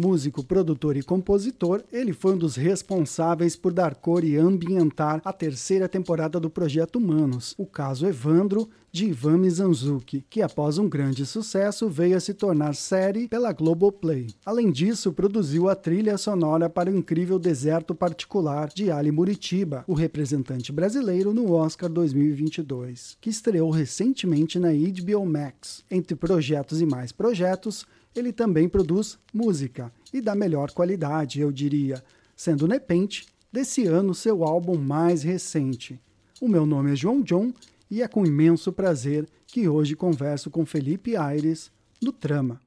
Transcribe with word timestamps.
Músico, 0.00 0.42
produtor 0.42 0.96
e 0.96 1.02
compositor, 1.02 1.84
ele 1.92 2.14
foi 2.14 2.32
um 2.32 2.38
dos 2.38 2.56
responsáveis 2.56 3.54
por 3.54 3.70
dar 3.70 3.94
cor 3.94 4.24
e 4.24 4.34
ambientar 4.34 5.20
a 5.22 5.30
terceira 5.30 5.86
temporada 5.86 6.40
do 6.40 6.48
Projeto 6.48 6.96
Humanos, 6.96 7.54
o 7.58 7.66
caso 7.66 8.06
Evandro, 8.06 8.66
de 8.92 9.06
Ivan 9.06 9.38
Mizanzuki, 9.38 10.24
que 10.28 10.42
após 10.42 10.78
um 10.78 10.88
grande 10.88 11.24
sucesso 11.24 11.88
veio 11.88 12.16
a 12.16 12.20
se 12.20 12.34
tornar 12.34 12.74
série 12.74 13.28
pela 13.28 13.52
Globoplay. 13.52 14.28
Além 14.44 14.70
disso, 14.70 15.12
produziu 15.12 15.68
a 15.68 15.76
trilha 15.76 16.18
sonora 16.18 16.68
para 16.68 16.90
o 16.90 16.96
incrível 16.96 17.38
Deserto 17.38 17.94
Particular 17.94 18.68
de 18.74 18.90
Ali 18.90 19.12
Muritiba, 19.12 19.84
o 19.86 19.94
representante 19.94 20.72
brasileiro 20.72 21.32
no 21.32 21.52
Oscar 21.52 21.88
2022, 21.88 23.16
que 23.20 23.30
estreou 23.30 23.70
recentemente 23.70 24.58
na 24.58 24.70
HBO 24.70 25.24
Max. 25.24 25.84
Entre 25.90 26.16
projetos 26.16 26.80
e 26.80 26.86
mais 26.86 27.12
projetos, 27.12 27.86
ele 28.14 28.32
também 28.32 28.68
produz 28.68 29.18
música 29.32 29.92
e 30.12 30.20
da 30.20 30.34
melhor 30.34 30.72
qualidade, 30.72 31.40
eu 31.40 31.52
diria, 31.52 32.02
sendo 32.36 32.66
Nepente 32.66 33.26
desse 33.52 33.86
ano 33.86 34.14
seu 34.14 34.44
álbum 34.44 34.76
mais 34.76 35.22
recente. 35.22 36.00
O 36.40 36.48
meu 36.48 36.64
nome 36.64 36.92
é 36.92 36.96
João 36.96 37.22
John 37.22 37.52
e 37.90 38.02
é 38.02 38.08
com 38.08 38.24
imenso 38.24 38.72
prazer 38.72 39.28
que 39.46 39.68
hoje 39.68 39.96
converso 39.96 40.50
com 40.50 40.64
Felipe 40.64 41.16
Aires 41.16 41.70
no 42.00 42.12
Trama. 42.12 42.60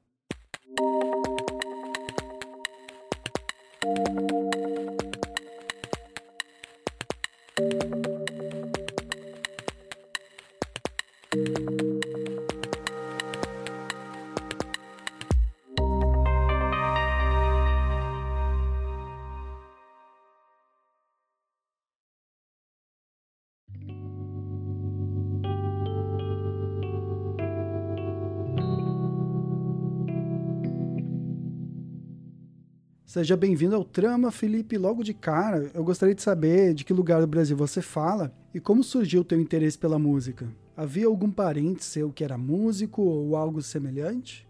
Seja 33.14 33.36
bem-vindo 33.36 33.76
ao 33.76 33.84
Trama, 33.84 34.32
Felipe. 34.32 34.76
Logo 34.76 35.04
de 35.04 35.14
cara, 35.14 35.70
eu 35.72 35.84
gostaria 35.84 36.16
de 36.16 36.20
saber 36.20 36.74
de 36.74 36.84
que 36.84 36.92
lugar 36.92 37.20
do 37.20 37.28
Brasil 37.28 37.56
você 37.56 37.80
fala 37.80 38.34
e 38.52 38.58
como 38.58 38.82
surgiu 38.82 39.20
o 39.20 39.24
teu 39.24 39.40
interesse 39.40 39.78
pela 39.78 40.00
música. 40.00 40.52
Havia 40.76 41.06
algum 41.06 41.30
parente 41.30 41.84
seu 41.84 42.12
que 42.12 42.24
era 42.24 42.36
músico 42.36 43.02
ou 43.02 43.36
algo 43.36 43.62
semelhante? 43.62 44.48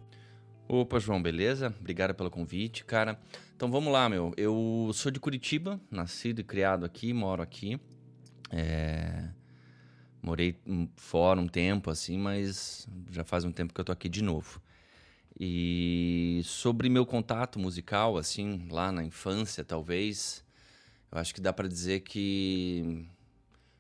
Opa, 0.66 0.98
João, 0.98 1.22
beleza? 1.22 1.74
Obrigado 1.78 2.14
pelo 2.14 2.30
convite, 2.30 2.86
cara. 2.86 3.20
Então 3.54 3.70
vamos 3.70 3.92
lá, 3.92 4.08
meu. 4.08 4.32
Eu 4.34 4.90
sou 4.94 5.12
de 5.12 5.20
Curitiba, 5.20 5.78
nascido 5.90 6.40
e 6.40 6.42
criado 6.42 6.86
aqui, 6.86 7.12
moro 7.12 7.42
aqui. 7.42 7.78
É... 8.50 9.28
Morei 10.22 10.56
fora 10.96 11.38
um 11.38 11.46
tempo, 11.46 11.90
assim, 11.90 12.16
mas 12.16 12.88
já 13.10 13.24
faz 13.24 13.44
um 13.44 13.52
tempo 13.52 13.74
que 13.74 13.80
eu 13.82 13.84
tô 13.84 13.92
aqui 13.92 14.08
de 14.08 14.22
novo. 14.22 14.58
E 15.38 16.42
sobre 16.44 16.88
meu 16.88 17.04
contato 17.04 17.58
musical, 17.58 18.16
assim, 18.16 18.68
lá 18.70 18.92
na 18.92 19.02
infância, 19.02 19.64
talvez, 19.64 20.44
eu 21.10 21.18
acho 21.18 21.34
que 21.34 21.40
dá 21.40 21.52
para 21.52 21.66
dizer 21.66 22.00
que, 22.00 23.08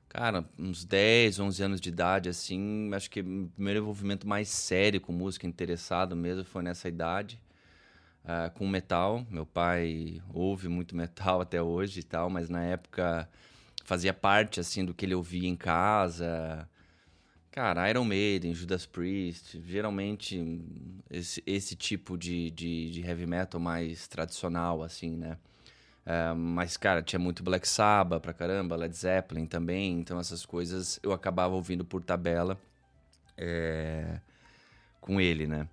cara, 0.08 0.44
uns 0.58 0.84
10, 0.84 1.38
11 1.38 1.62
anos 1.62 1.80
de 1.80 1.88
idade, 1.90 2.28
assim, 2.28 2.90
acho 2.92 3.08
que 3.08 3.20
o 3.20 3.48
primeiro 3.54 3.80
envolvimento 3.80 4.26
mais 4.26 4.48
sério 4.48 5.00
com 5.00 5.12
música, 5.12 5.46
interessado 5.46 6.16
mesmo, 6.16 6.44
foi 6.44 6.62
nessa 6.64 6.88
idade, 6.88 7.40
uh, 8.24 8.50
com 8.54 8.66
metal. 8.66 9.24
Meu 9.30 9.46
pai 9.46 10.20
ouve 10.32 10.68
muito 10.68 10.96
metal 10.96 11.40
até 11.40 11.62
hoje 11.62 12.00
e 12.00 12.04
tal, 12.04 12.28
mas 12.28 12.48
na 12.48 12.64
época 12.64 13.28
fazia 13.84 14.12
parte, 14.12 14.58
assim, 14.58 14.84
do 14.84 14.92
que 14.92 15.06
ele 15.06 15.14
ouvia 15.14 15.48
em 15.48 15.56
casa 15.56 16.68
Cara, 17.54 17.88
Iron 17.88 18.02
Maiden, 18.02 18.52
Judas 18.52 18.84
Priest, 18.84 19.62
geralmente 19.64 20.60
esse, 21.08 21.40
esse 21.46 21.76
tipo 21.76 22.18
de, 22.18 22.50
de, 22.50 22.90
de, 22.90 23.00
heavy 23.00 23.26
metal 23.26 23.60
mais 23.60 24.08
tradicional, 24.08 24.82
assim, 24.82 25.16
né? 25.16 25.38
É, 26.04 26.34
mas, 26.34 26.76
cara, 26.76 27.00
tinha 27.00 27.20
muito 27.20 27.44
Black 27.44 27.68
Sabbath 27.68 28.20
pra 28.20 28.32
caramba, 28.32 28.74
Led 28.74 28.96
Zeppelin 28.96 29.46
também, 29.46 30.00
então 30.00 30.18
essas 30.18 30.44
coisas 30.44 30.98
eu 31.00 31.12
acabava 31.12 31.54
ouvindo 31.54 31.84
por 31.84 32.02
tabela 32.02 32.58
é, 33.38 34.18
com 35.00 35.20
ele, 35.20 35.46
né? 35.46 35.68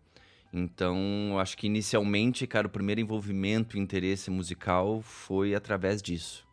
Então, 0.54 1.40
acho 1.40 1.58
que 1.58 1.66
inicialmente, 1.66 2.46
cara, 2.46 2.68
o 2.68 2.70
primeiro 2.70 3.02
envolvimento 3.02 3.76
e 3.76 3.80
interesse 3.80 4.30
musical 4.30 5.02
foi 5.02 5.56
através 5.56 6.00
disso. 6.00 6.46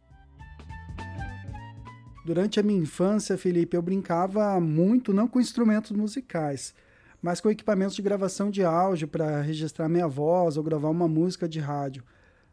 Durante 2.28 2.61
a 2.61 2.62
minha 2.62 2.78
infância, 2.78 3.39
Felipe, 3.39 3.75
eu 3.75 3.81
brincava 3.81 4.61
muito 4.61 5.15
não 5.15 5.27
com 5.27 5.41
instrumentos 5.41 5.93
musicais, 5.93 6.75
mas 7.22 7.41
com 7.41 7.49
equipamentos 7.49 7.97
de 7.97 8.03
gravação 8.03 8.50
de 8.50 8.62
áudio 8.62 9.09
para 9.09 9.41
registrar 9.41 9.89
minha 9.89 10.06
voz 10.06 10.59
ou 10.59 10.62
gravar 10.62 10.91
uma 10.91 11.09
música 11.09 11.49
de 11.49 11.59
rádio. 11.59 12.05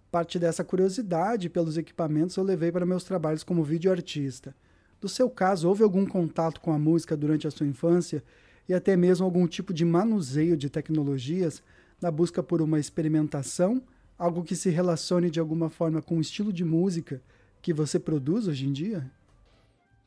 Parte 0.10 0.40
dessa 0.40 0.64
curiosidade 0.64 1.50
pelos 1.50 1.78
equipamentos 1.78 2.38
eu 2.38 2.44
levei 2.46 2.72
para 2.72 2.86
meus 2.86 3.04
trabalhos 3.04 3.44
como 3.44 3.66
videoartista. 3.66 4.56
Do 5.02 5.10
seu 5.10 5.30
caso, 5.30 5.68
houve 5.68 5.84
algum 5.84 6.06
contato 6.06 6.62
com 6.62 6.72
a 6.72 6.80
música 6.80 7.18
durante 7.18 7.46
a 7.46 7.52
sua 7.52 7.68
infância 7.68 8.24
e 8.70 8.74
até 8.74 8.96
mesmo 8.96 9.26
algum 9.26 9.46
tipo 9.46 9.74
de 9.74 9.84
manuseio 9.84 10.56
de 10.56 10.70
tecnologias 10.70 11.62
na 12.02 12.10
busca 12.10 12.42
por 12.42 12.62
uma 12.62 12.80
experimentação, 12.80 13.84
algo 14.18 14.42
que 14.42 14.56
se 14.56 14.70
relacione 14.70 15.30
de 15.30 15.42
alguma 15.42 15.70
forma 15.70 16.02
com 16.02 16.18
o 16.18 16.22
estilo 16.22 16.54
de 16.54 16.64
música 16.64 17.22
que 17.62 17.74
você 17.74 18.00
produz 18.00 18.48
hoje 18.48 18.66
em 18.66 18.72
dia? 18.72 19.12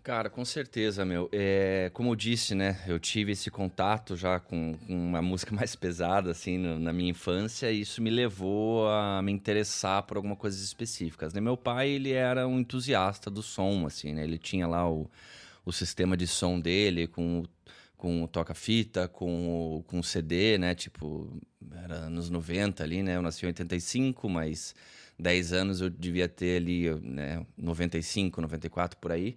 Cara, 0.02 0.30
com 0.30 0.42
certeza, 0.44 1.04
meu. 1.04 1.28
É, 1.32 1.90
como 1.92 2.10
eu 2.12 2.16
disse, 2.16 2.54
né? 2.54 2.82
Eu 2.86 2.98
tive 2.98 3.32
esse 3.32 3.50
contato 3.50 4.16
já 4.16 4.40
com, 4.40 4.74
com 4.86 4.94
uma 4.94 5.20
música 5.22 5.54
mais 5.54 5.76
pesada, 5.76 6.30
assim, 6.30 6.56
no, 6.56 6.78
na 6.78 6.92
minha 6.94 7.10
infância, 7.10 7.70
e 7.70 7.82
isso 7.82 8.00
me 8.00 8.08
levou 8.08 8.88
a 8.88 9.20
me 9.22 9.30
interessar 9.32 10.02
por 10.04 10.16
algumas 10.16 10.38
coisas 10.38 10.62
específicas. 10.62 11.34
Né? 11.34 11.40
Meu 11.42 11.56
pai, 11.58 11.90
ele 11.90 12.12
era 12.12 12.48
um 12.48 12.58
entusiasta 12.58 13.30
do 13.30 13.42
som, 13.42 13.84
assim, 13.86 14.14
né? 14.14 14.24
Ele 14.24 14.38
tinha 14.38 14.66
lá 14.66 14.90
o, 14.90 15.10
o 15.64 15.72
sistema 15.72 16.16
de 16.16 16.26
som 16.26 16.58
dele 16.60 17.06
com 17.06 17.44
com 17.96 18.22
o 18.22 18.28
toca-fita, 18.28 19.08
com 19.08 19.78
o, 19.78 19.82
com 19.82 19.98
o 19.98 20.04
CD, 20.04 20.56
né? 20.56 20.72
Tipo, 20.74 21.36
era 21.84 21.94
anos 22.06 22.30
90 22.30 22.82
ali, 22.84 23.02
né? 23.02 23.16
Eu 23.16 23.22
nasci 23.22 23.44
em 23.44 23.48
85, 23.48 24.28
mas 24.28 24.72
10 25.18 25.52
anos 25.52 25.80
eu 25.80 25.90
devia 25.90 26.28
ter 26.28 26.58
ali, 26.58 26.88
né? 27.00 27.44
95, 27.56 28.40
94 28.40 28.98
por 29.00 29.10
aí 29.12 29.36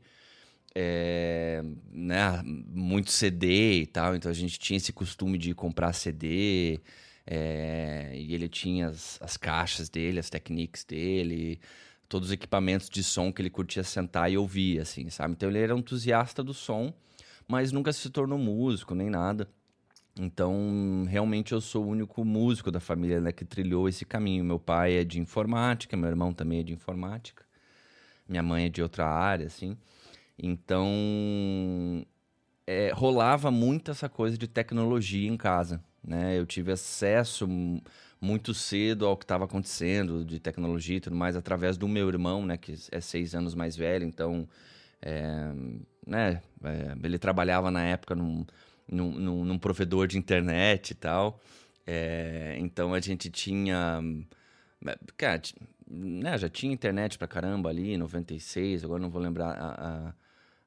é, 0.73 1.61
né, 1.91 2.41
muito 2.43 3.11
CD 3.11 3.81
e 3.81 3.85
tal, 3.85 4.15
então 4.15 4.31
a 4.31 4.33
gente 4.33 4.57
tinha 4.59 4.77
esse 4.77 4.93
costume 4.93 5.37
de 5.37 5.53
comprar 5.53 5.93
CD, 5.93 6.79
é, 7.25 8.11
e 8.15 8.33
ele 8.33 8.47
tinha 8.47 8.87
as, 8.87 9.19
as, 9.21 9.37
caixas 9.37 9.89
dele, 9.89 10.19
as 10.19 10.29
techniques 10.29 10.83
dele, 10.83 11.59
todos 12.09 12.29
os 12.29 12.33
equipamentos 12.33 12.89
de 12.89 13.03
som 13.03 13.31
que 13.31 13.41
ele 13.41 13.49
curtia 13.49 13.83
sentar 13.83 14.31
e 14.31 14.37
ouvir, 14.37 14.79
assim, 14.79 15.09
sabe? 15.09 15.33
Então 15.33 15.49
ele 15.49 15.59
era 15.59 15.75
um 15.75 15.79
entusiasta 15.79 16.43
do 16.43 16.53
som, 16.53 16.93
mas 17.47 17.71
nunca 17.71 17.93
se 17.93 18.09
tornou 18.09 18.37
músico 18.37 18.95
nem 18.95 19.09
nada. 19.09 19.47
Então, 20.19 21.05
realmente 21.07 21.53
eu 21.53 21.61
sou 21.61 21.85
o 21.85 21.87
único 21.87 22.25
músico 22.25 22.69
da 22.69 22.79
família 22.81 23.21
né, 23.21 23.31
que 23.31 23.45
trilhou 23.45 23.87
esse 23.87 24.05
caminho. 24.05 24.43
Meu 24.43 24.59
pai 24.59 24.95
é 24.95 25.03
de 25.03 25.19
informática, 25.19 25.95
meu 25.95 26.09
irmão 26.09 26.33
também 26.33 26.59
é 26.59 26.63
de 26.63 26.73
informática, 26.73 27.45
minha 28.27 28.43
mãe 28.43 28.65
é 28.65 28.69
de 28.69 28.81
outra 28.81 29.07
área, 29.07 29.47
assim. 29.47 29.77
Então, 30.43 32.05
é, 32.65 32.91
rolava 32.93 33.51
muito 33.51 33.91
essa 33.91 34.09
coisa 34.09 34.37
de 34.37 34.47
tecnologia 34.47 35.29
em 35.29 35.37
casa. 35.37 35.83
Né? 36.03 36.37
Eu 36.37 36.47
tive 36.47 36.71
acesso 36.71 37.47
muito 38.19 38.53
cedo 38.53 39.05
ao 39.05 39.15
que 39.15 39.23
estava 39.23 39.45
acontecendo 39.45 40.25
de 40.25 40.39
tecnologia 40.39 40.97
e 40.97 40.99
tudo 40.99 41.15
mais 41.15 41.35
através 41.35 41.77
do 41.77 41.87
meu 41.87 42.07
irmão, 42.07 42.45
né, 42.45 42.57
que 42.57 42.75
é 42.91 43.01
seis 43.01 43.35
anos 43.35 43.53
mais 43.55 43.75
velho. 43.75 44.05
Então, 44.05 44.47
é, 45.01 45.51
né, 46.05 46.41
é, 46.63 46.95
ele 47.03 47.19
trabalhava 47.19 47.69
na 47.69 47.83
época 47.83 48.15
num, 48.15 48.45
num, 48.87 49.43
num, 49.45 49.59
provedor 49.59 50.07
de 50.07 50.17
internet 50.17 50.91
e 50.91 50.95
tal. 50.95 51.39
É, 51.85 52.55
então 52.59 52.93
a 52.93 52.99
gente 52.99 53.29
tinha, 53.29 54.01
cara, 55.17 55.41
né, 55.87 56.37
já 56.37 56.49
tinha 56.49 56.73
internet 56.73 57.17
pra 57.17 57.27
caramba 57.27 57.69
ali, 57.69 57.97
96, 57.97 58.83
agora 58.83 59.01
não 59.01 59.09
vou 59.09 59.21
lembrar 59.21 59.51
a, 59.51 60.09
a 60.09 60.13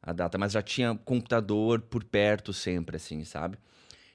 a 0.05 0.13
data, 0.13 0.37
mas 0.37 0.53
já 0.53 0.63
tinha 0.63 0.95
computador 1.05 1.81
por 1.81 2.05
perto 2.05 2.53
sempre, 2.53 2.97
assim, 2.97 3.25
sabe? 3.25 3.57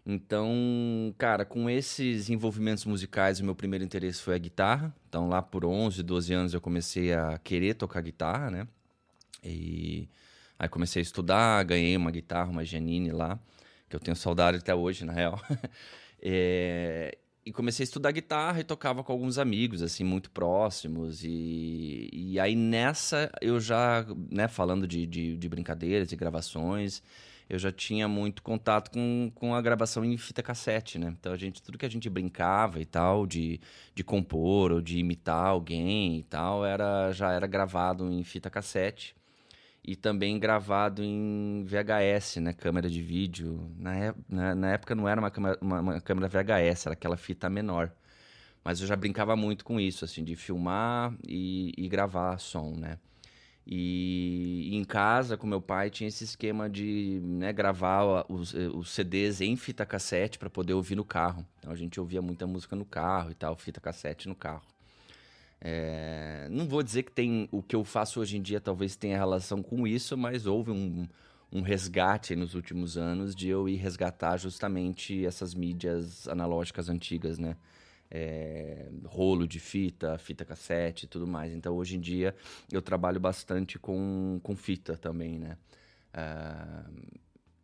Então, 0.05 1.13
cara, 1.17 1.43
com 1.45 1.69
esses 1.69 2.29
envolvimentos 2.29 2.85
musicais, 2.85 3.39
o 3.39 3.45
meu 3.45 3.55
primeiro 3.55 3.83
interesse 3.83 4.21
foi 4.21 4.35
a 4.35 4.37
guitarra. 4.37 4.93
Então, 5.07 5.27
lá 5.27 5.41
por 5.41 5.65
11, 5.65 6.03
12 6.03 6.33
anos 6.33 6.53
eu 6.53 6.61
comecei 6.61 7.13
a 7.13 7.39
querer 7.39 7.73
tocar 7.73 8.01
guitarra, 8.01 8.51
né? 8.51 8.67
E 9.43 10.07
aí 10.57 10.69
comecei 10.69 11.01
a 11.01 11.03
estudar, 11.03 11.63
ganhei 11.63 11.95
uma 11.97 12.11
guitarra, 12.11 12.49
uma 12.49 12.63
Janine 12.63 13.11
lá, 13.11 13.39
que 13.89 13.95
eu 13.95 13.99
tenho 13.99 14.15
saudade 14.15 14.57
até 14.57 14.73
hoje, 14.73 15.05
na 15.05 15.13
real. 15.13 15.41
é... 16.21 17.17
e 17.49 17.51
comecei 17.51 17.83
a 17.83 17.85
estudar 17.85 18.11
guitarra 18.11 18.59
e 18.59 18.63
tocava 18.63 19.03
com 19.03 19.11
alguns 19.11 19.39
amigos, 19.39 19.81
assim, 19.81 20.03
muito 20.03 20.29
próximos. 20.29 21.23
E, 21.23 22.07
e 22.13 22.39
aí 22.39 22.55
nessa 22.55 23.31
eu 23.41 23.59
já, 23.59 24.05
né, 24.31 24.47
falando 24.47 24.87
de, 24.87 25.07
de, 25.07 25.35
de 25.35 25.49
brincadeiras 25.49 26.11
e 26.11 26.15
gravações, 26.15 27.01
eu 27.49 27.57
já 27.57 27.71
tinha 27.71 28.07
muito 28.07 28.43
contato 28.43 28.91
com, 28.91 29.31
com 29.33 29.55
a 29.55 29.61
gravação 29.63 30.05
em 30.05 30.15
fita 30.15 30.43
cassete, 30.43 30.99
né? 30.99 31.15
Então 31.19 31.33
a 31.33 31.37
gente, 31.37 31.59
tudo 31.59 31.79
que 31.79 31.87
a 31.87 31.89
gente 31.89 32.07
brincava 32.07 32.79
e 32.79 32.85
tal, 32.85 33.25
de, 33.25 33.59
de 33.95 34.03
compor 34.03 34.71
ou 34.71 34.79
de 34.79 34.99
imitar 34.99 35.47
alguém 35.47 36.19
e 36.19 36.23
tal, 36.23 36.63
era, 36.63 37.11
já 37.11 37.31
era 37.31 37.47
gravado 37.47 38.11
em 38.11 38.23
fita 38.23 38.51
cassete 38.51 39.18
e 39.89 39.95
também 39.95 40.37
gravado 40.37 41.03
em 41.03 41.65
VHS, 41.65 42.35
né? 42.37 42.53
Câmera 42.53 42.87
de 42.87 43.01
vídeo. 43.01 43.71
Na, 43.75 44.13
na, 44.29 44.53
na 44.53 44.71
época 44.73 44.93
não 44.93 45.09
era 45.09 45.19
uma 45.19 45.31
câmera, 45.31 45.57
uma, 45.59 45.79
uma 45.79 45.99
câmera 45.99 46.27
VHS, 46.27 46.85
era 46.85 46.93
aquela 46.93 47.17
fita 47.17 47.49
menor. 47.49 47.91
Mas 48.63 48.81
eu 48.81 48.85
já 48.85 48.95
brincava 48.95 49.35
muito 49.35 49.65
com 49.65 49.79
isso, 49.79 50.05
assim, 50.05 50.23
de 50.23 50.35
filmar 50.35 51.15
e, 51.27 51.73
e 51.75 51.89
gravar 51.89 52.37
som, 52.37 52.75
né? 52.77 52.99
E, 53.65 54.69
em 54.75 54.83
casa, 54.83 55.35
com 55.35 55.47
meu 55.47 55.59
pai, 55.59 55.89
tinha 55.89 56.07
esse 56.07 56.23
esquema 56.23 56.69
de 56.69 57.19
né, 57.23 57.51
gravar 57.51 58.25
os, 58.29 58.53
eh, 58.53 58.67
os 58.67 58.91
CDs 58.91 59.41
em 59.41 59.55
fita 59.55 59.87
cassete 59.87 60.37
para 60.37 60.51
poder 60.51 60.75
ouvir 60.75 60.95
no 60.95 61.03
carro. 61.03 61.43
Então 61.57 61.71
a 61.71 61.75
gente 61.75 61.99
ouvia 61.99 62.21
muita 62.21 62.45
música 62.45 62.75
no 62.75 62.85
carro 62.85 63.31
e 63.31 63.35
tal, 63.35 63.55
fita 63.55 63.81
cassete 63.81 64.27
no 64.27 64.35
carro. 64.35 64.61
É, 65.61 66.47
não 66.49 66.67
vou 66.67 66.81
dizer 66.81 67.03
que 67.03 67.11
tem 67.11 67.49
o 67.51 67.61
que 67.61 67.75
eu 67.75 67.83
faço 67.83 68.21
hoje 68.21 68.37
em 68.37 68.41
dia 68.41 68.61
talvez 68.61 68.95
tenha 68.95 69.17
relação 69.17 69.61
com 69.61 69.85
isso, 69.85 70.17
mas 70.17 70.45
houve 70.45 70.71
um, 70.71 71.07
um 71.51 71.61
resgate 71.61 72.35
nos 72.35 72.55
últimos 72.55 72.97
anos 72.97 73.35
de 73.35 73.49
eu 73.49 73.67
ir 73.67 73.75
resgatar 73.75 74.37
justamente 74.37 75.25
essas 75.25 75.53
mídias 75.53 76.27
analógicas 76.27 76.87
antigas, 76.87 77.37
né? 77.37 77.57
é, 78.11 78.89
rolo 79.05 79.47
de 79.47 79.59
fita, 79.59 80.17
fita 80.17 80.43
cassete 80.43 81.05
e 81.05 81.07
tudo 81.07 81.27
mais. 81.27 81.53
Então, 81.53 81.75
hoje 81.75 81.95
em 81.95 81.99
dia, 81.99 82.35
eu 82.71 82.81
trabalho 82.81 83.19
bastante 83.19 83.77
com, 83.77 84.39
com 84.41 84.55
fita 84.55 84.97
também, 84.97 85.37
né? 85.37 85.57
Uh, 86.11 87.19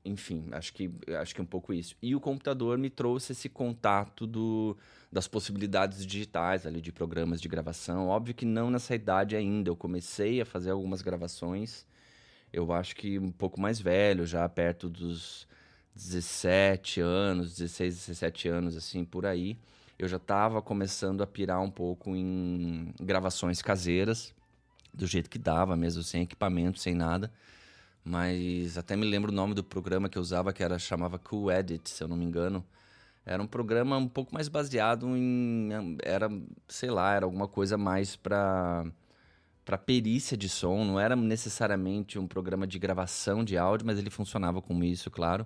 enfim, 0.06 0.46
acho 0.52 0.74
que, 0.74 0.92
acho 1.20 1.34
que 1.34 1.42
é 1.42 1.44
um 1.44 1.48
pouco 1.48 1.74
isso. 1.74 1.96
E 2.02 2.16
o 2.16 2.20
computador 2.20 2.78
me 2.78 2.90
trouxe 2.90 3.32
esse 3.32 3.50
contato 3.50 4.28
do, 4.28 4.78
das 5.12 5.28
possibilidades 5.28 6.06
digitais 6.06 6.66
ali, 6.66 6.80
de 6.80 6.92
programas 6.92 7.42
de 7.42 7.48
gravação. 7.48 8.08
Óbvio 8.08 8.36
que 8.36 8.46
não 8.46 8.70
nessa 8.70 8.96
idade 8.96 9.36
ainda. 9.36 9.70
Eu 9.70 9.76
comecei 9.76 10.40
a 10.42 10.46
fazer 10.46 10.72
algumas 10.72 11.02
gravações, 11.02 11.86
eu 12.54 12.72
acho 12.72 12.96
que 12.96 13.20
um 13.20 13.32
pouco 13.32 13.60
mais 13.60 13.80
velho, 13.80 14.26
já 14.26 14.48
perto 14.48 14.90
dos 14.90 15.48
17 15.96 17.02
anos, 17.02 17.56
16, 17.56 17.96
17 17.96 18.48
anos, 18.48 18.78
assim, 18.78 19.04
por 19.04 19.26
aí 19.26 19.58
eu 19.98 20.08
já 20.08 20.18
estava 20.18 20.62
começando 20.62 21.22
a 21.24 21.28
pirar 21.28 21.62
um 21.62 21.72
pouco 21.72 22.16
em 22.16 22.94
gravações 23.00 23.62
caseiras, 23.62 24.34
do 24.94 25.08
jeito 25.08 25.30
que 25.30 25.40
dava, 25.40 25.76
mesmo 25.76 26.04
sem 26.04 26.24
equipamento, 26.24 26.80
sem 26.80 26.94
nada. 26.94 27.32
Mas 28.06 28.78
até 28.78 28.96
me 28.96 29.06
lembro 29.06 29.32
o 29.32 29.36
nome 29.36 29.56
do 29.56 29.64
programa 29.64 30.08
que 30.10 30.18
eu 30.18 30.22
usava, 30.22 30.54
que 30.54 30.64
era 30.64 30.78
chamava 30.80 31.18
Cool 31.20 31.52
Edit, 31.52 31.90
se 31.90 32.04
eu 32.04 32.08
não 32.08 32.16
me 32.16 32.26
engano. 32.26 32.64
Era 33.26 33.42
um 33.42 33.48
programa 33.48 33.98
um 33.98 34.08
pouco 34.08 34.34
mais 34.34 34.48
baseado 34.48 35.08
em 35.18 35.70
era, 36.04 36.30
sei 36.68 36.92
lá, 36.92 37.14
era 37.16 37.26
alguma 37.26 37.48
coisa 37.48 37.78
mais 37.78 38.16
para 38.16 38.86
para 39.66 39.78
perícia 39.80 40.38
de 40.38 40.48
som, 40.48 40.86
não 40.86 41.00
era 41.00 41.16
necessariamente 41.16 42.20
um 42.20 42.28
programa 42.28 42.68
de 42.68 42.78
gravação 42.80 43.44
de 43.44 43.58
áudio, 43.58 43.88
mas 43.88 43.98
ele 43.98 44.12
funcionava 44.12 44.62
como 44.62 44.84
isso, 44.84 45.10
claro. 45.10 45.46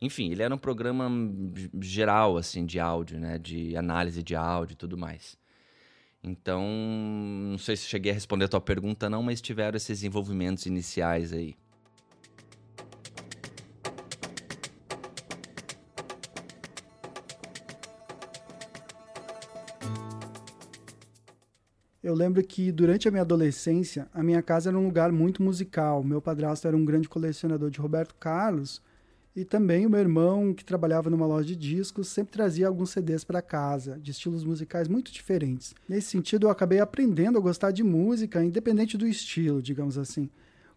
Enfim, 0.00 0.30
ele 0.32 0.42
era 0.42 0.54
um 0.54 0.58
programa 0.58 1.08
geral, 1.80 2.38
assim, 2.38 2.64
de 2.66 2.80
áudio, 2.80 3.18
né? 3.20 3.38
De 3.38 3.76
análise 3.76 4.22
de 4.22 4.34
áudio 4.36 4.74
e 4.74 4.76
tudo 4.76 4.96
mais. 4.96 5.36
Então, 6.22 6.62
não 7.50 7.58
sei 7.58 7.76
se 7.76 7.86
cheguei 7.86 8.12
a 8.12 8.14
responder 8.14 8.46
a 8.46 8.48
tua 8.48 8.60
pergunta, 8.60 9.10
não, 9.10 9.22
mas 9.22 9.40
tiveram 9.40 9.76
esses 9.76 10.02
envolvimentos 10.04 10.66
iniciais 10.66 11.32
aí. 11.32 11.56
Eu 22.02 22.14
lembro 22.14 22.42
que 22.44 22.70
durante 22.70 23.08
a 23.08 23.10
minha 23.10 23.22
adolescência, 23.22 24.06
a 24.14 24.22
minha 24.22 24.40
casa 24.40 24.70
era 24.70 24.78
um 24.78 24.84
lugar 24.84 25.10
muito 25.10 25.42
musical. 25.42 26.04
Meu 26.04 26.22
padrasto 26.22 26.68
era 26.68 26.76
um 26.76 26.84
grande 26.84 27.08
colecionador 27.08 27.70
de 27.70 27.80
Roberto 27.80 28.14
Carlos 28.14 28.80
e 29.34 29.44
também 29.44 29.84
o 29.84 29.90
meu 29.90 30.00
irmão, 30.00 30.54
que 30.54 30.64
trabalhava 30.64 31.10
numa 31.10 31.26
loja 31.26 31.46
de 31.46 31.56
discos, 31.56 32.08
sempre 32.08 32.32
trazia 32.32 32.66
alguns 32.66 32.90
CDs 32.90 33.24
para 33.24 33.42
casa, 33.42 33.98
de 33.98 34.10
estilos 34.10 34.44
musicais 34.44 34.88
muito 34.88 35.12
diferentes. 35.12 35.74
Nesse 35.88 36.08
sentido, 36.08 36.46
eu 36.46 36.50
acabei 36.50 36.80
aprendendo 36.80 37.38
a 37.38 37.40
gostar 37.40 37.72
de 37.72 37.82
música, 37.82 38.44
independente 38.44 38.96
do 38.96 39.06
estilo, 39.06 39.60
digamos 39.60 39.98
assim. 39.98 40.30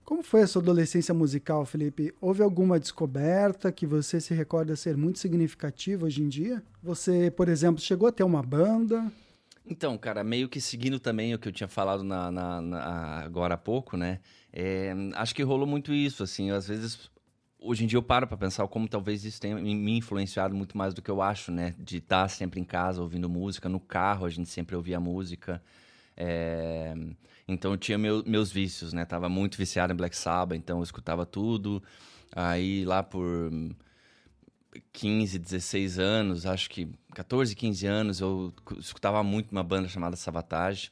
Como 0.04 0.24
foi 0.24 0.42
a 0.42 0.48
sua 0.48 0.62
adolescência 0.62 1.14
musical, 1.14 1.66
Felipe? 1.66 2.14
Houve 2.20 2.42
alguma 2.42 2.80
descoberta 2.80 3.72
que 3.72 3.86
você 3.86 4.20
se 4.20 4.34
recorda 4.34 4.76
ser 4.76 4.98
muito 4.98 5.20
significativa 5.20 6.06
hoje 6.06 6.22
em 6.24 6.28
dia? 6.28 6.62
Você, 6.84 7.32
por 7.32 7.48
exemplo, 7.48 7.82
chegou 7.82 8.08
a 8.08 8.12
ter 8.12 8.24
uma 8.24 8.42
banda? 8.44 9.12
Então, 9.72 9.98
cara, 9.98 10.22
meio 10.22 10.50
que 10.50 10.60
seguindo 10.60 11.00
também 11.00 11.34
o 11.34 11.40
que 11.40 11.48
eu 11.48 11.52
tinha 11.54 11.68
falado 11.68 12.04
na, 12.04 12.30
na, 12.30 12.62
na 12.62 13.20
agora 13.22 13.54
há 13.54 13.58
pouco, 13.58 13.96
né? 13.96 14.20
É, 14.52 14.94
acho 15.16 15.34
que 15.34 15.42
rolou 15.44 15.66
muito 15.66 15.94
isso, 15.94 16.24
assim. 16.24 16.52
Às 16.52 16.68
vezes 16.68 17.10
hoje 17.58 17.86
em 17.86 17.88
dia 17.88 17.96
eu 17.96 18.04
paro 18.04 18.28
para 18.28 18.36
pensar 18.36 18.68
como 18.68 18.86
talvez 18.90 19.24
isso 19.24 19.40
tenha 19.40 19.56
me 19.56 19.98
influenciado 19.98 20.54
muito 20.54 20.78
mais 20.78 20.94
do 20.94 21.02
que 21.02 21.10
eu 21.10 21.22
acho, 21.22 21.54
né? 21.54 21.74
De 21.80 21.98
estar 22.00 22.28
sempre 22.28 22.60
em 22.60 22.66
casa 22.66 23.02
ouvindo 23.02 23.30
música, 23.30 23.70
no 23.70 23.80
carro 23.80 24.26
a 24.26 24.30
gente 24.30 24.50
sempre 24.50 24.76
ouvia 24.76 25.00
música. 25.00 25.64
É... 26.18 26.94
Então 27.48 27.72
eu 27.72 27.78
tinha 27.78 27.98
meu, 27.98 28.22
meus 28.28 28.52
vícios, 28.52 28.92
né? 28.92 29.06
Tava 29.06 29.30
muito 29.30 29.58
viciado 29.58 29.94
em 29.94 29.96
Black 29.96 30.18
Sabbath, 30.18 30.58
então 30.58 30.80
eu 30.80 30.84
escutava 30.84 31.26
tudo. 31.26 31.82
Aí 32.36 32.84
lá 32.84 33.02
por 33.02 33.50
15, 34.94 35.40
16 35.40 36.00
anos, 36.00 36.46
acho 36.46 36.70
que 36.70 36.90
14, 37.14 37.56
15 37.56 37.88
anos, 37.88 38.20
eu 38.22 38.54
escutava 38.78 39.24
muito 39.24 39.52
uma 39.52 39.64
banda 39.64 39.88
chamada 39.88 40.16
Savatage, 40.16 40.92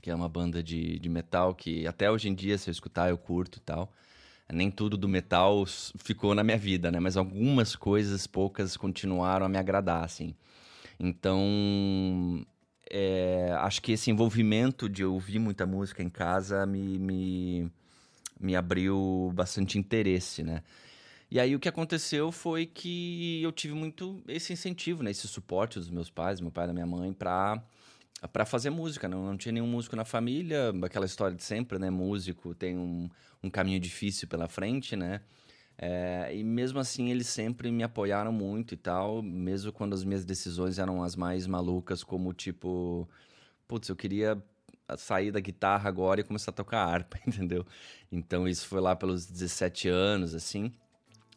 que 0.00 0.10
é 0.10 0.14
uma 0.14 0.28
banda 0.28 0.62
de, 0.62 0.98
de 0.98 1.08
metal 1.08 1.54
que 1.54 1.86
até 1.86 2.10
hoje 2.10 2.28
em 2.28 2.34
dia, 2.34 2.56
se 2.56 2.70
eu 2.70 2.72
escutar, 2.72 3.10
eu 3.10 3.18
curto 3.18 3.58
e 3.58 3.60
tal 3.60 3.92
nem 4.52 4.70
tudo 4.70 4.96
do 4.96 5.08
metal 5.08 5.64
ficou 5.66 6.34
na 6.34 6.42
minha 6.42 6.56
vida, 6.56 6.90
né? 6.90 6.98
Mas 6.98 7.16
algumas 7.16 7.76
coisas, 7.76 8.26
poucas, 8.26 8.76
continuaram 8.76 9.44
a 9.44 9.48
me 9.48 9.58
agradar, 9.58 10.04
assim. 10.04 10.34
Então, 10.98 12.44
é, 12.90 13.54
acho 13.58 13.82
que 13.82 13.92
esse 13.92 14.10
envolvimento 14.10 14.88
de 14.88 15.04
ouvir 15.04 15.38
muita 15.38 15.66
música 15.66 16.02
em 16.02 16.08
casa 16.08 16.64
me, 16.66 16.98
me, 16.98 17.70
me 18.40 18.56
abriu 18.56 19.30
bastante 19.34 19.78
interesse, 19.78 20.42
né? 20.42 20.62
E 21.30 21.38
aí 21.38 21.54
o 21.54 21.60
que 21.60 21.68
aconteceu 21.68 22.32
foi 22.32 22.64
que 22.66 23.42
eu 23.42 23.52
tive 23.52 23.74
muito 23.74 24.22
esse 24.26 24.52
incentivo, 24.52 25.02
né? 25.02 25.10
Esse 25.10 25.28
suporte 25.28 25.78
dos 25.78 25.90
meus 25.90 26.08
pais, 26.10 26.40
meu 26.40 26.50
pai 26.50 26.64
e 26.64 26.66
da 26.68 26.72
minha 26.72 26.86
mãe, 26.86 27.12
para 27.12 27.62
para 28.32 28.44
fazer 28.44 28.70
música. 28.70 29.08
Não, 29.08 29.24
não 29.26 29.36
tinha 29.36 29.52
nenhum 29.52 29.66
músico 29.68 29.94
na 29.94 30.04
família, 30.04 30.72
aquela 30.82 31.06
história 31.06 31.36
de 31.36 31.44
sempre, 31.44 31.78
né? 31.78 31.90
Músico 31.90 32.54
tem 32.54 32.76
um, 32.76 33.08
um 33.42 33.50
caminho 33.50 33.78
difícil 33.78 34.26
pela 34.28 34.48
frente, 34.48 34.96
né? 34.96 35.20
É, 35.80 36.34
e 36.34 36.42
mesmo 36.42 36.80
assim 36.80 37.10
eles 37.10 37.28
sempre 37.28 37.70
me 37.70 37.84
apoiaram 37.84 38.32
muito 38.32 38.74
e 38.74 38.76
tal, 38.76 39.22
mesmo 39.22 39.72
quando 39.72 39.94
as 39.94 40.02
minhas 40.02 40.24
decisões 40.24 40.78
eram 40.78 41.02
as 41.04 41.14
mais 41.14 41.46
malucas, 41.46 42.02
como 42.02 42.32
tipo, 42.32 43.08
putz, 43.68 43.88
eu 43.88 43.94
queria 43.94 44.42
sair 44.96 45.30
da 45.30 45.38
guitarra 45.38 45.88
agora 45.88 46.20
e 46.20 46.24
começar 46.24 46.50
a 46.50 46.54
tocar 46.54 46.84
harpa, 46.84 47.18
entendeu? 47.26 47.64
Então 48.10 48.48
isso 48.48 48.66
foi 48.66 48.80
lá 48.80 48.96
pelos 48.96 49.26
17 49.26 49.88
anos, 49.88 50.34
assim, 50.34 50.72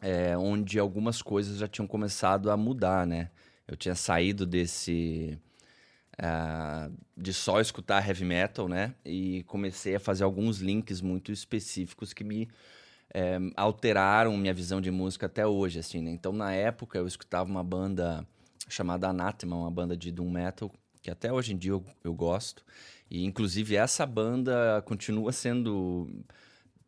é, 0.02 0.36
onde 0.36 0.78
algumas 0.80 1.22
coisas 1.22 1.58
já 1.58 1.68
tinham 1.68 1.86
começado 1.86 2.50
a 2.50 2.56
mudar, 2.56 3.06
né? 3.06 3.30
Eu 3.66 3.76
tinha 3.76 3.94
saído 3.94 4.44
desse 4.44 5.38
uh, 6.18 6.92
de 7.16 7.32
só 7.32 7.60
escutar 7.60 8.06
heavy 8.06 8.24
metal, 8.24 8.68
né? 8.68 8.94
E 9.04 9.44
comecei 9.44 9.94
a 9.94 10.00
fazer 10.00 10.24
alguns 10.24 10.58
links 10.58 11.00
muito 11.00 11.30
específicos 11.30 12.12
que 12.12 12.24
me 12.24 12.48
é, 13.14 13.38
alteraram 13.56 14.36
minha 14.36 14.52
visão 14.52 14.80
de 14.80 14.90
música 14.90 15.26
até 15.26 15.46
hoje, 15.46 15.78
assim, 15.78 16.02
né? 16.02 16.10
Então, 16.10 16.32
na 16.32 16.52
época, 16.52 16.98
eu 16.98 17.06
escutava 17.06 17.48
uma 17.48 17.62
banda 17.62 18.26
chamada 18.68 19.08
Anathema, 19.08 19.56
uma 19.56 19.70
banda 19.70 19.96
de 19.96 20.10
doom 20.10 20.30
metal, 20.30 20.72
que 21.00 21.10
até 21.10 21.32
hoje 21.32 21.52
em 21.52 21.56
dia 21.56 21.72
eu, 21.72 21.84
eu 22.02 22.12
gosto. 22.12 22.64
E, 23.08 23.24
inclusive, 23.24 23.76
essa 23.76 24.04
banda 24.04 24.82
continua 24.84 25.30
sendo 25.32 26.08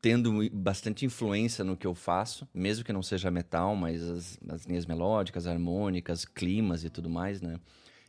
tendo 0.05 0.51
bastante 0.53 1.07
influência 1.07 1.65
no 1.65 1.79
que 1.79 1.87
eu 1.87 1.95
faço, 1.95 2.47
mesmo 2.53 2.85
que 2.85 2.93
não 2.93 3.03
seja 3.03 3.31
metal, 3.31 3.75
mas 3.75 4.03
as, 4.03 4.39
as 4.51 4.67
linhas 4.67 4.85
melódicas, 4.85 5.47
harmônicas, 5.47 6.27
climas 6.27 6.85
e 6.85 6.91
tudo 6.91 7.09
mais, 7.09 7.41
né? 7.41 7.59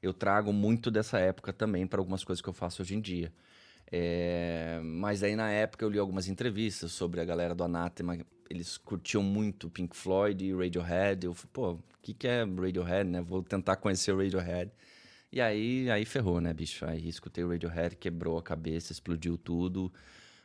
eu 0.01 0.13
trago 0.13 0.51
muito 0.51 0.91
dessa 0.91 1.19
época 1.19 1.53
também 1.53 1.87
para 1.87 2.01
algumas 2.01 2.21
coisas 2.21 2.41
que 2.41 2.49
eu 2.49 2.53
faço 2.53 2.81
hoje 2.81 2.95
em 2.95 2.99
dia. 2.99 3.31
É, 3.89 4.81
mas 4.83 5.23
aí 5.23 5.37
na 5.37 5.49
época 5.49 5.85
eu 5.85 5.89
li 5.89 5.97
algumas 5.97 6.27
entrevistas 6.27 6.91
sobre 6.91 7.21
a 7.21 7.23
galera 7.23 7.55
do 7.55 7.63
Anátema 7.63 8.17
eles 8.49 8.77
curtiam 8.77 9.23
muito 9.23 9.69
Pink 9.69 9.95
Floyd 9.95 10.43
e 10.43 10.53
Radiohead. 10.53 11.25
Eu 11.25 11.33
falei, 11.33 11.49
pô, 11.53 11.71
o 11.75 11.83
que, 12.01 12.13
que 12.13 12.27
é 12.27 12.43
Radiohead, 12.43 13.09
né? 13.09 13.21
Vou 13.21 13.41
tentar 13.41 13.77
conhecer 13.77 14.11
o 14.11 14.17
Radiohead. 14.17 14.69
E 15.31 15.39
aí, 15.39 15.89
aí 15.89 16.03
ferrou, 16.03 16.41
né, 16.41 16.53
bicho? 16.53 16.85
Aí 16.85 17.07
escutei 17.07 17.41
o 17.45 17.49
Radiohead, 17.49 17.95
quebrou 17.95 18.37
a 18.37 18.43
cabeça, 18.43 18.91
explodiu 18.91 19.37
tudo. 19.37 19.93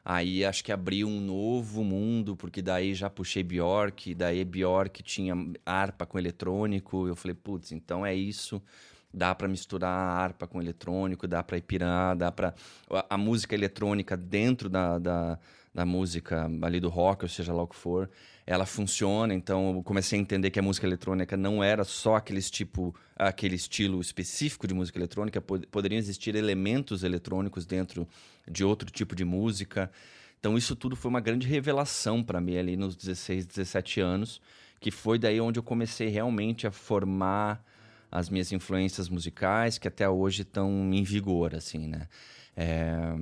Aí 0.05 0.45
acho 0.45 0.65
que 0.65 0.73
abriu 0.73 1.07
um 1.07 1.21
novo 1.21 1.85
mundo, 1.85 2.35
porque 2.35 2.63
daí 2.63 2.95
já 2.95 3.11
puxei 3.11 3.43
Bjork, 3.43 4.15
daí 4.15 4.45
Bjork 4.45 5.03
tinha 5.03 5.35
harpa 5.65 6.07
com 6.07 6.19
eletrônico. 6.19 7.07
Eu 7.07 7.15
falei, 7.15 7.35
putz, 7.35 7.73
então 7.73 8.05
é 8.05 8.15
isso. 8.15 8.63
Dá 9.13 9.35
para 9.35 9.49
misturar 9.49 9.91
harpa 9.91 10.47
com 10.47 10.61
eletrônico, 10.61 11.27
dá 11.27 11.43
para 11.43 11.61
pirar, 11.61 12.17
dá 12.17 12.31
para 12.31 12.55
a, 12.91 13.15
a, 13.15 13.19
música 13.19 13.55
eletrônica 13.55 14.17
dentro 14.17 14.69
da, 14.69 14.99
da, 14.99 15.39
da 15.75 15.85
música 15.85 16.49
ali 16.63 16.79
do 16.79 16.89
rock, 16.89 17.25
ou 17.25 17.29
seja 17.29 17.53
lá 17.53 17.63
o 17.63 17.67
que 17.67 17.75
for, 17.75 18.09
ela 18.51 18.67
funciona. 18.67 19.33
Então 19.33 19.77
eu 19.77 19.83
comecei 19.85 20.19
a 20.19 20.23
entender 20.23 20.51
que 20.51 20.59
a 20.59 20.63
música 20.63 20.85
eletrônica 20.85 21.37
não 21.37 21.63
era 21.63 21.85
só 21.85 22.17
aquele 22.17 22.43
tipo, 22.43 22.93
aquele 23.15 23.55
estilo 23.55 24.01
específico 24.01 24.67
de 24.67 24.75
música 24.75 24.99
eletrônica, 24.99 25.41
pod 25.41 25.69
poderiam 25.69 26.01
existir 26.01 26.35
elementos 26.35 27.05
eletrônicos 27.05 27.65
dentro 27.65 28.09
de 28.51 28.65
outro 28.65 28.91
tipo 28.91 29.15
de 29.15 29.25
música. 29.25 29.89
Então 30.41 30.59
isso 30.59 30.75
tudo 30.75 30.97
foi 30.97 31.09
uma 31.09 31.21
grande 31.21 31.47
revelação 31.47 32.25
para 32.25 32.41
mim 32.41 32.57
ali 32.57 32.77
nos 32.77 32.97
16, 32.97 33.47
17 33.47 34.01
anos, 34.01 34.41
que 34.81 34.91
foi 34.91 35.17
daí 35.17 35.41
onde 35.41 35.61
eu 35.61 35.63
comecei 35.63 36.09
realmente 36.09 36.67
a 36.67 36.73
formar 36.73 37.65
as 38.11 38.29
minhas 38.29 38.51
influências 38.51 39.09
musicais, 39.09 39.79
que 39.79 39.87
até 39.87 40.09
hoje 40.09 40.43
estão 40.43 40.93
em 40.93 41.05
vigor, 41.05 41.55
assim, 41.55 41.87
né? 41.87 42.09
É, 42.57 43.15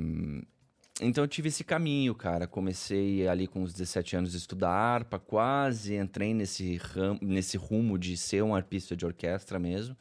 então 1.01 1.23
eu 1.23 1.29
tive 1.29 1.49
esse 1.49 1.63
caminho, 1.63 2.15
cara. 2.15 2.47
Comecei 2.47 3.29
ali 3.29 3.47
com 3.47 3.63
os 3.63 3.73
17 3.73 4.17
anos 4.17 4.35
a 4.35 4.39
estudar 4.39 4.71
harpa, 4.71 5.19
quase 5.19 5.95
entrei 5.95 6.35
nesse, 6.35 6.77
ram, 6.77 7.19
nesse 7.23 7.57
rumo 7.57 7.97
de 7.99 8.17
ser 8.17 8.43
um 8.43 8.55
arpista 8.55 8.97
de 8.97 9.07
orquestra 9.07 9.59
mesmo. 9.59 9.97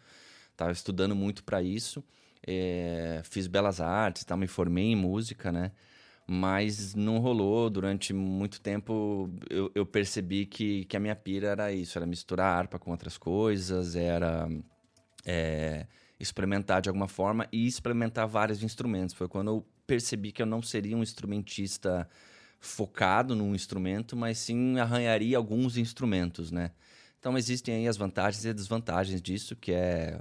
Tava 0.56 0.72
estudando 0.72 1.16
muito 1.16 1.44
para 1.44 1.62
isso. 1.62 2.04
É, 2.46 3.22
fiz 3.24 3.48
belas 3.48 3.80
artes, 3.80 4.24
tá, 4.24 4.36
me 4.36 4.48
formei 4.48 4.86
em 4.86 4.96
música, 4.96 5.52
né? 5.52 5.72
Mas 6.26 6.96
não 6.96 7.20
rolou. 7.20 7.70
Durante 7.70 8.14
muito 8.14 8.60
tempo 8.60 9.30
eu, 9.50 9.72
eu 9.76 9.86
percebi 9.86 10.46
que, 10.46 10.86
que 10.86 10.98
a 10.98 11.00
minha 11.00 11.16
pira 11.16 11.50
era 11.50 11.72
isso: 11.72 11.98
era 11.98 12.06
misturar 12.08 12.58
harpa 12.58 12.80
com 12.80 12.92
outras 12.92 13.18
coisas, 13.18 13.96
era. 13.96 14.50
É, 15.26 15.86
experimentar 16.20 16.82
de 16.82 16.90
alguma 16.90 17.08
forma 17.08 17.48
e 17.52 17.68
experimentar 17.68 18.28
vários 18.28 18.64
instrumentos. 18.64 19.14
Foi 19.14 19.28
quando 19.28 19.50
eu 19.50 19.66
percebi 19.88 20.32
que 20.32 20.42
eu 20.42 20.46
não 20.46 20.62
seria 20.62 20.96
um 20.96 21.02
instrumentista 21.02 22.08
focado 22.60 23.36
num 23.36 23.56
instrumento, 23.56 24.16
mas 24.16 24.38
sim 24.38 24.78
arranharia 24.80 25.38
alguns 25.38 25.78
instrumentos, 25.78 26.52
né? 26.52 26.72
Então 27.20 27.38
existem 27.38 27.76
aí 27.76 27.88
as 27.88 27.98
vantagens 27.98 28.46
e 28.46 28.54
desvantagens 28.54 29.22
disso, 29.22 29.56
que 29.56 29.72
é 29.72 30.20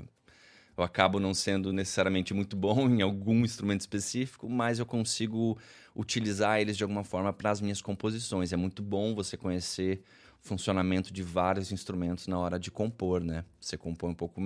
eu 0.76 0.85
acabo 0.85 1.18
não 1.18 1.32
sendo 1.32 1.73
necessariamente 1.73 2.35
muito 2.35 2.54
bom 2.54 2.87
em 2.90 3.00
algum 3.00 3.44
instrumento 3.44 3.80
específico, 3.80 4.49
mas 4.49 4.78
eu 4.78 4.87
consigo 4.87 5.58
utilizar 5.94 6.61
eles 6.61 6.76
de 6.76 6.85
alguma 6.85 7.02
forma 7.02 7.32
para 7.32 7.50
as 7.50 7.61
minhas 7.61 7.80
composições. 7.80 8.52
É 8.52 8.56
muito 8.56 8.82
bom 8.82 9.14
você 9.14 9.37
conhecer 9.37 10.02
o 10.44 10.46
funcionamento 10.46 11.12
de 11.12 11.23
vários 11.23 11.73
instrumentos 11.73 12.26
na 12.26 12.38
hora 12.38 12.58
de 12.58 12.70
compor, 12.70 13.25
né? 13.25 13.44
Você 13.58 13.78
compõe 13.78 14.11
um 14.11 14.14
pouco 14.14 14.40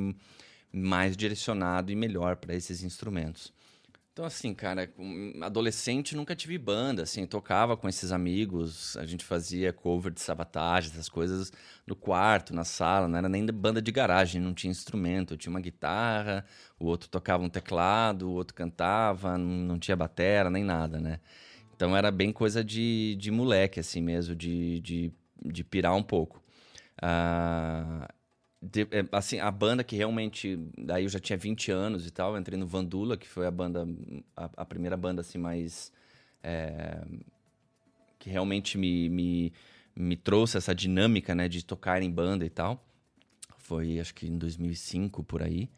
mais 0.73 1.17
direcionado 1.17 1.91
e 1.91 1.97
melhor 1.97 2.37
para 2.37 2.55
esses 2.55 2.85
instrumentos. 2.85 3.53
Então, 4.13 4.25
assim, 4.25 4.53
cara, 4.53 4.93
adolescente 5.41 6.17
nunca 6.17 6.35
tive 6.35 6.59
banda, 6.59 7.05
assim, 7.05 7.25
tocava 7.27 7.77
com 7.77 7.89
esses 7.89 8.11
amigos, 8.11 8.97
a 8.97 9.07
gente 9.07 9.25
fazia 9.25 9.73
cover 9.73 10.13
de 10.13 10.21
sabotagem, 10.21 10.91
essas 10.91 11.09
coisas 11.09 11.53
no 11.87 11.95
quarto, 11.95 12.53
na 12.53 12.65
sala, 12.65 13.07
não 13.07 13.17
era 13.17 13.29
nem 13.29 13.47
banda 13.47 13.81
de 13.81 13.93
garagem, 13.93 14.41
não 14.41 14.53
tinha 14.53 14.71
instrumento, 14.71 15.37
tinha 15.37 15.51
uma 15.51 15.61
guitarra, 15.61 16.45
o 16.79 16.87
outro 16.87 17.09
tocava 17.09 17.45
um 17.45 17.49
teclado, 17.49 18.29
o 18.29 18.33
outro 18.33 18.55
cantava, 18.55 19.39
não 19.39 19.79
tinha 19.79 19.97
batera, 19.97 20.51
nem 20.51 20.65
nada, 20.65 20.99
né? 21.01 21.21
Então 21.75 21.97
era 21.97 22.11
bem 22.11 22.33
coisa 22.33 22.65
de, 22.65 23.17
de 23.17 23.31
moleque, 23.31 23.81
assim 23.81 24.03
mesmo, 24.03 24.35
de, 24.35 24.81
de, 24.81 25.13
de 25.47 25.65
pirar 25.65 25.95
um 25.95 26.03
pouco. 26.03 26.43
Uh, 27.03 28.07
de, 28.63 28.83
é, 28.91 29.05
assim, 29.13 29.39
a 29.39 29.51
banda 29.51 29.83
que 29.83 29.97
realmente. 29.97 30.59
Daí 30.77 31.05
eu 31.05 31.09
já 31.09 31.19
tinha 31.19 31.39
20 31.39 31.71
anos 31.71 32.07
e 32.07 32.11
tal. 32.11 32.37
entrei 32.39 32.59
no 32.59 32.67
Vandula, 32.67 33.17
que 33.17 33.27
foi 33.27 33.47
a 33.47 33.51
banda. 33.51 33.89
A, 34.37 34.51
a 34.59 34.65
primeira 34.65 34.97
banda 34.97 35.23
assim 35.23 35.39
mais. 35.39 35.93
É, 36.43 37.03
que 38.19 38.29
realmente 38.29 38.77
me, 38.77 39.09
me, 39.09 39.53
me 39.97 40.17
trouxe 40.17 40.59
essa 40.59 40.75
dinâmica, 40.75 41.35
né? 41.35 41.49
De 41.49 41.65
tocar 41.65 42.03
em 42.03 42.11
banda 42.11 42.45
e 42.45 42.51
tal. 42.51 42.85
Foi 43.59 43.99
acho 43.99 44.15
que 44.15 44.27
em 44.27 44.37
2005 44.37 45.25
por 45.25 45.43
aí. 45.43 45.71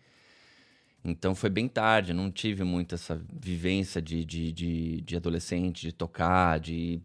Então 1.04 1.34
foi 1.34 1.50
bem 1.50 1.68
tarde, 1.68 2.12
não 2.12 2.30
tive 2.30 2.62
muito 2.62 2.94
essa 2.94 3.20
vivência 3.32 4.00
de, 4.00 4.24
de, 4.24 4.52
de, 4.52 5.00
de 5.00 5.16
adolescente, 5.16 5.82
de 5.82 5.92
tocar, 5.92 6.60
de 6.60 6.74
ir 6.74 7.02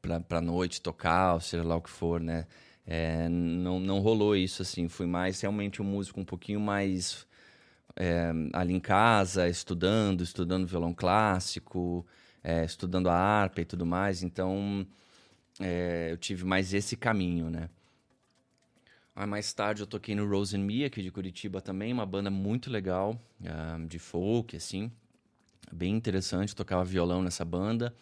pra, 0.00 0.20
pra 0.20 0.40
noite 0.40 0.80
tocar, 0.80 1.34
ou 1.34 1.40
seja 1.40 1.64
lá 1.64 1.74
o 1.74 1.80
que 1.82 1.90
for, 1.90 2.20
né? 2.20 2.46
É, 2.86 3.28
não, 3.28 3.80
não 3.80 4.00
rolou 4.00 4.36
isso, 4.36 4.62
assim. 4.62 4.88
Fui 4.88 5.06
mais 5.06 5.40
realmente 5.40 5.80
um 5.80 5.84
músico 5.84 6.20
um 6.20 6.24
pouquinho 6.24 6.60
mais 6.60 7.26
é, 7.96 8.30
ali 8.52 8.74
em 8.74 8.80
casa, 8.80 9.48
estudando, 9.48 10.22
estudando 10.22 10.66
violão 10.66 10.92
clássico, 10.92 12.06
é, 12.42 12.64
estudando 12.64 13.08
a 13.08 13.14
harpa 13.14 13.60
e 13.60 13.64
tudo 13.64 13.86
mais. 13.86 14.22
Então, 14.22 14.86
é, 15.60 16.08
eu 16.10 16.16
tive 16.16 16.44
mais 16.44 16.74
esse 16.74 16.96
caminho, 16.96 17.50
né? 17.50 17.68
Aí 19.16 19.26
mais 19.26 19.52
tarde 19.52 19.80
eu 19.80 19.86
toquei 19.86 20.14
no 20.14 20.28
Rose 20.28 20.56
and 20.56 20.60
Me, 20.64 20.84
aqui 20.84 21.00
de 21.00 21.10
Curitiba 21.10 21.60
também, 21.60 21.92
uma 21.92 22.04
banda 22.04 22.30
muito 22.30 22.68
legal, 22.68 23.16
uh, 23.40 23.86
de 23.86 23.98
folk, 23.98 24.56
assim. 24.56 24.90
Bem 25.72 25.94
interessante, 25.94 26.54
tocava 26.54 26.84
violão 26.84 27.22
nessa 27.22 27.44
banda. 27.44 27.94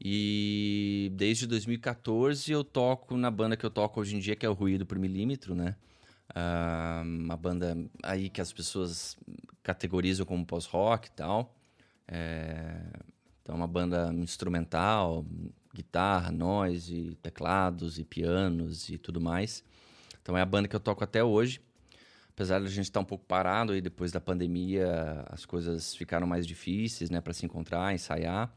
E 0.00 1.10
desde 1.14 1.46
2014 1.46 2.50
eu 2.50 2.64
toco 2.64 3.16
na 3.16 3.30
banda 3.30 3.56
que 3.56 3.64
eu 3.64 3.70
toco 3.70 4.00
hoje 4.00 4.16
em 4.16 4.18
dia, 4.18 4.36
que 4.36 4.44
é 4.44 4.48
o 4.48 4.52
Ruído 4.52 4.84
por 4.84 4.98
Milímetro, 4.98 5.54
né? 5.54 5.76
Uh, 6.30 7.02
uma 7.02 7.36
banda 7.36 7.76
aí 8.02 8.28
que 8.28 8.40
as 8.40 8.52
pessoas 8.52 9.16
categorizam 9.62 10.26
como 10.26 10.44
pós-rock 10.44 11.08
e 11.08 11.12
tal. 11.12 11.54
É... 12.08 12.80
Então, 13.42 13.54
uma 13.54 13.66
banda 13.66 14.12
instrumental, 14.14 15.24
guitarra, 15.74 16.32
noise, 16.32 17.16
teclados 17.22 17.98
e 17.98 18.04
pianos 18.04 18.88
e 18.88 18.96
tudo 18.96 19.20
mais. 19.20 19.62
Então, 20.22 20.36
é 20.36 20.40
a 20.40 20.46
banda 20.46 20.66
que 20.66 20.74
eu 20.74 20.80
toco 20.80 21.04
até 21.04 21.22
hoje. 21.22 21.60
Apesar 22.30 22.58
de 22.60 22.66
a 22.66 22.70
gente 22.70 22.86
estar 22.86 23.00
um 23.00 23.04
pouco 23.04 23.24
parado 23.26 23.72
aí 23.72 23.80
depois 23.80 24.10
da 24.10 24.20
pandemia, 24.20 25.24
as 25.26 25.44
coisas 25.44 25.94
ficaram 25.94 26.26
mais 26.26 26.46
difíceis, 26.46 27.10
né, 27.10 27.20
para 27.20 27.32
se 27.32 27.44
encontrar, 27.44 27.94
ensaiar. 27.94 28.52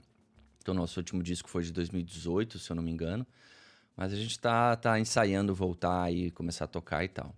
Então, 0.67 0.75
nosso 0.75 0.99
último 0.99 1.23
disco 1.23 1.49
foi 1.49 1.63
de 1.63 1.71
2018, 1.71 2.59
se 2.59 2.69
eu 2.69 2.75
não 2.75 2.83
me 2.83 2.91
engano. 2.91 3.25
Mas 3.95 4.11
a 4.11 4.17
gente 4.17 4.31
está 4.31 4.75
tá 4.75 4.99
ensaiando 4.99 5.55
voltar 5.55 6.11
e 6.11 6.29
começar 6.31 6.65
a 6.65 6.67
tocar 6.67 7.05
e 7.05 7.07
tal. 7.07 7.33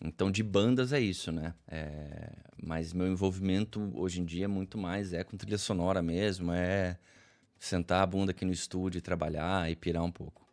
Então, 0.00 0.28
de 0.28 0.42
bandas 0.42 0.92
é 0.92 0.98
isso, 0.98 1.30
né? 1.30 1.54
É... 1.68 2.32
Mas 2.60 2.92
meu 2.92 3.06
envolvimento 3.06 3.92
hoje 3.94 4.20
em 4.20 4.24
dia 4.24 4.46
é 4.46 4.48
muito 4.48 4.76
mais 4.76 5.12
é 5.12 5.22
com 5.22 5.36
trilha 5.36 5.56
sonora 5.56 6.02
mesmo, 6.02 6.50
é 6.50 6.98
sentar 7.60 8.02
a 8.02 8.06
bunda 8.06 8.32
aqui 8.32 8.44
no 8.44 8.50
estúdio 8.50 8.98
e 8.98 9.00
trabalhar 9.00 9.70
e 9.70 9.76
pirar 9.76 10.02
um 10.02 10.10
pouco. 10.10 10.44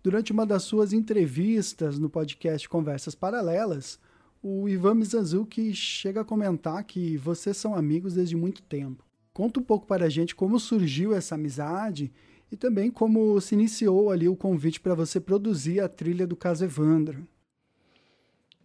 Durante 0.00 0.30
uma 0.30 0.46
das 0.46 0.62
suas 0.62 0.92
entrevistas 0.92 1.98
no 1.98 2.08
podcast 2.08 2.68
Conversas 2.68 3.16
Paralelas, 3.16 3.98
o 4.40 4.68
Ivan 4.68 4.94
Mizanzuki 4.94 5.74
chega 5.74 6.20
a 6.20 6.24
comentar 6.24 6.84
que 6.84 7.16
vocês 7.16 7.56
são 7.56 7.74
amigos 7.74 8.14
desde 8.14 8.36
muito 8.36 8.62
tempo. 8.62 9.07
Conta 9.38 9.60
um 9.60 9.62
pouco 9.62 9.86
para 9.86 10.06
a 10.06 10.08
gente 10.08 10.34
como 10.34 10.58
surgiu 10.58 11.14
essa 11.14 11.36
amizade 11.36 12.10
e 12.50 12.56
também 12.56 12.90
como 12.90 13.40
se 13.40 13.54
iniciou 13.54 14.10
ali 14.10 14.28
o 14.28 14.34
convite 14.34 14.80
para 14.80 14.96
você 14.96 15.20
produzir 15.20 15.78
a 15.78 15.88
trilha 15.88 16.26
do 16.26 16.34
caso 16.34 16.64
Evandro. 16.64 17.24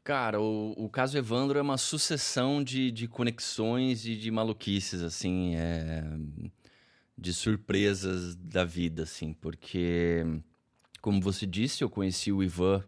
Cara, 0.03 0.41
o, 0.41 0.73
o 0.75 0.89
caso 0.89 1.15
Evandro 1.15 1.59
é 1.59 1.61
uma 1.61 1.77
sucessão 1.77 2.63
de, 2.63 2.89
de 2.89 3.07
conexões 3.07 4.07
e 4.07 4.15
de 4.15 4.31
maluquices, 4.31 5.03
assim, 5.03 5.53
é, 5.53 6.05
de 7.15 7.31
surpresas 7.35 8.35
da 8.35 8.65
vida, 8.65 9.03
assim, 9.03 9.31
porque, 9.31 10.25
como 11.03 11.21
você 11.21 11.45
disse, 11.45 11.83
eu 11.83 11.89
conheci 11.89 12.31
o 12.31 12.41
Ivan 12.41 12.83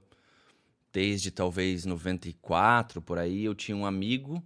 desde 0.91 1.29
talvez 1.29 1.85
94, 1.85 2.99
por 2.99 3.19
aí. 3.19 3.45
Eu 3.45 3.53
tinha 3.53 3.77
um 3.77 3.85
amigo 3.85 4.43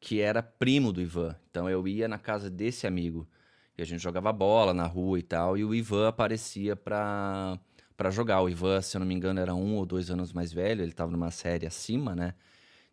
que 0.00 0.20
era 0.20 0.42
primo 0.42 0.92
do 0.92 1.00
Ivan. 1.00 1.36
Então 1.50 1.68
eu 1.68 1.86
ia 1.88 2.08
na 2.08 2.18
casa 2.18 2.48
desse 2.50 2.86
amigo 2.86 3.28
e 3.76 3.82
a 3.82 3.84
gente 3.84 4.02
jogava 4.02 4.32
bola 4.32 4.74
na 4.74 4.86
rua 4.86 5.18
e 5.18 5.22
tal. 5.22 5.56
E 5.56 5.64
o 5.64 5.74
Ivan 5.74 6.08
aparecia 6.08 6.76
pra, 6.76 7.58
pra 7.96 8.10
jogar. 8.10 8.40
O 8.42 8.48
Ivan, 8.48 8.80
se 8.82 8.96
eu 8.96 9.00
não 9.00 9.06
me 9.06 9.14
engano, 9.14 9.40
era 9.40 9.54
um 9.54 9.76
ou 9.76 9.86
dois 9.86 10.10
anos 10.10 10.32
mais 10.32 10.52
velho. 10.52 10.82
Ele 10.82 10.92
tava 10.92 11.10
numa 11.12 11.30
série 11.30 11.66
acima, 11.66 12.14
né? 12.14 12.34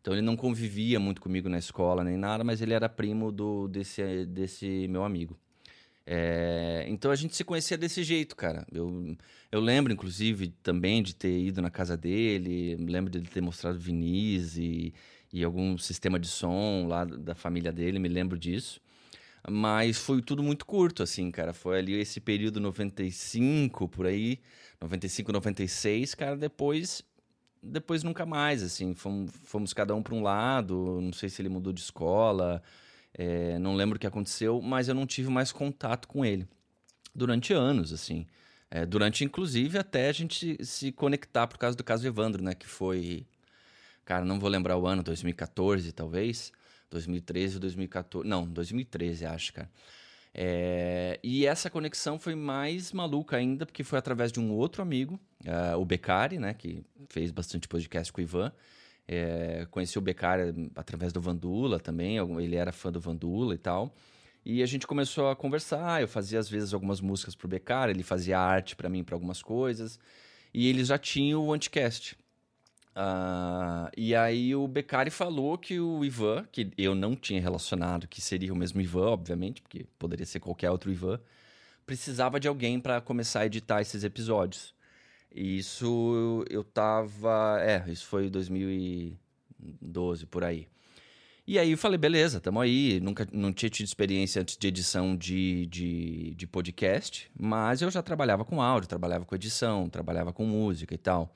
Então 0.01 0.13
ele 0.13 0.21
não 0.21 0.35
convivia 0.35 0.99
muito 0.99 1.19
comigo 1.19 1.49
na 1.49 1.57
escola 1.57 2.03
nem 2.03 2.15
nada, 2.15 2.43
mas 2.43 2.61
ele 2.61 2.73
era 2.73 2.87
primo 2.87 3.31
do, 3.31 3.67
desse, 3.67 4.25
desse 4.27 4.87
meu 4.87 5.03
amigo. 5.03 5.35
É, 6.05 6.85
então 6.87 7.09
a 7.09 7.15
gente 7.15 7.35
se 7.35 7.43
conhecia 7.43 7.75
desse 7.75 8.03
jeito, 8.03 8.35
cara. 8.35 8.67
Eu, 8.71 9.17
eu 9.51 9.59
lembro, 9.59 9.91
inclusive, 9.91 10.49
também 10.61 11.01
de 11.01 11.15
ter 11.15 11.35
ido 11.39 11.59
na 11.61 11.71
casa 11.71 11.97
dele, 11.97 12.75
lembro 12.75 13.09
de 13.09 13.17
ele 13.17 13.27
ter 13.27 13.41
mostrado 13.41 13.79
vinis 13.79 14.55
e, 14.57 14.93
e 15.31 15.43
algum 15.43 15.77
sistema 15.77 16.19
de 16.19 16.27
som 16.27 16.85
lá 16.87 17.05
da 17.05 17.35
família 17.35 17.71
dele, 17.71 17.99
me 17.99 18.07
lembro 18.09 18.37
disso. 18.37 18.81
Mas 19.49 19.97
foi 19.97 20.21
tudo 20.21 20.41
muito 20.41 20.65
curto, 20.65 21.03
assim, 21.03 21.29
cara. 21.29 21.53
Foi 21.53 21.77
ali 21.77 21.93
esse 21.93 22.19
período 22.19 22.59
95, 22.59 23.87
por 23.87 24.07
aí, 24.07 24.39
95, 24.81 25.31
96, 25.31 26.15
cara. 26.15 26.35
Depois, 26.35 27.03
depois 27.61 28.01
nunca 28.03 28.25
mais, 28.25 28.63
assim. 28.63 28.95
Fomos, 28.95 29.31
fomos 29.43 29.73
cada 29.73 29.93
um 29.93 30.01
para 30.01 30.15
um 30.15 30.23
lado. 30.23 30.99
Não 31.01 31.13
sei 31.13 31.29
se 31.29 31.41
ele 31.41 31.49
mudou 31.49 31.71
de 31.71 31.81
escola. 31.81 32.61
É, 33.13 33.59
não 33.59 33.75
lembro 33.75 33.97
o 33.97 33.99
que 33.99 34.07
aconteceu, 34.07 34.61
mas 34.61 34.87
eu 34.87 34.95
não 34.95 35.05
tive 35.05 35.29
mais 35.29 35.51
contato 35.51 36.07
com 36.07 36.25
ele 36.25 36.47
durante 37.13 37.53
anos, 37.53 37.93
assim. 37.93 38.25
É, 38.69 38.85
durante, 38.85 39.23
inclusive, 39.23 39.77
até 39.77 40.09
a 40.09 40.11
gente 40.11 40.57
se 40.65 40.91
conectar 40.91 41.47
por 41.47 41.57
causa 41.57 41.77
do 41.77 41.83
caso 41.83 42.05
Evandro, 42.05 42.43
né? 42.43 42.53
Que 42.53 42.67
foi. 42.67 43.25
Cara, 44.05 44.23
não 44.23 44.39
vou 44.39 44.49
lembrar 44.49 44.77
o 44.77 44.85
ano, 44.85 45.01
2014, 45.03 45.91
talvez. 45.91 46.53
2013 46.91 47.55
ou 47.55 47.59
2014. 47.61 48.27
Não, 48.27 48.47
2013, 48.47 49.25
acho, 49.25 49.53
cara. 49.53 49.69
É, 50.37 51.19
e 51.23 51.45
essa 51.45 51.69
conexão 51.69 52.19
foi 52.19 52.35
mais 52.35 52.91
maluca 52.91 53.37
ainda, 53.37 53.65
porque 53.65 53.83
foi 53.83 53.97
através 53.97 54.31
de 54.31 54.39
um 54.39 54.51
outro 54.51 54.81
amigo, 54.81 55.19
uh, 55.45 55.79
o 55.79 55.85
Becari, 55.85 56.37
né? 56.37 56.53
Que 56.53 56.83
fez 57.09 57.31
bastante 57.31 57.67
podcast 57.67 58.11
com 58.11 58.19
o 58.19 58.23
Ivan. 58.23 58.51
É, 59.07 59.65
conheci 59.71 59.97
o 59.97 60.01
Becari 60.01 60.71
através 60.75 61.13
do 61.13 61.21
Vandula 61.21 61.79
também, 61.79 62.17
ele 62.17 62.55
era 62.55 62.71
fã 62.71 62.91
do 62.91 62.99
Vandula 62.99 63.55
e 63.55 63.57
tal. 63.57 63.95
E 64.43 64.61
a 64.61 64.65
gente 64.65 64.85
começou 64.85 65.29
a 65.29 65.35
conversar, 65.35 66.01
eu 66.01 66.07
fazia 66.07 66.37
às 66.37 66.49
vezes 66.49 66.73
algumas 66.73 67.01
músicas 67.01 67.33
pro 67.33 67.47
Becari, 67.47 67.91
ele 67.91 68.03
fazia 68.03 68.37
arte 68.37 68.75
para 68.75 68.89
mim 68.89 69.03
para 69.03 69.15
algumas 69.15 69.41
coisas. 69.41 69.99
E 70.53 70.67
eles 70.67 70.87
já 70.87 70.97
tinham 70.97 71.45
o 71.45 71.53
Anticast. 71.53 72.17
Uh, 72.95 73.91
e 73.97 74.15
aí 74.15 74.55
o 74.55 74.65
Becari 74.69 75.11
falou 75.11 75.57
que 75.57 75.79
o 75.79 76.05
Ivan, 76.05 76.47
que 76.49 76.71
eu 76.77 76.95
não 76.95 77.13
tinha 77.13 77.41
relacionado 77.41 78.07
que 78.07 78.21
seria 78.21 78.53
o 78.53 78.55
mesmo 78.55 78.79
Ivan, 78.79 79.09
obviamente, 79.09 79.61
porque 79.61 79.85
poderia 79.99 80.25
ser 80.25 80.39
qualquer 80.39 80.71
outro 80.71 80.89
Ivan, 80.89 81.19
precisava 81.85 82.39
de 82.39 82.47
alguém 82.47 82.79
para 82.79 83.01
começar 83.01 83.41
a 83.41 83.45
editar 83.45 83.81
esses 83.81 84.05
episódios. 84.05 84.73
E 85.33 85.57
isso 85.57 86.45
eu 86.49 86.63
tava. 86.63 87.59
É, 87.61 87.83
isso 87.91 88.05
foi 88.05 88.29
2012 88.29 90.25
por 90.27 90.45
aí. 90.45 90.67
E 91.47 91.59
aí 91.59 91.71
eu 91.71 91.77
falei, 91.77 91.97
beleza, 91.97 92.39
tamo 92.39 92.61
aí. 92.61 92.99
Nunca 93.01 93.27
não 93.31 93.51
tinha 93.53 93.69
tido 93.69 93.85
experiência 93.85 94.41
antes 94.41 94.57
de 94.57 94.67
edição 94.67 95.15
de, 95.15 95.67
de, 95.67 96.33
de 96.35 96.47
podcast, 96.47 97.29
mas 97.37 97.81
eu 97.81 97.91
já 97.91 98.01
trabalhava 98.01 98.45
com 98.45 98.61
áudio, 98.61 98.87
trabalhava 98.87 99.25
com 99.25 99.35
edição, 99.35 99.89
trabalhava 99.89 100.31
com 100.33 100.45
música 100.45 100.95
e 100.95 100.97
tal. 100.97 101.35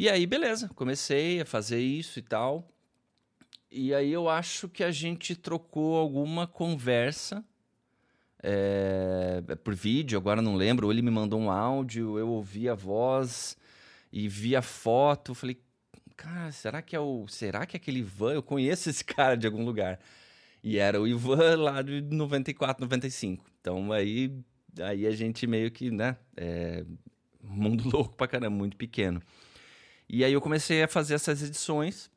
E 0.00 0.08
aí, 0.08 0.24
beleza, 0.24 0.70
comecei 0.70 1.42
a 1.42 1.44
fazer 1.44 1.78
isso 1.78 2.18
e 2.18 2.22
tal. 2.22 2.66
E 3.70 3.92
aí 3.92 4.10
eu 4.10 4.30
acho 4.30 4.66
que 4.66 4.82
a 4.82 4.90
gente 4.90 5.36
trocou 5.36 5.94
alguma 5.98 6.46
conversa 6.46 7.44
é, 8.42 9.42
por 9.62 9.74
vídeo, 9.74 10.18
agora 10.18 10.40
não 10.40 10.56
lembro. 10.56 10.86
Ou 10.86 10.92
ele 10.94 11.02
me 11.02 11.10
mandou 11.10 11.38
um 11.38 11.50
áudio, 11.50 12.18
eu 12.18 12.30
ouvi 12.30 12.66
a 12.66 12.74
voz 12.74 13.58
e 14.10 14.26
vi 14.26 14.56
a 14.56 14.62
foto. 14.62 15.34
Falei, 15.34 15.60
cara, 16.16 16.50
será 16.50 16.80
que 16.80 16.96
é 16.96 17.00
o. 17.00 17.28
Será 17.28 17.66
que 17.66 17.76
é 17.76 17.78
aquele 17.78 17.98
Ivan? 17.98 18.32
Eu 18.32 18.42
conheço 18.42 18.88
esse 18.88 19.04
cara 19.04 19.36
de 19.36 19.46
algum 19.46 19.66
lugar. 19.66 20.00
E 20.64 20.78
era 20.78 20.98
o 20.98 21.06
Ivan 21.06 21.56
lá 21.56 21.82
de 21.82 22.00
94, 22.00 22.82
95. 22.82 23.44
Então 23.60 23.92
aí, 23.92 24.34
aí 24.80 25.06
a 25.06 25.10
gente 25.10 25.46
meio 25.46 25.70
que, 25.70 25.90
né? 25.90 26.16
É, 26.38 26.86
mundo 27.42 27.84
louco 27.92 28.16
pra 28.16 28.26
caramba, 28.26 28.56
muito 28.56 28.78
pequeno. 28.78 29.20
E 30.12 30.24
aí 30.24 30.32
eu 30.32 30.40
comecei 30.40 30.82
a 30.82 30.88
fazer 30.88 31.14
essas 31.14 31.40
edições 31.40 32.10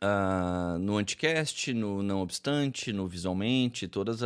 uh, 0.00 0.78
no 0.78 0.96
Anticast, 0.96 1.74
no 1.74 2.00
Não 2.00 2.20
Obstante, 2.20 2.92
no 2.92 3.08
Visualmente, 3.08 3.88
todos 3.88 4.20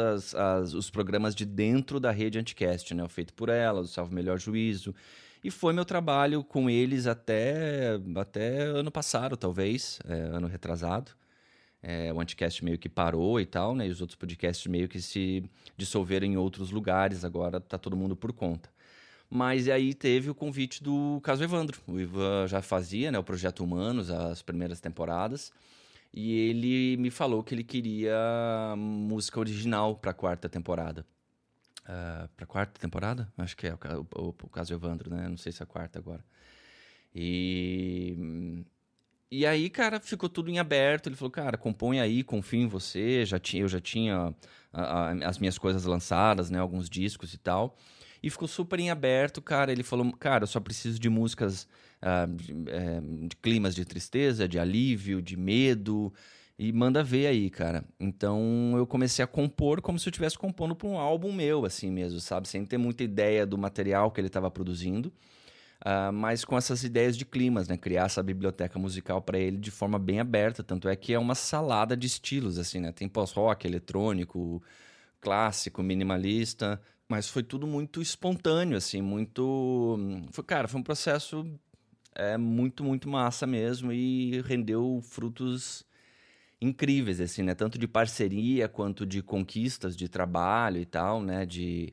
os 0.75 0.91
programas 0.91 1.35
de 1.35 1.47
dentro 1.47 1.99
da 1.99 2.11
rede 2.11 2.39
Anticast, 2.39 2.93
né? 2.93 3.03
O 3.03 3.09
Feito 3.09 3.33
por 3.33 3.49
Ela, 3.49 3.81
o 3.81 3.87
Salvo 3.87 4.15
Melhor 4.15 4.39
Juízo. 4.39 4.95
E 5.43 5.51
foi 5.51 5.73
meu 5.73 5.87
trabalho 5.87 6.45
com 6.45 6.69
eles 6.69 7.07
até, 7.07 7.99
até 8.17 8.65
ano 8.65 8.91
passado, 8.91 9.35
talvez, 9.35 9.99
é, 10.07 10.13
ano 10.13 10.47
retrasado. 10.47 11.13
É, 11.83 12.13
o 12.13 12.21
Anticast 12.21 12.63
meio 12.63 12.77
que 12.77 12.91
parou 12.91 13.41
e 13.41 13.47
tal, 13.47 13.75
né? 13.75 13.87
E 13.87 13.91
os 13.91 14.03
outros 14.03 14.17
podcasts 14.17 14.67
meio 14.67 14.87
que 14.91 15.01
se 15.01 15.43
dissolveram 15.75 16.27
em 16.27 16.37
outros 16.37 16.71
lugares, 16.71 17.25
agora 17.25 17.63
tá 17.63 17.79
todo 17.79 17.97
mundo 17.97 18.15
por 18.15 18.31
conta. 18.35 18.69
Mas 19.31 19.69
aí 19.69 19.95
teve 19.95 20.29
o 20.29 20.35
convite 20.35 20.83
do 20.83 21.21
Caso 21.23 21.45
Evandro. 21.45 21.81
O 21.87 22.01
Ivan 22.01 22.49
já 22.49 22.61
fazia 22.61 23.13
né, 23.13 23.19
o 23.19 23.23
Projeto 23.23 23.63
Humanos, 23.63 24.11
as 24.11 24.43
primeiras 24.43 24.81
temporadas. 24.81 25.53
E 26.13 26.33
ele 26.51 26.97
me 26.97 27.11
falou 27.11 27.45
que 27.45 27.55
ele 27.55 27.63
queria 27.63 28.75
música 28.77 29.39
original 29.39 29.95
para 29.95 30.11
a 30.11 30.15
quarta 30.15 30.49
temporada. 30.49 31.07
Uh, 31.83 32.29
para 32.37 32.45
a 32.45 32.47
quarta 32.47 32.81
temporada? 32.81 33.33
Acho 33.39 33.57
que 33.57 33.69
é 33.69 33.75
o, 33.75 34.07
o, 34.17 34.29
o, 34.29 34.49
Caso 34.49 34.75
Evandro, 34.75 35.15
né? 35.15 35.29
Não 35.29 35.37
sei 35.37 35.53
se 35.53 35.63
é 35.63 35.65
a 35.65 35.67
quarta 35.67 36.01
agora. 36.01 36.25
E... 37.15 38.65
E 39.33 39.47
aí, 39.47 39.71
cara, 39.71 40.01
ficou 40.01 40.29
tudo 40.29 40.51
em 40.51 40.59
aberto. 40.59 41.09
Ele 41.09 41.15
falou, 41.15 41.31
cara, 41.31 41.57
compõe 41.57 42.01
aí, 42.01 42.25
confio 42.25 42.63
em 42.63 42.67
você. 42.67 43.25
Já 43.25 43.39
tinha, 43.39 43.63
eu 43.63 43.69
já 43.69 43.81
tinha 43.81 44.35
a, 44.73 44.83
a, 44.83 45.11
as 45.29 45.39
minhas 45.39 45.57
coisas 45.57 45.85
lançadas, 45.85 46.51
né? 46.51 46.59
Alguns 46.59 46.91
discos 46.91 47.33
e 47.33 47.39
tal. 47.39 47.77
E 48.23 48.29
ficou 48.31 48.47
super 48.47 48.79
em 48.79 48.91
aberto, 48.91 49.41
cara. 49.41 49.73
Ele 49.73 49.83
falou, 49.83 50.13
cara, 50.13 50.45
eu 50.45 50.49
só 50.49 50.61
preciso 50.61 50.99
de 50.99 51.09
músicas 51.09 51.67
uh, 52.03 52.33
de, 52.35 52.53
é, 52.69 53.01
de 53.29 53.37
climas 53.37 53.75
de 53.75 53.85
tristeza, 53.85 54.47
de 54.47 54.59
alívio, 54.59 55.23
de 55.23 55.37
medo. 55.37 56.13
E 56.59 56.73
manda 56.73 57.03
ver 57.03 57.27
aí, 57.27 57.49
cara. 57.49 57.83
Então 57.99 58.75
eu 58.77 58.87
comecei 58.87 59.25
a 59.25 59.27
compor 59.27 59.81
como 59.81 59.99
se 59.99 60.07
eu 60.07 60.11
estivesse 60.11 60.37
compondo 60.37 60.77
para 60.77 60.89
um 60.89 60.99
álbum 60.99 61.33
meu, 61.33 61.65
assim 61.65 61.91
mesmo, 61.91 62.21
sabe? 62.21 62.47
Sem 62.47 62.67
ter 62.67 62.77
muita 62.77 63.03
ideia 63.03 63.47
do 63.47 63.57
material 63.57 64.11
que 64.11 64.21
ele 64.21 64.27
estava 64.27 64.51
produzindo. 64.51 65.11
Uh, 65.81 66.13
mas 66.13 66.45
com 66.45 66.59
essas 66.59 66.85
ideias 66.85 67.17
de 67.17 67.25
climas, 67.25 67.67
né? 67.67 67.79
Criar 67.79 68.05
essa 68.05 68.23
biblioteca 68.23 68.79
musical 68.79 69.23
para 69.23 69.39
ele 69.39 69.57
de 69.57 69.71
forma 69.71 69.99
bem 69.99 70.21
aberta. 70.21 70.63
Tanto 70.63 70.87
é 70.87 70.95
que 70.95 71.15
é 71.15 71.19
uma 71.19 71.35
salada 71.35 71.97
de 71.97 72.07
estilos, 72.07 72.59
assim, 72.59 72.81
né? 72.81 72.93
Tem 72.93 73.09
pós-rock, 73.09 73.67
eletrônico, 73.67 74.63
clássico, 75.19 75.83
minimalista, 75.83 76.79
mas 77.11 77.29
foi 77.29 77.43
tudo 77.43 77.67
muito 77.67 78.01
espontâneo, 78.01 78.77
assim, 78.77 79.03
muito. 79.03 79.99
Foi, 80.31 80.45
cara, 80.45 80.69
foi 80.69 80.79
um 80.79 80.83
processo 80.85 81.45
é, 82.15 82.39
muito, 82.39 82.85
muito 82.85 83.09
massa 83.09 83.49
mesmo 83.49 83.93
e 83.93 84.41
rendeu 84.43 85.01
frutos 85.03 85.85
incríveis, 86.61 87.21
assim, 87.21 87.43
né? 87.43 87.53
Tanto 87.53 87.77
de 87.79 87.89
parceria 87.89 88.69
quanto 88.69 89.05
de 89.05 89.23
conquistas 89.23 89.97
de 89.97 90.09
trabalho 90.09 90.81
e 90.81 90.87
tal, 90.87 91.21
né? 91.21 91.45
De, 91.45 91.93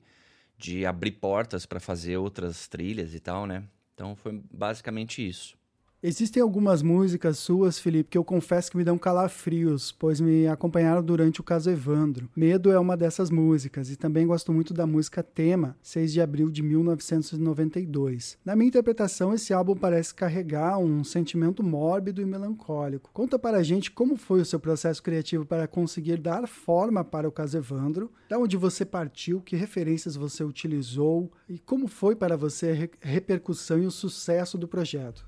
de 0.55 0.85
abrir 0.85 1.13
portas 1.13 1.65
para 1.65 1.79
fazer 1.79 2.17
outras 2.17 2.67
trilhas 2.67 3.15
e 3.15 3.19
tal, 3.19 3.47
né? 3.47 3.63
Então 3.95 4.15
foi 4.15 4.39
basicamente 4.53 5.27
isso. 5.27 5.56
Existem 6.01 6.43
algumas 6.43 6.83
músicas 6.83 7.39
suas, 7.39 7.79
Felipe, 7.79 8.11
que 8.11 8.17
eu 8.19 8.23
confesso 8.23 8.69
que 8.69 8.77
me 8.77 8.83
dão 8.83 8.99
calafrios, 8.99 9.91
pois 9.91 10.21
me 10.21 10.47
acompanharam 10.47 11.01
durante 11.01 11.41
o 11.41 11.43
caso 11.43 11.71
Evandro. 11.71 12.29
Medo 12.35 12.71
é 12.71 12.77
uma 12.77 12.95
dessas 12.95 13.31
músicas, 13.31 13.89
e 13.89 13.95
também 13.95 14.27
gosto 14.27 14.53
muito 14.53 14.75
da 14.75 14.85
música 14.85 15.23
Tema, 15.23 15.75
6 15.81 16.13
de 16.13 16.21
abril 16.21 16.51
de 16.51 16.61
1992. 16.61 18.37
Na 18.45 18.55
minha 18.55 18.67
interpretação, 18.67 19.33
esse 19.33 19.55
álbum 19.55 19.75
parece 19.75 20.13
carregar 20.13 20.77
um 20.77 21.03
sentimento 21.03 21.63
mórbido 21.63 22.21
e 22.21 22.25
melancólico. 22.25 23.09
Conta 23.11 23.39
para 23.39 23.57
a 23.57 23.63
gente 23.63 23.89
como 23.89 24.15
foi 24.15 24.39
o 24.39 24.45
seu 24.45 24.59
processo 24.59 25.01
criativo 25.01 25.47
para 25.47 25.67
conseguir 25.67 26.17
dar 26.17 26.47
forma 26.47 27.03
para 27.03 27.27
o 27.27 27.31
caso 27.31 27.57
Evandro, 27.57 28.11
da 28.29 28.37
onde 28.37 28.55
você 28.55 28.85
partiu, 28.85 29.41
que 29.41 29.55
referências 29.55 30.15
você 30.15 30.43
utilizou 30.43 31.31
e 31.49 31.57
como 31.57 31.87
foi 31.87 32.15
para 32.15 32.37
você 32.37 32.91
a 33.03 33.07
repercussão 33.07 33.79
e 33.79 33.87
o 33.87 33.91
sucesso 33.91 34.59
do 34.59 34.67
projeto. 34.67 35.26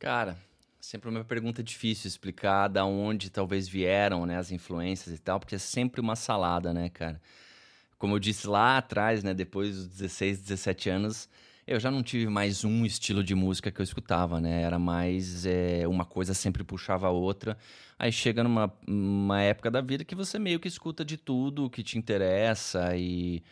Cara, 0.00 0.38
sempre 0.80 1.10
uma 1.10 1.22
pergunta 1.22 1.62
difícil 1.62 2.08
explicar 2.08 2.68
da 2.68 2.86
onde 2.86 3.28
talvez 3.28 3.68
vieram, 3.68 4.24
né, 4.24 4.38
as 4.38 4.50
influências 4.50 5.14
e 5.14 5.18
tal, 5.18 5.38
porque 5.38 5.56
é 5.56 5.58
sempre 5.58 6.00
uma 6.00 6.16
salada, 6.16 6.72
né, 6.72 6.88
cara? 6.88 7.20
Como 7.98 8.14
eu 8.14 8.18
disse 8.18 8.46
lá 8.46 8.78
atrás, 8.78 9.22
né, 9.22 9.34
depois 9.34 9.76
dos 9.76 9.88
16, 9.88 10.40
17 10.40 10.88
anos, 10.88 11.28
eu 11.66 11.78
já 11.78 11.90
não 11.90 12.02
tive 12.02 12.28
mais 12.28 12.64
um 12.64 12.86
estilo 12.86 13.22
de 13.22 13.34
música 13.34 13.70
que 13.70 13.78
eu 13.78 13.84
escutava, 13.84 14.40
né? 14.40 14.62
Era 14.62 14.78
mais 14.78 15.44
é, 15.44 15.86
uma 15.86 16.06
coisa 16.06 16.32
sempre 16.32 16.64
puxava 16.64 17.06
a 17.06 17.10
outra. 17.10 17.58
Aí 17.98 18.10
chega 18.10 18.42
numa 18.42 18.72
uma 18.88 19.42
época 19.42 19.70
da 19.70 19.82
vida 19.82 20.02
que 20.02 20.14
você 20.14 20.38
meio 20.38 20.58
que 20.58 20.66
escuta 20.66 21.04
de 21.04 21.18
tudo 21.18 21.68
que 21.68 21.82
te 21.82 21.98
interessa 21.98 22.96
e 22.96 23.42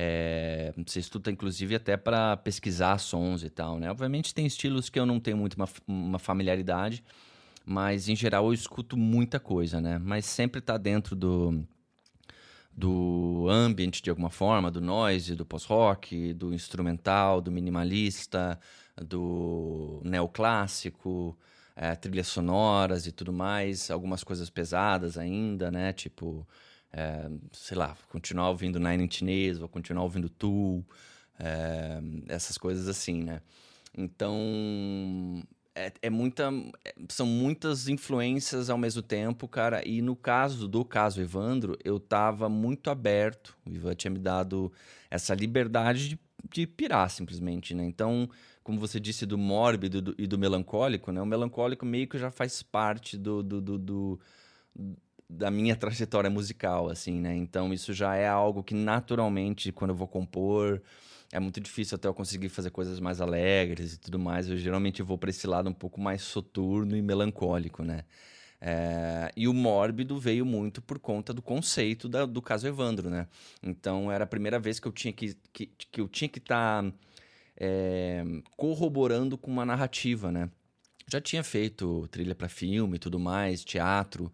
é, 0.00 0.72
você 0.86 1.00
estuda, 1.00 1.28
inclusive, 1.28 1.74
até 1.74 1.96
para 1.96 2.36
pesquisar 2.36 2.98
sons 2.98 3.42
e 3.42 3.50
tal, 3.50 3.80
né? 3.80 3.90
Obviamente 3.90 4.32
tem 4.32 4.46
estilos 4.46 4.88
que 4.88 4.98
eu 4.98 5.04
não 5.04 5.18
tenho 5.18 5.36
muito 5.36 5.54
uma, 5.54 5.68
uma 5.88 6.18
familiaridade, 6.20 7.02
mas 7.66 8.08
em 8.08 8.14
geral 8.14 8.46
eu 8.46 8.52
escuto 8.52 8.96
muita 8.96 9.40
coisa, 9.40 9.80
né? 9.80 9.98
Mas 9.98 10.24
sempre 10.24 10.60
tá 10.60 10.78
dentro 10.78 11.16
do, 11.16 11.66
do 12.72 13.48
ambient 13.50 14.00
de 14.00 14.08
alguma 14.08 14.30
forma, 14.30 14.70
do 14.70 14.80
noise, 14.80 15.34
do 15.34 15.44
post-rock, 15.44 16.32
do 16.32 16.54
instrumental, 16.54 17.40
do 17.40 17.50
minimalista, 17.50 18.56
do 19.04 20.00
neoclássico, 20.04 21.36
é, 21.74 21.96
trilhas 21.96 22.28
sonoras 22.28 23.04
e 23.08 23.10
tudo 23.10 23.32
mais, 23.32 23.90
algumas 23.90 24.22
coisas 24.22 24.48
pesadas 24.48 25.18
ainda, 25.18 25.72
né? 25.72 25.92
Tipo, 25.92 26.46
é, 26.92 27.28
sei 27.52 27.76
lá, 27.76 27.96
continuar 28.08 28.48
ouvindo 28.50 28.78
Nine 28.78 29.04
Inch 29.04 29.22
Nails, 29.22 29.58
vou 29.58 29.68
continuar 29.68 30.02
ouvindo 30.02 30.28
Tool, 30.28 30.84
é, 31.38 32.00
essas 32.28 32.58
coisas 32.58 32.88
assim, 32.88 33.22
né? 33.22 33.40
Então, 33.96 35.42
é, 35.78 35.92
é, 36.02 36.10
muita. 36.10 36.50
É, 36.84 36.92
são 37.08 37.26
muitas 37.26 37.88
influências 37.88 38.68
ao 38.68 38.76
mesmo 38.76 39.00
tempo, 39.00 39.46
cara. 39.46 39.86
E 39.86 40.02
no 40.02 40.16
caso 40.16 40.66
do 40.66 40.84
caso 40.84 41.20
Evandro, 41.20 41.78
eu 41.84 42.00
tava 42.00 42.48
muito 42.48 42.90
aberto. 42.90 43.56
O 43.64 43.70
Ivan 43.70 43.94
tinha 43.94 44.10
me 44.10 44.18
dado 44.18 44.72
essa 45.08 45.34
liberdade 45.34 46.08
de, 46.08 46.18
de 46.52 46.66
pirar, 46.66 47.08
simplesmente, 47.08 47.74
né? 47.74 47.84
Então, 47.84 48.28
como 48.64 48.80
você 48.80 48.98
disse, 48.98 49.24
do 49.24 49.38
mórbido 49.38 50.02
do, 50.02 50.14
e 50.18 50.26
do 50.26 50.36
melancólico, 50.36 51.12
né? 51.12 51.22
O 51.22 51.26
melancólico 51.26 51.86
meio 51.86 52.08
que 52.08 52.18
já 52.18 52.30
faz 52.30 52.62
parte 52.62 53.16
do, 53.16 53.42
do, 53.42 53.60
do, 53.60 53.78
do 53.78 54.20
da 55.28 55.50
minha 55.50 55.76
trajetória 55.76 56.30
musical, 56.30 56.88
assim, 56.88 57.20
né? 57.20 57.36
Então, 57.36 57.72
isso 57.72 57.92
já 57.92 58.16
é 58.16 58.26
algo 58.26 58.62
que 58.62 58.74
naturalmente, 58.74 59.72
quando 59.72 59.90
eu 59.90 59.96
vou 59.96 60.08
compor 60.08 60.82
é 61.30 61.38
muito 61.38 61.60
difícil 61.60 61.96
até 61.96 62.08
eu 62.08 62.14
conseguir 62.14 62.48
fazer 62.48 62.70
coisas 62.70 62.98
mais 63.00 63.20
alegres 63.20 63.94
e 63.94 63.98
tudo 63.98 64.18
mais. 64.18 64.48
Eu 64.48 64.56
geralmente 64.56 65.02
vou 65.02 65.18
para 65.18 65.30
esse 65.30 65.46
lado 65.46 65.68
um 65.68 65.74
pouco 65.74 66.00
mais 66.00 66.22
soturno 66.22 66.96
e 66.96 67.02
melancólico, 67.02 67.82
né? 67.82 68.04
É, 68.60 69.30
e 69.36 69.46
o 69.46 69.54
mórbido 69.54 70.18
veio 70.18 70.44
muito 70.44 70.82
por 70.82 70.98
conta 70.98 71.32
do 71.32 71.40
conceito 71.40 72.08
da, 72.08 72.26
do 72.26 72.42
caso 72.42 72.66
Evandro, 72.66 73.08
né? 73.10 73.28
Então 73.62 74.10
era 74.10 74.24
a 74.24 74.26
primeira 74.26 74.58
vez 74.58 74.80
que 74.80 74.88
eu 74.88 74.92
tinha 74.92 75.12
que, 75.12 75.36
que, 75.52 75.66
que 75.66 76.00
eu 76.00 76.08
tinha 76.08 76.28
que 76.28 76.38
estar 76.38 76.82
tá, 76.82 76.92
é, 77.56 78.24
corroborando 78.56 79.38
com 79.38 79.50
uma 79.50 79.66
narrativa, 79.66 80.32
né? 80.32 80.50
Já 81.06 81.20
tinha 81.20 81.44
feito 81.44 82.08
trilha 82.08 82.34
para 82.34 82.48
filme 82.48 82.96
e 82.96 82.98
tudo 82.98 83.18
mais, 83.18 83.64
teatro, 83.64 84.32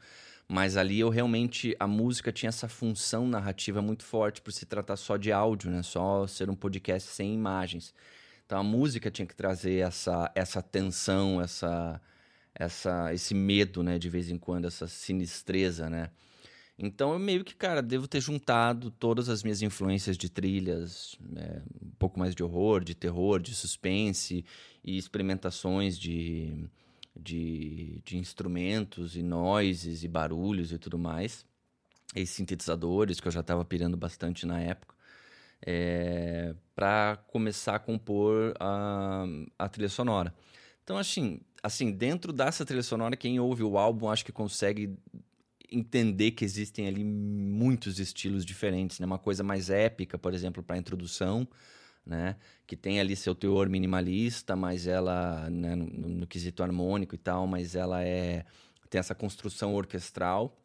mas 0.54 0.76
ali 0.76 1.00
eu 1.00 1.08
realmente. 1.08 1.74
A 1.80 1.86
música 1.88 2.30
tinha 2.30 2.48
essa 2.48 2.68
função 2.68 3.26
narrativa 3.26 3.82
muito 3.82 4.04
forte 4.04 4.40
por 4.40 4.52
se 4.52 4.64
tratar 4.64 4.94
só 4.94 5.16
de 5.16 5.32
áudio, 5.32 5.68
né? 5.68 5.82
Só 5.82 6.28
ser 6.28 6.48
um 6.48 6.54
podcast 6.54 7.10
sem 7.10 7.34
imagens. 7.34 7.92
Então 8.46 8.60
a 8.60 8.62
música 8.62 9.10
tinha 9.10 9.26
que 9.26 9.34
trazer 9.34 9.84
essa, 9.84 10.30
essa 10.32 10.62
tensão, 10.62 11.40
essa, 11.40 12.00
essa, 12.54 13.12
esse 13.12 13.34
medo, 13.34 13.82
né? 13.82 13.98
De 13.98 14.08
vez 14.08 14.30
em 14.30 14.38
quando, 14.38 14.66
essa 14.66 14.86
sinistreza, 14.86 15.90
né? 15.90 16.10
Então 16.78 17.12
eu 17.12 17.18
meio 17.18 17.42
que, 17.42 17.56
cara, 17.56 17.82
devo 17.82 18.06
ter 18.06 18.20
juntado 18.20 18.92
todas 18.92 19.28
as 19.28 19.42
minhas 19.42 19.60
influências 19.60 20.16
de 20.16 20.28
trilhas, 20.28 21.18
é, 21.34 21.62
um 21.84 21.90
pouco 21.98 22.16
mais 22.16 22.32
de 22.32 22.44
horror, 22.44 22.84
de 22.84 22.94
terror, 22.94 23.42
de 23.42 23.56
suspense 23.56 24.44
e 24.84 24.96
experimentações 24.96 25.98
de 25.98 26.68
de, 27.16 28.00
de 28.04 28.18
instrumentos 28.18 29.16
e 29.16 29.22
noises 29.22 30.02
e 30.02 30.08
barulhos 30.08 30.72
e 30.72 30.78
tudo 30.78 30.98
mais. 30.98 31.44
E 32.14 32.26
sintetizadores, 32.26 33.20
que 33.20 33.28
eu 33.28 33.32
já 33.32 33.40
estava 33.40 33.64
pirando 33.64 33.96
bastante 33.96 34.46
na 34.46 34.60
época. 34.60 34.94
É, 35.66 36.54
para 36.74 37.16
começar 37.28 37.76
a 37.76 37.78
compor 37.78 38.54
a, 38.60 39.24
a 39.58 39.68
trilha 39.68 39.88
sonora. 39.88 40.34
Então, 40.82 40.98
assim, 40.98 41.40
assim, 41.62 41.90
dentro 41.90 42.32
dessa 42.32 42.64
trilha 42.64 42.82
sonora, 42.82 43.16
quem 43.16 43.40
ouve 43.40 43.62
o 43.62 43.78
álbum 43.78 44.10
acho 44.10 44.24
que 44.24 44.32
consegue 44.32 44.94
entender 45.72 46.32
que 46.32 46.44
existem 46.44 46.86
ali 46.86 47.02
muitos 47.02 47.98
estilos 47.98 48.44
diferentes, 48.44 49.00
né? 49.00 49.06
Uma 49.06 49.18
coisa 49.18 49.42
mais 49.42 49.70
épica, 49.70 50.18
por 50.18 50.34
exemplo, 50.34 50.62
para 50.62 50.76
a 50.76 50.78
introdução, 50.78 51.48
né? 52.04 52.36
Que 52.66 52.76
tem 52.76 53.00
ali 53.00 53.16
seu 53.16 53.34
teor 53.34 53.68
minimalista, 53.68 54.54
mas 54.54 54.86
ela, 54.86 55.48
né, 55.50 55.74
no, 55.74 55.86
no, 55.86 56.26
quesito 56.26 56.62
harmônico 56.62 57.14
e 57.14 57.18
tal, 57.18 57.46
mas 57.46 57.74
ela 57.74 58.02
é 58.02 58.44
tem 58.94 58.98
essa 59.00 59.14
construção 59.14 59.74
orquestral, 59.74 60.56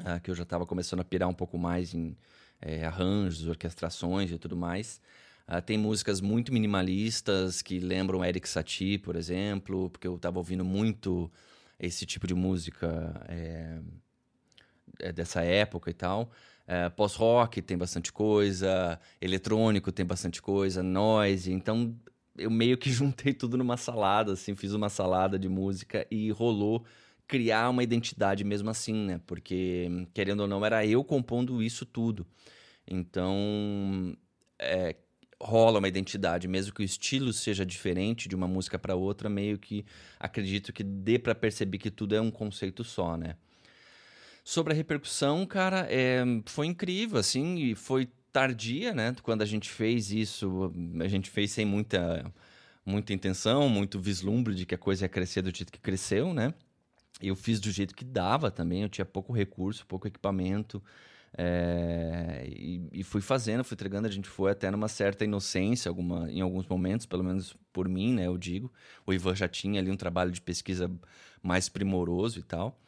uh, 0.00 0.20
que 0.20 0.28
eu 0.28 0.34
já 0.34 0.42
estava 0.42 0.66
começando 0.66 1.00
a 1.00 1.04
pirar 1.04 1.28
um 1.28 1.34
pouco 1.34 1.56
mais 1.56 1.94
em 1.94 2.16
é, 2.60 2.84
arranjos, 2.84 3.46
orquestrações 3.46 4.32
e 4.32 4.38
tudo 4.38 4.56
mais. 4.56 5.00
Uh, 5.46 5.62
tem 5.62 5.78
músicas 5.78 6.20
muito 6.20 6.52
minimalistas 6.52 7.62
que 7.62 7.78
lembram 7.78 8.24
Eric 8.24 8.48
Satie, 8.48 8.98
por 8.98 9.14
exemplo, 9.14 9.88
porque 9.88 10.08
eu 10.08 10.16
estava 10.16 10.38
ouvindo 10.38 10.64
muito 10.64 11.30
esse 11.78 12.04
tipo 12.04 12.26
de 12.26 12.34
música 12.34 13.24
é, 13.28 15.12
dessa 15.12 15.42
época 15.42 15.90
e 15.90 15.94
tal. 15.94 16.32
É, 16.66 16.88
Pós-rock 16.88 17.60
tem 17.60 17.76
bastante 17.76 18.12
coisa, 18.12 18.98
eletrônico 19.20 19.92
tem 19.92 20.04
bastante 20.04 20.40
coisa, 20.40 20.82
noise. 20.82 21.52
Então 21.52 21.94
eu 22.36 22.50
meio 22.50 22.76
que 22.78 22.90
juntei 22.92 23.32
tudo 23.34 23.56
numa 23.56 23.76
salada, 23.76 24.32
assim, 24.32 24.54
fiz 24.54 24.72
uma 24.72 24.88
salada 24.88 25.38
de 25.38 25.48
música 25.48 26.06
e 26.10 26.30
rolou 26.30 26.84
criar 27.26 27.70
uma 27.70 27.82
identidade 27.82 28.44
mesmo 28.44 28.70
assim, 28.70 28.94
né? 28.94 29.20
Porque, 29.26 29.88
querendo 30.12 30.40
ou 30.40 30.46
não, 30.48 30.64
era 30.64 30.84
eu 30.86 31.02
compondo 31.02 31.62
isso 31.62 31.86
tudo. 31.86 32.26
Então, 32.86 34.14
é, 34.58 34.94
rola 35.40 35.78
uma 35.78 35.88
identidade, 35.88 36.46
mesmo 36.48 36.74
que 36.74 36.82
o 36.82 36.84
estilo 36.84 37.32
seja 37.32 37.64
diferente 37.64 38.28
de 38.28 38.34
uma 38.34 38.46
música 38.46 38.78
para 38.78 38.94
outra, 38.94 39.28
meio 39.28 39.58
que 39.58 39.84
acredito 40.18 40.72
que 40.72 40.82
dê 40.82 41.18
para 41.18 41.34
perceber 41.34 41.78
que 41.78 41.90
tudo 41.90 42.14
é 42.14 42.20
um 42.20 42.30
conceito 42.30 42.84
só, 42.84 43.16
né? 43.16 43.36
Sobre 44.44 44.74
a 44.74 44.76
repercussão, 44.76 45.46
cara, 45.46 45.86
é, 45.90 46.22
foi 46.44 46.66
incrível, 46.66 47.18
assim, 47.18 47.56
e 47.56 47.74
foi 47.74 48.06
tardia, 48.30 48.92
né? 48.92 49.16
Quando 49.22 49.40
a 49.40 49.46
gente 49.46 49.70
fez 49.70 50.12
isso, 50.12 50.70
a 51.00 51.08
gente 51.08 51.30
fez 51.30 51.50
sem 51.52 51.64
muita, 51.64 52.30
muita 52.84 53.14
intenção, 53.14 53.68
muito 53.70 53.98
vislumbre 53.98 54.54
de 54.54 54.66
que 54.66 54.74
a 54.74 54.78
coisa 54.78 55.06
ia 55.06 55.08
crescer 55.08 55.40
do 55.40 55.56
jeito 55.56 55.72
que 55.72 55.80
cresceu, 55.80 56.34
né? 56.34 56.52
Eu 57.22 57.34
fiz 57.34 57.58
do 57.58 57.70
jeito 57.70 57.94
que 57.94 58.04
dava 58.04 58.50
também, 58.50 58.82
eu 58.82 58.88
tinha 58.88 59.04
pouco 59.06 59.32
recurso, 59.32 59.86
pouco 59.86 60.06
equipamento. 60.06 60.82
É, 61.36 62.44
e, 62.46 62.88
e, 62.92 63.02
fui 63.02 63.20
fazendo, 63.20 63.64
fui 63.64 63.74
entregando, 63.74 64.06
a 64.06 64.10
gente 64.10 64.28
foi 64.28 64.52
até 64.52 64.70
numa 64.70 64.88
certa 64.88 65.24
inocência 65.24 65.88
alguma, 65.88 66.30
em 66.30 66.40
alguns 66.40 66.66
momentos, 66.66 67.06
pelo 67.06 67.24
menos 67.24 67.56
por 67.72 67.88
mim, 67.88 68.14
né, 68.14 68.26
eu 68.26 68.36
digo. 68.36 68.70
O 69.06 69.12
Ivan 69.12 69.34
já 69.34 69.48
tinha 69.48 69.80
ali 69.80 69.90
um 69.90 69.96
trabalho 69.96 70.30
de 70.30 70.40
pesquisa 70.40 70.90
mais 71.42 71.68
primoroso 71.68 72.38
e 72.38 72.42
tal. 72.42 72.78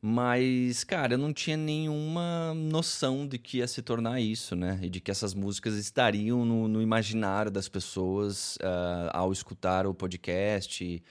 Mas, 0.00 0.84
cara, 0.84 1.14
eu 1.14 1.18
não 1.18 1.32
tinha 1.32 1.56
nenhuma 1.56 2.54
noção 2.54 3.26
de 3.26 3.36
que 3.36 3.58
ia 3.58 3.66
se 3.66 3.82
tornar 3.82 4.20
isso, 4.20 4.54
né? 4.54 4.78
E 4.80 4.88
de 4.88 5.00
que 5.00 5.10
essas 5.10 5.34
músicas 5.34 5.74
estariam 5.74 6.44
no, 6.44 6.68
no 6.68 6.80
imaginário 6.80 7.50
das 7.50 7.68
pessoas 7.68 8.56
uh, 8.56 9.10
ao 9.12 9.32
escutar 9.32 9.86
o 9.88 9.94
podcast. 9.94 11.02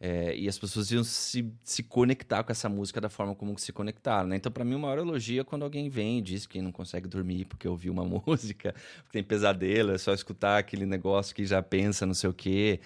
É, 0.00 0.36
e 0.36 0.48
as 0.48 0.58
pessoas 0.58 0.90
iam 0.90 1.04
se, 1.04 1.50
se 1.62 1.82
conectar 1.84 2.42
com 2.42 2.50
essa 2.50 2.68
música 2.68 3.00
da 3.00 3.08
forma 3.08 3.34
como 3.34 3.56
se 3.56 3.72
conectaram, 3.72 4.28
né? 4.28 4.36
Então, 4.36 4.50
para 4.50 4.64
mim, 4.64 4.74
o 4.74 4.80
maior 4.80 4.98
elogio 4.98 5.40
é 5.40 5.44
quando 5.44 5.62
alguém 5.62 5.88
vem 5.88 6.18
e 6.18 6.22
diz 6.22 6.44
que 6.44 6.60
não 6.60 6.72
consegue 6.72 7.06
dormir 7.06 7.44
porque 7.44 7.68
ouviu 7.68 7.92
uma 7.92 8.04
música, 8.26 8.74
porque 8.96 9.12
tem 9.12 9.22
pesadelo, 9.22 9.92
é 9.92 9.98
só 9.98 10.12
escutar 10.12 10.58
aquele 10.58 10.84
negócio 10.84 11.34
que 11.34 11.46
já 11.46 11.62
pensa 11.62 12.04
não 12.04 12.14
sei 12.14 12.28
o 12.28 12.34
quê 12.34 12.80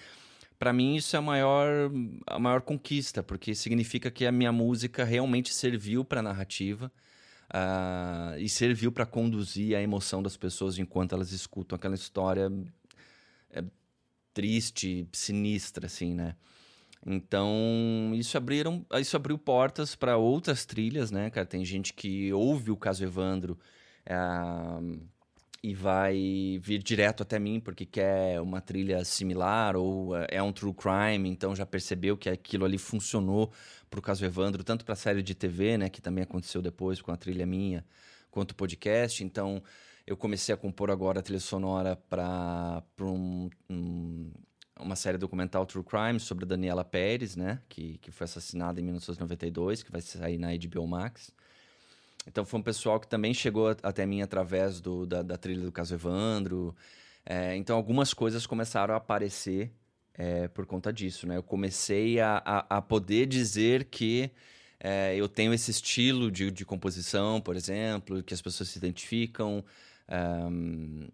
para 0.59 0.73
mim 0.73 0.95
isso 0.97 1.15
é 1.15 1.19
a 1.19 1.21
maior, 1.21 1.89
a 2.27 2.37
maior 2.37 2.61
conquista, 2.61 3.23
porque 3.23 3.55
significa 3.55 4.11
que 4.11 4.25
a 4.25 4.31
minha 4.31 4.51
música 4.51 5.05
realmente 5.05 5.53
serviu 5.53 6.03
para 6.03 6.19
a 6.19 6.23
narrativa 6.23 6.91
uh, 7.49 8.37
e 8.37 8.49
serviu 8.49 8.91
para 8.91 9.05
conduzir 9.05 9.75
a 9.75 9.81
emoção 9.81 10.21
das 10.21 10.35
pessoas 10.35 10.77
enquanto 10.77 11.15
elas 11.15 11.31
escutam 11.31 11.77
aquela 11.77 11.95
história 11.95 12.51
é, 13.51 13.63
triste, 14.33 15.07
sinistra, 15.13 15.85
assim, 15.85 16.13
né? 16.13 16.35
Então, 17.05 18.11
isso 18.13 18.37
abriram, 18.37 18.85
isso 18.99 19.15
abriu 19.15 19.37
portas 19.37 19.95
para 19.95 20.17
outras 20.17 20.65
trilhas, 20.65 21.09
né, 21.09 21.29
cara? 21.29 21.45
Tem 21.45 21.63
gente 21.63 21.93
que 21.93 22.33
ouve 22.33 22.71
o 22.71 22.77
caso 22.77 23.03
Evandro. 23.03 23.57
Uh, 24.05 24.99
e 25.61 25.73
vai 25.73 26.59
vir 26.61 26.81
direto 26.81 27.23
até 27.23 27.37
mim 27.37 27.59
porque 27.59 27.85
quer 27.85 28.39
uma 28.41 28.61
trilha 28.61 29.03
similar 29.03 29.75
ou 29.75 30.15
eh, 30.15 30.27
é 30.31 30.43
um 30.43 30.53
true 30.53 30.73
crime, 30.73 31.29
então 31.29 31.55
já 31.55 31.65
percebeu 31.65 32.17
que 32.17 32.29
aquilo 32.29 32.65
ali 32.65 32.77
funcionou 32.77 33.51
para 33.89 33.99
o 33.99 34.03
caso 34.03 34.23
Evandro, 34.25 34.63
tanto 34.63 34.85
para 34.85 34.93
a 34.93 34.97
série 34.97 35.21
de 35.21 35.35
TV, 35.35 35.77
né, 35.77 35.89
que 35.89 36.01
também 36.01 36.23
aconteceu 36.23 36.61
depois 36.61 37.01
com 37.01 37.11
a 37.11 37.17
trilha 37.17 37.45
minha, 37.45 37.85
quanto 38.31 38.51
o 38.51 38.55
podcast. 38.55 39.23
Então 39.23 39.61
eu 40.07 40.15
comecei 40.15 40.53
a 40.53 40.57
compor 40.57 40.89
agora 40.89 41.19
a 41.19 41.23
trilha 41.23 41.39
sonora 41.39 41.95
para 41.95 42.83
um, 43.01 43.49
um, 43.69 44.31
uma 44.79 44.95
série 44.95 45.17
documental 45.17 45.65
True 45.65 45.83
Crime 45.83 46.19
sobre 46.19 46.45
Daniela 46.45 46.85
Pérez, 46.85 47.35
né, 47.35 47.61
que, 47.67 47.97
que 47.97 48.11
foi 48.11 48.25
assassinada 48.25 48.79
em 48.79 48.83
1992, 48.83 49.83
que 49.83 49.91
vai 49.91 50.01
sair 50.01 50.37
na 50.37 50.49
HBO 50.55 50.87
Max. 50.87 51.33
Então 52.29 52.45
foi 52.45 52.59
um 52.59 52.63
pessoal 52.63 52.99
que 52.99 53.07
também 53.07 53.33
chegou 53.33 53.69
até 53.83 54.05
mim 54.05 54.21
através 54.21 54.79
do, 54.81 55.05
da, 55.05 55.21
da 55.23 55.37
trilha 55.37 55.63
do 55.63 55.71
caso 55.71 55.95
Evandro. 55.95 56.75
É, 57.25 57.55
então 57.57 57.75
algumas 57.77 58.13
coisas 58.13 58.45
começaram 58.47 58.93
a 58.93 58.97
aparecer 58.97 59.71
é, 60.13 60.47
por 60.49 60.65
conta 60.65 60.91
disso, 60.93 61.27
né? 61.27 61.37
Eu 61.37 61.43
comecei 61.43 62.19
a, 62.19 62.41
a, 62.45 62.77
a 62.77 62.81
poder 62.81 63.25
dizer 63.27 63.85
que 63.85 64.31
É, 64.81 65.15
eu 65.15 65.27
tenho 65.29 65.53
esse 65.53 65.71
estilo 65.71 66.31
de, 66.31 66.51
de 66.51 66.65
composição, 66.65 67.41
por 67.41 67.55
exemplo, 67.55 68.23
que 68.23 68.33
as 68.33 68.41
pessoas 68.41 68.69
se 68.69 68.77
identificam. 68.79 69.63
Um, 70.09 71.07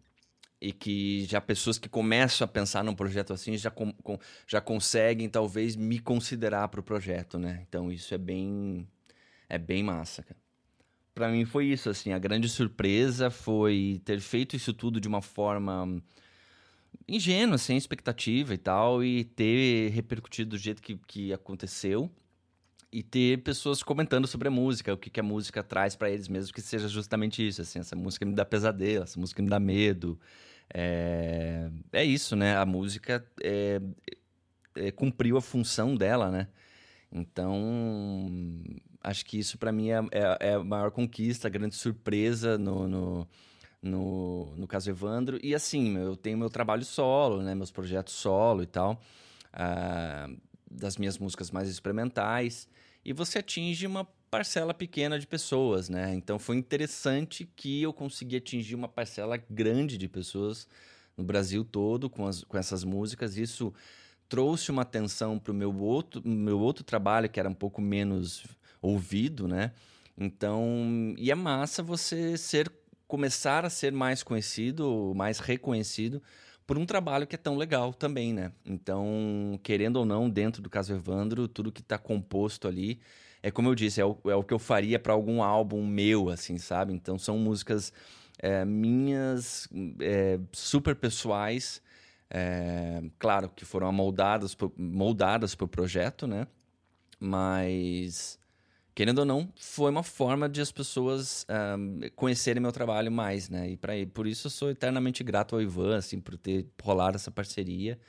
e 0.62 0.72
que 0.74 1.26
já 1.26 1.42
pessoas 1.42 1.78
que 1.78 1.90
começam 1.90 2.46
a 2.46 2.48
pensar 2.48 2.84
num 2.84 2.96
projeto 2.96 3.34
assim 3.34 3.58
já, 3.58 3.70
com, 3.72 3.92
com, 3.94 4.18
já 4.48 4.62
conseguem 4.62 5.30
talvez 5.30 5.76
me 5.76 6.00
considerar 6.00 6.68
para 6.70 6.80
o 6.80 6.84
projeto, 6.84 7.38
né? 7.40 7.66
Então 7.68 7.92
isso 7.92 8.14
é 8.14 8.18
bem 8.18 8.88
é 9.50 9.58
bem 9.60 9.84
massa, 9.84 10.24
cara. 10.24 10.40
Para 11.16 11.30
mim 11.30 11.46
foi 11.46 11.68
isso 11.68 11.90
assim, 11.90 12.12
a 12.12 12.20
grande 12.20 12.50
surpresa 12.50 13.32
foi 13.32 14.02
ter 14.04 14.20
feito 14.20 14.56
isso 14.56 14.74
tudo 14.74 15.00
de 15.00 15.08
uma 15.08 15.22
forma 15.22 16.04
ingênua, 17.08 17.58
sem 17.58 17.78
expectativa 17.78 18.54
e 18.54 18.58
tal, 18.58 19.02
e 19.02 19.24
ter 19.24 19.92
repercutido 19.92 20.52
do 20.52 20.58
jeito 20.58 20.82
que, 20.82 20.98
que 21.08 21.32
aconteceu 21.32 22.12
e 22.92 23.02
ter 23.02 23.44
pessoas 23.44 23.82
comentando 23.82 24.28
sobre 24.28 24.48
a 24.48 24.52
música, 24.52 24.94
o 24.94 24.98
que, 24.98 25.10
que 25.10 25.20
a 25.20 25.24
música 25.24 25.64
traz 25.64 25.96
para 25.96 26.10
eles 26.10 26.28
mesmo, 26.28 26.54
que 26.54 26.62
seja 26.62 26.88
justamente 26.88 27.46
isso, 27.46 27.62
assim, 27.62 27.80
essa 27.80 27.96
música 27.96 28.26
me 28.26 28.34
dá 28.34 28.46
pesadelo, 28.46 29.04
essa 29.04 29.20
música 29.20 29.42
me 29.42 29.50
dá 29.50 29.60
medo. 29.60 30.20
É, 30.74 31.70
é 31.94 32.04
isso, 32.04 32.36
né? 32.36 32.58
A 32.58 32.66
música 32.66 33.26
é, 33.42 33.82
é, 34.76 34.92
cumpriu 34.92 35.38
a 35.38 35.42
função 35.42 35.96
dela, 35.96 36.32
né? 36.32 36.48
Então, 37.12 38.62
acho 39.06 39.26
que 39.26 39.38
isso 39.38 39.58
para 39.58 39.72
mim 39.72 39.92
é, 39.92 40.00
é, 40.12 40.38
é, 40.50 40.54
a 40.56 40.64
maior 40.64 40.92
conquista, 40.92 41.48
a 41.48 41.52
grande 41.52 41.76
surpresa 41.76 42.58
no, 42.58 42.88
no, 42.88 43.28
no, 43.82 44.56
no 44.58 44.68
caso 44.68 44.90
Evandro. 44.90 45.40
E 45.44 45.54
assim, 45.54 45.96
eu 45.98 46.16
tenho 46.16 46.38
meu 46.38 46.50
trabalho 46.50 46.84
solo, 46.84 47.42
né? 47.42 47.54
Meus 47.54 47.72
projetos 47.72 48.14
solo 48.14 48.64
e 48.64 48.66
tal. 48.66 49.02
Uh, 49.54 50.38
das 50.70 50.98
minhas 50.98 51.18
músicas 51.18 51.52
mais 51.52 51.70
experimentais 51.70 52.68
e 53.06 53.14
você 53.14 53.40
atinge 53.40 53.88
uma 53.88 54.06
parcela 54.30 54.74
pequena 54.74 55.18
de 55.18 55.26
pessoas, 55.26 55.88
né? 55.88 56.14
Então 56.14 56.38
foi 56.38 56.58
interessante 56.58 57.48
que 57.56 57.84
eu 57.84 57.94
consegui 57.94 58.36
atingir 58.36 58.76
uma 58.76 58.90
parcela 58.90 59.38
grande 59.50 59.98
de 59.98 60.10
pessoas 60.10 60.68
no 61.16 61.24
Brasil 61.24 61.64
todo 61.64 62.10
com, 62.10 62.26
as, 62.28 62.44
com 62.44 62.58
essas 62.58 62.84
músicas. 62.84 63.38
Isso 63.38 63.74
trouxe 64.28 64.72
uma 64.72 64.82
atenção 64.82 65.40
para 65.40 65.52
o 65.52 65.56
meu 65.56 65.74
outro, 65.78 66.22
meu 66.28 66.60
outro 66.60 66.84
trabalho, 66.84 67.30
que 67.30 67.40
era 67.40 67.48
um 67.48 67.54
pouco 67.54 67.80
menos 67.80 68.44
ouvido, 68.86 69.48
né? 69.48 69.72
Então, 70.18 71.14
e 71.18 71.32
é 71.32 71.36
massa 71.36 71.84
você 71.84 72.38
ser 72.38 72.72
começar 73.08 73.66
a 73.66 73.70
ser 73.70 73.92
mais 73.92 74.24
conhecido, 74.24 75.14
mais 75.16 75.40
reconhecido 75.40 76.22
por 76.66 76.78
um 76.78 76.86
trabalho 76.86 77.28
que 77.28 77.36
é 77.36 77.38
tão 77.38 77.56
legal 77.56 77.94
também, 77.94 78.34
né? 78.34 78.52
Então, 78.66 79.60
querendo 79.62 79.98
ou 79.98 80.06
não, 80.06 80.30
dentro 80.30 80.62
do 80.62 80.70
caso 80.70 80.94
Evandro, 80.94 81.48
tudo 81.48 81.72
que 81.72 81.82
está 81.82 81.98
composto 81.98 82.68
ali 82.68 83.00
é 83.46 83.52
como 83.52 83.70
eu 83.70 83.76
disse, 83.76 84.02
é 84.02 84.06
o, 84.06 84.18
é 84.26 84.34
o 84.36 84.44
que 84.44 84.56
eu 84.56 84.58
faria 84.58 84.98
para 84.98 85.14
algum 85.14 85.44
álbum 85.44 85.86
meu, 85.86 86.30
assim, 86.30 86.58
sabe? 86.58 86.92
Então, 86.94 87.20
são 87.20 87.38
músicas 87.38 87.94
é, 88.40 88.66
minhas, 88.66 89.70
é, 90.00 90.40
super 90.52 90.96
pessoais, 90.96 91.80
é, 92.28 93.04
claro 93.20 93.48
que 93.56 93.64
foram 93.64 93.92
moldadas, 93.92 94.58
moldadas 94.76 95.54
para 95.54 95.66
o 95.66 95.68
projeto, 95.68 96.26
né? 96.26 96.48
Mas 97.20 98.40
querendo 98.96 99.20
ou 99.20 99.26
não, 99.26 99.52
foi 99.58 99.92
uma 99.92 100.04
forma 100.04 100.48
de 100.48 100.62
as 100.62 100.72
pessoas 100.72 101.46
um, 101.78 102.00
conhecerem 102.16 102.62
meu 102.62 102.72
trabalho 102.72 103.12
mais, 103.12 103.50
né? 103.50 103.72
E 103.72 103.78
para 103.78 103.94
por 104.14 104.26
isso 104.26 104.48
eu 104.48 104.52
sou 104.52 104.70
eternamente 104.72 105.22
grato 105.24 105.56
ao 105.56 105.62
Ivan, 105.62 105.98
assim, 105.98 106.22
por 106.22 106.38
ter 106.38 106.66
rolado 106.82 107.18
essa 107.18 107.30
parceria 107.30 108.00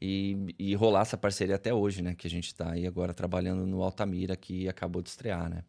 e, 0.00 0.54
e 0.58 0.74
rolar 0.74 1.02
essa 1.02 1.18
parceria 1.18 1.56
até 1.56 1.74
hoje, 1.74 2.00
né? 2.02 2.14
Que 2.14 2.26
a 2.26 2.30
gente 2.30 2.46
está 2.46 2.72
aí 2.72 2.86
agora 2.86 3.12
trabalhando 3.12 3.66
no 3.66 3.82
Altamira, 3.82 4.34
que 4.34 4.66
acabou 4.66 5.02
de 5.02 5.10
estrear, 5.10 5.50
né? 5.50 5.62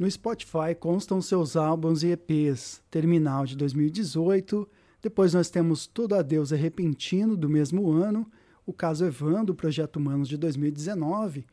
No 0.00 0.10
Spotify 0.10 0.74
constam 0.78 1.20
seus 1.20 1.56
álbuns 1.56 2.02
e 2.02 2.08
EPs, 2.08 2.82
Terminal 2.90 3.46
de 3.46 3.56
2018, 3.56 4.68
depois 5.00 5.34
nós 5.34 5.48
temos 5.48 5.86
Todo 5.86 6.14
Adeus 6.14 6.50
é 6.52 6.56
Repentino, 6.56 7.36
do 7.36 7.48
mesmo 7.48 7.90
ano, 7.90 8.30
o 8.68 8.72
caso 8.74 9.06
Evandro, 9.06 9.54
Projeto 9.54 9.96
Humanos 9.96 10.28
de 10.28 10.36
2019, 10.36 11.46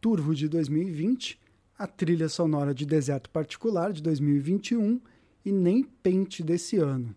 Turvo 0.00 0.34
de 0.34 0.48
2020, 0.48 1.38
a 1.78 1.86
trilha 1.86 2.28
sonora 2.28 2.74
de 2.74 2.84
Deserto 2.84 3.30
Particular 3.30 3.92
de 3.92 4.02
2021 4.02 5.00
e 5.44 5.52
Nem 5.52 5.84
Pente 5.84 6.42
desse 6.42 6.76
ano. 6.76 7.14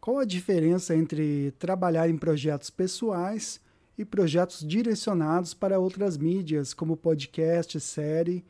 Qual 0.00 0.20
a 0.20 0.24
diferença 0.24 0.94
entre 0.94 1.50
trabalhar 1.58 2.08
em 2.08 2.16
projetos 2.16 2.70
pessoais 2.70 3.60
e 3.98 4.04
projetos 4.04 4.64
direcionados 4.64 5.52
para 5.52 5.80
outras 5.80 6.16
mídias, 6.16 6.72
como 6.72 6.96
podcast, 6.96 7.80
série, 7.80 8.44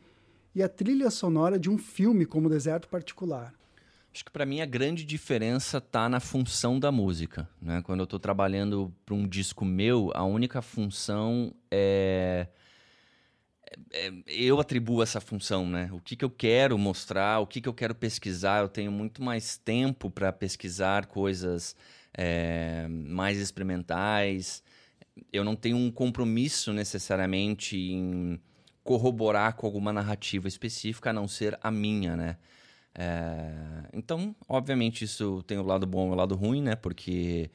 e 0.55 0.63
a 0.63 0.69
trilha 0.69 1.09
sonora 1.09 1.59
de 1.59 1.71
um 1.71 1.79
filme 1.79 2.27
como 2.27 2.51
Deserto 2.51 2.89
Particular? 2.89 3.55
Acho 4.17 4.25
que 4.25 4.31
para 4.31 4.47
mim 4.47 4.63
a 4.63 4.65
grande 4.67 5.05
diferença 5.05 5.79
tá 5.79 6.09
na 6.09 6.21
função 6.21 6.81
da 6.81 6.91
música. 6.91 7.47
Né? 7.61 7.83
Quando 7.83 8.01
eu 8.01 8.05
estou 8.05 8.19
trabalhando 8.19 8.91
para 9.05 9.15
um 9.15 9.29
disco 9.29 9.63
meu, 9.63 10.11
a 10.15 10.25
única 10.25 10.63
função 10.63 11.55
é... 11.71 12.47
é... 13.93 14.11
eu 14.27 14.59
atribuo 14.59 15.03
essa 15.03 15.21
função, 15.21 15.69
né? 15.69 15.91
O 15.93 16.01
que, 16.01 16.17
que 16.17 16.25
eu 16.25 16.31
quero 16.31 16.79
mostrar, 16.79 17.41
o 17.41 17.47
que, 17.47 17.61
que 17.61 17.69
eu 17.69 17.75
quero 17.75 17.95
pesquisar. 17.95 18.63
Eu 18.63 18.71
tenho 18.71 18.91
muito 18.91 19.23
mais 19.23 19.59
tempo 19.59 20.11
para 20.11 20.33
pesquisar 20.33 21.05
coisas 21.05 21.77
é... 22.15 22.89
mais 22.89 23.37
experimentais. 23.37 24.63
Eu 25.31 25.45
não 25.45 25.55
tenho 25.55 25.77
um 25.77 25.91
compromisso 25.91 26.73
necessariamente 26.73 27.77
em 27.77 28.41
corroborar 28.83 29.57
com 29.57 29.67
alguma 29.67 29.93
narrativa 29.93 30.49
específica, 30.49 31.11
a 31.11 31.13
não 31.13 31.29
ser 31.29 31.59
a 31.63 31.71
minha, 31.71 32.17
né? 32.17 32.39
É, 32.99 33.53
então, 33.93 34.35
obviamente, 34.49 35.05
isso 35.05 35.43
tem 35.47 35.59
o 35.59 35.63
lado 35.63 35.87
bom 35.87 36.09
e 36.09 36.13
o 36.13 36.15
lado 36.15 36.35
ruim, 36.35 36.63
né? 36.63 36.75
Porque 36.75 37.51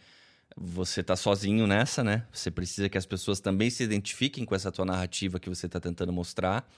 você 0.55 1.01
tá 1.01 1.15
sozinho 1.15 1.65
nessa, 1.65 2.03
né? 2.03 2.27
Você 2.31 2.51
precisa 2.51 2.87
que 2.87 2.97
as 2.97 3.05
pessoas 3.05 3.39
também 3.39 3.69
se 3.69 3.83
identifiquem 3.83 4.45
com 4.45 4.53
essa 4.53 4.71
tua 4.71 4.85
narrativa 4.85 5.39
que 5.39 5.49
você 5.49 5.65
está 5.65 5.79
tentando 5.79 6.13
mostrar. 6.13 6.69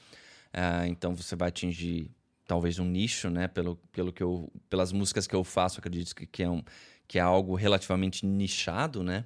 É, 0.53 0.87
então, 0.87 1.13
você 1.13 1.35
vai 1.35 1.49
atingir 1.49 2.09
talvez 2.47 2.79
um 2.79 2.85
nicho, 2.85 3.29
né? 3.29 3.47
Pelo, 3.49 3.75
pelo 3.91 4.13
que 4.13 4.23
eu, 4.23 4.49
pelas 4.69 4.93
músicas 4.93 5.27
que 5.27 5.35
eu 5.35 5.43
faço, 5.43 5.79
acredito 5.79 6.15
que, 6.15 6.25
que, 6.25 6.43
é, 6.43 6.49
um, 6.49 6.63
que 7.07 7.19
é 7.19 7.21
algo 7.21 7.55
relativamente 7.55 8.25
nichado, 8.25 9.03
né? 9.03 9.25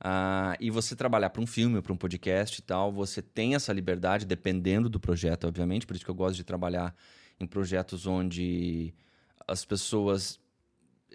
Uh, 0.00 0.52
e 0.60 0.68
você 0.70 0.96
trabalhar 0.96 1.30
para 1.30 1.40
um 1.40 1.46
filme, 1.46 1.80
para 1.80 1.92
um 1.92 1.96
podcast 1.96 2.58
e 2.58 2.62
tal, 2.62 2.92
você 2.92 3.22
tem 3.22 3.54
essa 3.54 3.72
liberdade, 3.72 4.26
dependendo 4.26 4.88
do 4.88 4.98
projeto, 4.98 5.46
obviamente. 5.46 5.86
Por 5.86 5.94
isso 5.94 6.04
que 6.04 6.10
eu 6.10 6.14
gosto 6.14 6.36
de 6.36 6.44
trabalhar 6.44 6.94
em 7.38 7.46
projetos 7.46 8.06
onde 8.06 8.94
as 9.46 9.64
pessoas 9.64 10.40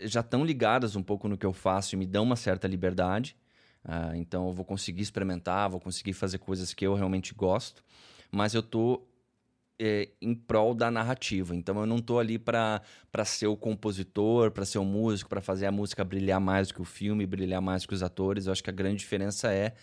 já 0.01 0.21
estão 0.21 0.45
ligadas 0.45 0.95
um 0.95 1.03
pouco 1.03 1.27
no 1.27 1.38
que 1.38 1.45
eu 1.45 1.53
faço 1.53 1.95
e 1.95 1.97
me 1.97 2.05
dão 2.05 2.23
uma 2.23 2.36
certa 2.36 2.67
liberdade. 2.67 3.36
Uh, 3.84 4.15
então 4.15 4.47
eu 4.47 4.53
vou 4.53 4.65
conseguir 4.65 5.01
experimentar, 5.01 5.69
vou 5.69 5.79
conseguir 5.79 6.13
fazer 6.13 6.38
coisas 6.38 6.73
que 6.73 6.86
eu 6.86 6.93
realmente 6.93 7.34
gosto, 7.34 7.84
mas 8.32 8.53
eu 8.53 8.62
tô 8.62 9.01
é, 9.79 10.10
em 10.21 10.36
prol 10.36 10.73
da 10.73 10.91
narrativa. 10.91 11.55
Então 11.55 11.79
eu 11.79 11.86
não 11.86 11.99
tô 11.99 12.19
ali 12.19 12.38
para 12.38 12.82
ser 13.25 13.47
o 13.47 13.55
compositor, 13.55 14.51
para 14.51 14.65
ser 14.65 14.77
o 14.77 14.86
músico, 14.86 15.29
para 15.29 15.41
fazer 15.41 15.65
a 15.65 15.71
música 15.71 16.03
brilhar 16.03 16.39
mais 16.39 16.67
do 16.67 16.73
que 16.73 16.82
o 16.82 16.86
filme, 16.86 17.25
brilhar 17.25 17.62
mais 17.62 17.86
que 17.86 17.93
os 17.93 18.03
atores. 18.03 18.45
Eu 18.45 18.51
acho 18.51 18.63
que 18.63 18.69
a 18.69 18.73
grande 18.73 18.97
diferença 18.97 19.51
é 19.51 19.73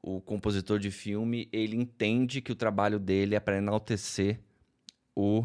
o 0.00 0.20
compositor 0.20 0.78
de 0.78 0.92
filme, 0.92 1.48
ele 1.52 1.76
entende 1.76 2.40
que 2.40 2.52
o 2.52 2.54
trabalho 2.54 3.00
dele 3.00 3.34
é 3.34 3.40
para 3.40 3.58
enaltecer 3.58 4.40
o, 5.18 5.44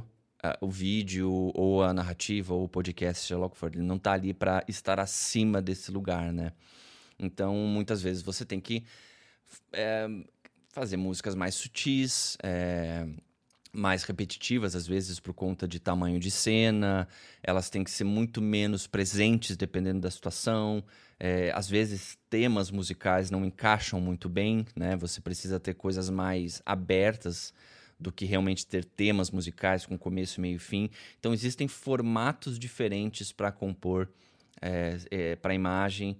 o 0.61 0.69
vídeo, 0.69 1.51
ou 1.55 1.83
a 1.83 1.91
narrativa, 1.91 2.53
ou 2.53 2.65
o 2.65 2.69
podcast, 2.69 3.33
que 3.49 3.57
for. 3.57 3.73
Ele 3.73 3.81
não 3.81 3.95
está 3.95 4.13
ali 4.13 4.31
para 4.31 4.63
estar 4.67 4.99
acima 4.99 5.59
desse 5.59 5.89
lugar, 5.89 6.31
né? 6.31 6.51
Então, 7.17 7.55
muitas 7.55 8.01
vezes 8.01 8.21
você 8.21 8.45
tem 8.45 8.59
que 8.59 8.83
é, 9.71 10.07
fazer 10.69 10.97
músicas 10.97 11.33
mais 11.33 11.55
sutis, 11.55 12.37
é, 12.43 13.07
mais 13.71 14.03
repetitivas, 14.03 14.75
às 14.75 14.85
vezes 14.85 15.19
por 15.19 15.33
conta 15.33 15.67
de 15.67 15.79
tamanho 15.79 16.19
de 16.19 16.29
cena, 16.29 17.07
elas 17.41 17.71
têm 17.71 17.83
que 17.83 17.89
ser 17.89 18.03
muito 18.03 18.39
menos 18.41 18.85
presentes 18.85 19.57
dependendo 19.57 20.01
da 20.01 20.11
situação. 20.11 20.83
É, 21.19 21.51
às 21.55 21.67
vezes 21.67 22.15
temas 22.29 22.69
musicais 22.69 23.31
não 23.31 23.43
encaixam 23.43 23.99
muito 23.99 24.29
bem, 24.29 24.65
né? 24.75 24.95
Você 24.97 25.19
precisa 25.19 25.59
ter 25.59 25.73
coisas 25.73 26.11
mais 26.11 26.61
abertas 26.63 27.53
do 28.03 28.11
que 28.11 28.25
realmente 28.25 28.67
ter 28.67 28.85
temas 28.85 29.31
musicais 29.31 29.85
com 29.85 29.97
começo, 29.97 30.39
meio 30.39 30.57
e 30.57 30.59
fim. 30.59 30.89
Então 31.19 31.33
existem 31.33 31.67
formatos 31.67 32.59
diferentes 32.59 33.31
para 33.31 33.51
compor 33.51 34.09
é, 34.61 34.97
é, 35.09 35.35
para 35.35 35.55
imagem 35.55 36.17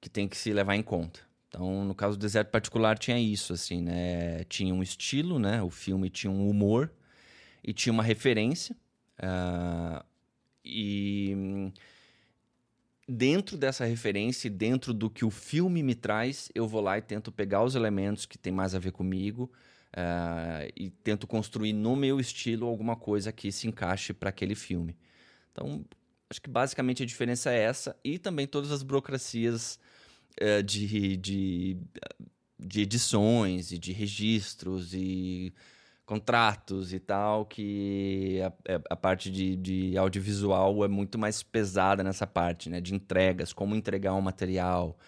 que 0.00 0.08
tem 0.08 0.26
que 0.28 0.36
se 0.36 0.52
levar 0.52 0.76
em 0.76 0.82
conta. 0.82 1.20
Então, 1.48 1.84
no 1.84 1.94
caso 1.94 2.16
do 2.16 2.20
Deserto 2.20 2.50
Particular 2.50 2.98
tinha 2.98 3.18
isso, 3.18 3.52
assim, 3.52 3.80
né? 3.80 4.42
Tinha 4.44 4.74
um 4.74 4.82
estilo, 4.82 5.38
né? 5.38 5.62
O 5.62 5.70
filme 5.70 6.10
tinha 6.10 6.30
um 6.30 6.48
humor 6.48 6.90
e 7.62 7.72
tinha 7.72 7.92
uma 7.92 8.02
referência. 8.02 8.76
Uh, 9.18 10.04
e 10.64 11.72
dentro 13.08 13.56
dessa 13.56 13.84
referência, 13.84 14.50
dentro 14.50 14.92
do 14.92 15.08
que 15.08 15.24
o 15.24 15.30
filme 15.30 15.82
me 15.82 15.94
traz, 15.94 16.50
eu 16.54 16.66
vou 16.66 16.80
lá 16.80 16.98
e 16.98 17.02
tento 17.02 17.30
pegar 17.30 17.62
os 17.62 17.74
elementos 17.76 18.26
que 18.26 18.36
tem 18.36 18.52
mais 18.52 18.74
a 18.74 18.78
ver 18.78 18.90
comigo 18.90 19.50
uh, 19.94 20.70
e 20.76 20.90
tento 20.90 21.26
construir 21.26 21.72
no 21.72 21.96
meu 21.96 22.20
estilo 22.20 22.66
alguma 22.66 22.96
coisa 22.96 23.32
que 23.32 23.50
se 23.50 23.66
encaixe 23.66 24.12
para 24.12 24.30
aquele 24.30 24.54
filme. 24.54 24.96
Então, 25.52 25.84
acho 26.28 26.42
que 26.42 26.50
basicamente 26.50 27.02
a 27.02 27.06
diferença 27.06 27.52
é 27.52 27.60
essa 27.60 27.96
e 28.04 28.18
também 28.18 28.46
todas 28.46 28.72
as 28.72 28.82
burocracias 28.82 29.78
uh, 30.40 30.62
de, 30.62 31.16
de, 31.16 31.76
de 32.58 32.80
edições 32.82 33.72
e 33.72 33.78
de 33.78 33.92
registros 33.92 34.92
e 34.92 35.54
contratos 36.04 36.92
e 36.92 37.00
tal, 37.00 37.46
que 37.46 38.40
a, 38.42 38.52
é, 38.72 38.80
a 38.90 38.96
parte 38.96 39.30
de, 39.30 39.56
de, 39.56 39.96
audiovisual 39.96 40.84
é 40.84 40.88
muito 40.88 41.18
mais 41.18 41.42
pesada 41.42 42.02
nessa 42.02 42.26
parte, 42.26 42.68
né? 42.68 42.80
De 42.80 42.94
entregas, 42.94 43.52
como 43.52 43.74
entregar 43.74 44.12
um 44.14 44.20
material. 44.20 44.98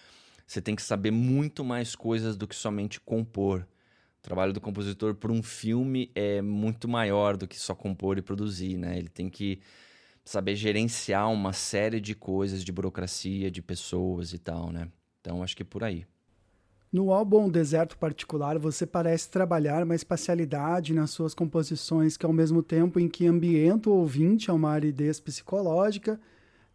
Você 0.47 0.61
tem 0.61 0.75
que 0.75 0.81
saber 0.81 1.11
muito 1.11 1.63
mais 1.63 1.95
coisas 1.95 2.35
do 2.35 2.47
que 2.47 2.55
somente 2.55 2.99
compor. 2.99 3.67
O 4.19 4.21
trabalho 4.21 4.53
do 4.53 4.59
compositor 4.59 5.15
por 5.15 5.31
um 5.31 5.41
filme 5.41 6.11
é 6.13 6.41
muito 6.41 6.87
maior 6.87 7.37
do 7.37 7.47
que 7.47 7.57
só 7.57 7.73
compor 7.73 8.17
e 8.17 8.21
produzir, 8.21 8.77
né? 8.77 8.97
Ele 8.97 9.09
tem 9.09 9.29
que 9.29 9.59
saber 10.25 10.55
gerenciar 10.55 11.31
uma 11.31 11.53
série 11.53 12.01
de 12.01 12.13
coisas, 12.13 12.63
de 12.63 12.71
burocracia, 12.71 13.49
de 13.49 13.61
pessoas 13.61 14.33
e 14.33 14.37
tal, 14.37 14.71
né? 14.71 14.89
Então, 15.21 15.41
acho 15.41 15.55
que 15.55 15.63
é 15.63 15.65
por 15.65 15.83
aí. 15.83 16.05
No 16.91 17.11
álbum 17.11 17.49
Deserto 17.49 17.97
Particular, 17.97 18.57
você 18.57 18.85
parece 18.85 19.29
trabalhar 19.29 19.83
uma 19.83 19.95
espacialidade 19.95 20.93
nas 20.93 21.11
suas 21.11 21.33
composições 21.33 22.15
que, 22.15 22.25
ao 22.25 22.33
mesmo 22.33 22.63
tempo 22.63 22.99
em 22.99 23.09
que 23.09 23.27
ambienta 23.27 23.89
o 23.89 23.93
ouvinte 23.93 24.49
a 24.49 24.53
uma 24.53 24.71
aridez 24.71 25.19
psicológica, 25.19 26.19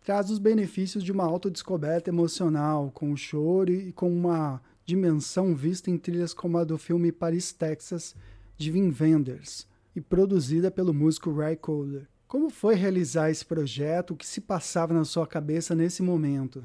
traz 0.03 0.31
os 0.31 0.39
benefícios 0.39 1.03
de 1.03 1.13
uma 1.13 1.25
autodescoberta 1.25 2.11
emocional, 2.11 2.91
com 2.93 3.11
o 3.11 3.17
choro 3.17 3.73
e 3.73 3.91
com 3.93 4.13
uma 4.13 4.61
dimensão 4.85 5.55
vista 5.55 5.91
em 5.91 5.99
trilhas 5.99 6.35
como 6.35 6.59
a 6.59 6.65
do 6.65 6.79
filme 6.79 7.13
Paris, 7.13 7.53
Texas, 7.53 8.15
de 8.57 8.71
Wim 8.71 8.95
Wenders, 8.99 9.67
e 9.95 10.01
produzida 10.01 10.71
pelo 10.71 10.95
músico 10.95 11.33
Ray 11.33 11.57
Kohler. 11.57 12.07
Como 12.27 12.49
foi 12.49 12.75
realizar 12.75 13.31
esse 13.31 13.45
projeto? 13.45 14.13
O 14.13 14.17
que 14.17 14.27
se 14.27 14.41
passava 14.41 14.95
na 14.95 15.05
sua 15.05 15.27
cabeça 15.27 15.75
nesse 15.75 16.03
momento? 16.03 16.65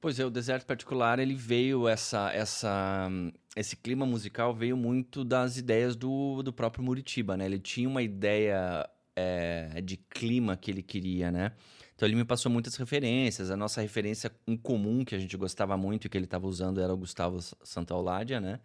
Pois 0.00 0.18
é, 0.18 0.26
o 0.26 0.30
Deserto 0.30 0.66
Particular, 0.66 1.18
ele 1.18 1.34
veio, 1.34 1.88
essa, 1.88 2.30
essa, 2.32 3.08
esse 3.56 3.76
clima 3.76 4.04
musical 4.04 4.54
veio 4.54 4.76
muito 4.76 5.24
das 5.24 5.56
ideias 5.56 5.96
do, 5.96 6.42
do 6.42 6.52
próprio 6.52 6.84
Muritiba, 6.84 7.36
né? 7.36 7.46
Ele 7.46 7.58
tinha 7.58 7.88
uma 7.88 8.02
ideia 8.02 8.86
é, 9.16 9.80
de 9.82 9.96
clima 9.96 10.56
que 10.56 10.70
ele 10.70 10.82
queria, 10.82 11.30
né? 11.30 11.52
Então 12.04 12.10
ele 12.10 12.16
me 12.16 12.24
passou 12.26 12.52
muitas 12.52 12.76
referências. 12.76 13.50
A 13.50 13.56
nossa 13.56 13.80
referência 13.80 14.30
em 14.46 14.58
comum, 14.58 15.06
que 15.06 15.14
a 15.14 15.18
gente 15.18 15.38
gostava 15.38 15.74
muito 15.74 16.04
e 16.04 16.10
que 16.10 16.18
ele 16.18 16.26
estava 16.26 16.46
usando, 16.46 16.78
era 16.78 16.92
o 16.92 16.96
Gustavo 16.98 17.40
Santaolalla, 17.62 18.38
né? 18.42 18.60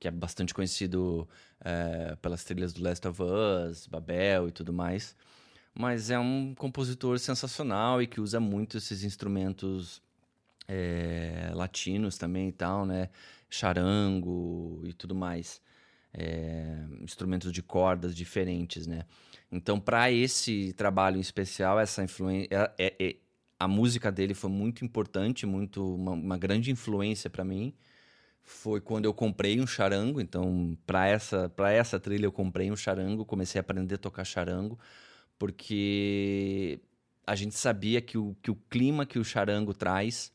Que 0.00 0.08
é 0.08 0.10
bastante 0.10 0.52
conhecido 0.52 1.28
é, 1.64 2.16
pelas 2.20 2.42
trilhas 2.42 2.72
do 2.72 2.82
Last 2.82 3.06
of 3.06 3.22
Us, 3.22 3.86
Babel 3.86 4.48
e 4.48 4.50
tudo 4.50 4.72
mais. 4.72 5.14
Mas 5.72 6.10
é 6.10 6.18
um 6.18 6.56
compositor 6.56 7.20
sensacional 7.20 8.02
e 8.02 8.06
que 8.08 8.20
usa 8.20 8.40
muito 8.40 8.78
esses 8.78 9.04
instrumentos 9.04 10.02
é, 10.66 11.52
latinos 11.54 12.18
também 12.18 12.48
e 12.48 12.52
tal, 12.52 12.84
né? 12.84 13.10
Charango 13.48 14.82
e 14.84 14.92
tudo 14.92 15.14
mais. 15.14 15.62
É, 16.12 16.84
instrumentos 17.00 17.52
de 17.52 17.62
cordas 17.62 18.12
diferentes, 18.12 18.88
né? 18.88 19.04
Então, 19.52 19.78
para 19.78 20.10
esse 20.10 20.72
trabalho 20.72 21.18
em 21.18 21.20
especial, 21.20 21.78
essa 21.78 22.02
influência, 22.02 22.48
é, 22.78 22.94
é, 22.98 23.16
a 23.58 23.68
música 23.68 24.10
dele 24.10 24.32
foi 24.34 24.50
muito 24.50 24.84
importante, 24.84 25.44
muito 25.46 25.94
uma, 25.94 26.12
uma 26.12 26.38
grande 26.38 26.70
influência 26.70 27.28
para 27.28 27.44
mim. 27.44 27.74
Foi 28.42 28.80
quando 28.80 29.04
eu 29.04 29.14
comprei 29.14 29.60
um 29.60 29.66
charango, 29.66 30.20
então 30.20 30.76
para 30.86 31.06
essa 31.06 31.48
para 31.50 31.70
essa 31.70 32.00
trilha 32.00 32.26
eu 32.26 32.32
comprei 32.32 32.70
um 32.72 32.76
charango, 32.76 33.24
comecei 33.24 33.58
a 33.60 33.62
aprender 33.62 33.96
a 33.96 33.98
tocar 33.98 34.24
charango, 34.24 34.78
porque 35.38 36.80
a 37.26 37.36
gente 37.36 37.54
sabia 37.54 38.00
que 38.00 38.18
o, 38.18 38.36
que 38.42 38.50
o 38.50 38.56
clima 38.68 39.06
que 39.06 39.18
o 39.18 39.24
charango 39.24 39.74
traz 39.74 40.32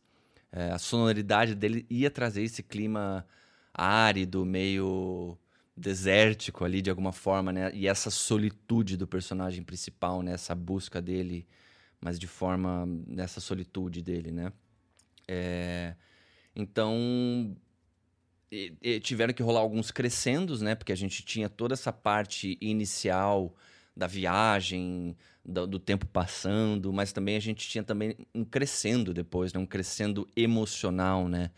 é, 0.51 0.71
a 0.71 0.80
sonoridade 0.80 1.56
dele 1.56 1.86
ia 1.89 2.10
trazer 2.12 2.43
esse 2.43 2.63
clima 2.63 3.27
árido, 3.73 4.45
meio 4.45 5.38
desértico 5.78 6.66
ali 6.66 6.82
de 6.82 6.90
alguma 6.90 7.12
forma, 7.12 7.54
né? 7.54 7.72
E 7.74 7.88
essa 7.88 8.10
solitude 8.10 8.98
do 8.98 9.08
personagem 9.08 9.63
principal, 9.63 10.22
né? 10.22 10.34
Essa 10.34 10.56
busca 10.56 11.02
dele, 11.02 11.48
mas 12.02 12.18
de 12.18 12.28
forma 12.28 12.86
nessa 13.08 13.40
solitude 13.40 14.02
dele, 14.02 14.32
né? 14.32 14.52
É... 15.28 15.96
Então 16.56 17.56
e, 18.52 18.74
e 18.82 19.00
tiveram 19.00 19.34
que 19.34 19.44
rolar 19.44 19.60
alguns 19.60 19.92
crescendos, 19.92 20.62
né? 20.62 20.74
Porque 20.74 20.92
a 20.92 20.98
gente 20.98 21.24
tinha 21.24 21.48
toda 21.50 21.74
essa 21.74 21.94
parte 21.94 22.58
inicial 22.60 23.54
da 23.96 24.08
viagem, 24.08 25.16
do, 25.44 25.66
do, 25.66 25.80
tempo 25.80 26.06
passando, 26.06 26.94
mas 26.94 27.12
também 27.12 27.36
a 27.36 27.40
gente 27.40 27.68
tinha 27.68 27.84
também 27.84 28.16
um 28.34 28.46
crescendo 28.46 29.13
depois, 29.13 29.54
né? 29.54 29.60
um 29.60 29.66
crescendo 29.66 30.28
emocional, 30.36 31.28
né? 31.28 31.52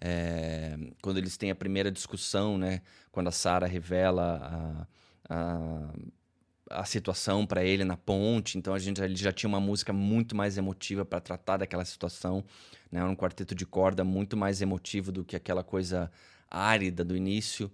É, 0.00 0.76
quando 1.02 1.18
eles 1.18 1.36
têm 1.36 1.50
a 1.50 1.54
primeira 1.54 1.90
discussão, 1.90 2.58
né? 2.58 2.82
Quando 3.10 3.28
a 3.28 3.32
Sara 3.32 3.66
revela 3.66 4.86
a, 5.28 5.34
a, 5.36 6.80
a 6.80 6.84
situação 6.84 7.46
para 7.46 7.64
ele 7.64 7.84
na 7.84 7.96
ponte, 7.96 8.58
então 8.58 8.74
a 8.74 8.78
gente 8.78 9.00
ele 9.00 9.16
já 9.16 9.32
tinha 9.32 9.48
uma 9.48 9.60
música 9.60 9.92
muito 9.92 10.36
mais 10.36 10.58
emotiva 10.58 11.04
para 11.04 11.20
tratar 11.20 11.58
daquela 11.58 11.84
situação, 11.84 12.44
né? 12.90 13.04
Um 13.04 13.16
quarteto 13.16 13.54
de 13.54 13.66
corda 13.66 14.04
muito 14.04 14.36
mais 14.36 14.60
emotivo 14.60 15.10
do 15.12 15.24
que 15.24 15.36
aquela 15.36 15.64
coisa 15.64 16.10
árida 16.50 17.04
do 17.04 17.16
início. 17.16 17.70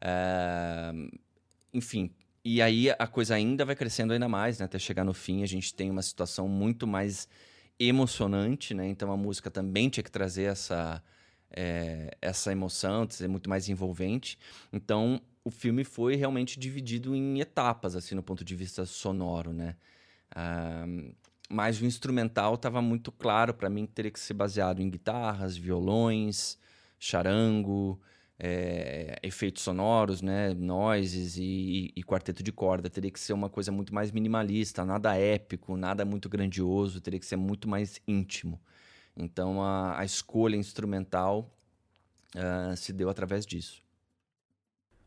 É, 0.00 0.92
enfim, 1.72 2.10
e 2.44 2.60
aí 2.60 2.90
a 2.90 3.06
coisa 3.06 3.34
ainda 3.34 3.64
vai 3.64 3.74
crescendo 3.74 4.12
ainda 4.12 4.28
mais, 4.28 4.58
né? 4.58 4.66
Até 4.66 4.78
chegar 4.78 5.04
no 5.04 5.14
fim, 5.14 5.42
a 5.42 5.46
gente 5.46 5.74
tem 5.74 5.90
uma 5.90 6.02
situação 6.02 6.46
muito 6.46 6.86
mais 6.86 7.26
emocionante, 7.78 8.74
né? 8.74 8.86
Então 8.86 9.10
a 9.10 9.16
música 9.16 9.50
também 9.50 9.88
tinha 9.88 10.04
que 10.04 10.10
trazer 10.10 10.44
essa, 10.44 11.02
é, 11.56 12.16
essa 12.20 12.52
emoção, 12.52 13.08
ser 13.08 13.28
muito 13.28 13.48
mais 13.48 13.68
envolvente. 13.68 14.38
Então 14.72 15.20
o 15.44 15.50
filme 15.50 15.84
foi 15.84 16.16
realmente 16.16 16.58
dividido 16.58 17.14
em 17.14 17.40
etapas, 17.40 17.94
assim, 17.94 18.14
no 18.14 18.22
ponto 18.22 18.44
de 18.44 18.56
vista 18.56 18.86
sonoro, 18.86 19.52
né? 19.52 19.76
Ah, 20.34 20.86
mas 21.48 21.80
o 21.80 21.84
instrumental 21.86 22.54
estava 22.54 22.80
muito 22.82 23.12
claro 23.12 23.54
para 23.54 23.68
mim 23.70 23.86
que 23.86 23.92
teria 23.92 24.10
que 24.10 24.18
ser 24.18 24.34
baseado 24.34 24.80
em 24.80 24.90
guitarras, 24.90 25.56
violões, 25.56 26.58
charango, 26.98 28.00
é, 28.38 29.18
efeitos 29.22 29.62
sonoros, 29.62 30.20
né, 30.22 30.54
noises 30.54 31.36
e, 31.36 31.92
e, 31.94 32.02
quarteto 32.02 32.42
de 32.42 32.50
corda. 32.52 32.90
Teria 32.90 33.10
que 33.10 33.20
ser 33.20 33.32
uma 33.32 33.48
coisa 33.48 33.70
muito 33.70 33.94
mais 33.94 34.10
minimalista, 34.10 34.84
nada 34.84 35.16
épico, 35.16 35.76
nada 35.76 36.04
muito 36.04 36.28
grandioso, 36.28 37.00
teria 37.00 37.20
que 37.20 37.26
ser 37.26 37.36
muito 37.36 37.68
mais 37.68 38.00
íntimo. 38.08 38.60
Então 39.16 39.62
a, 39.62 39.98
a 39.98 40.04
escolha 40.04 40.56
instrumental 40.56 41.50
uh, 42.34 42.76
se 42.76 42.92
deu 42.92 43.08
através 43.08 43.46
disso. 43.46 43.82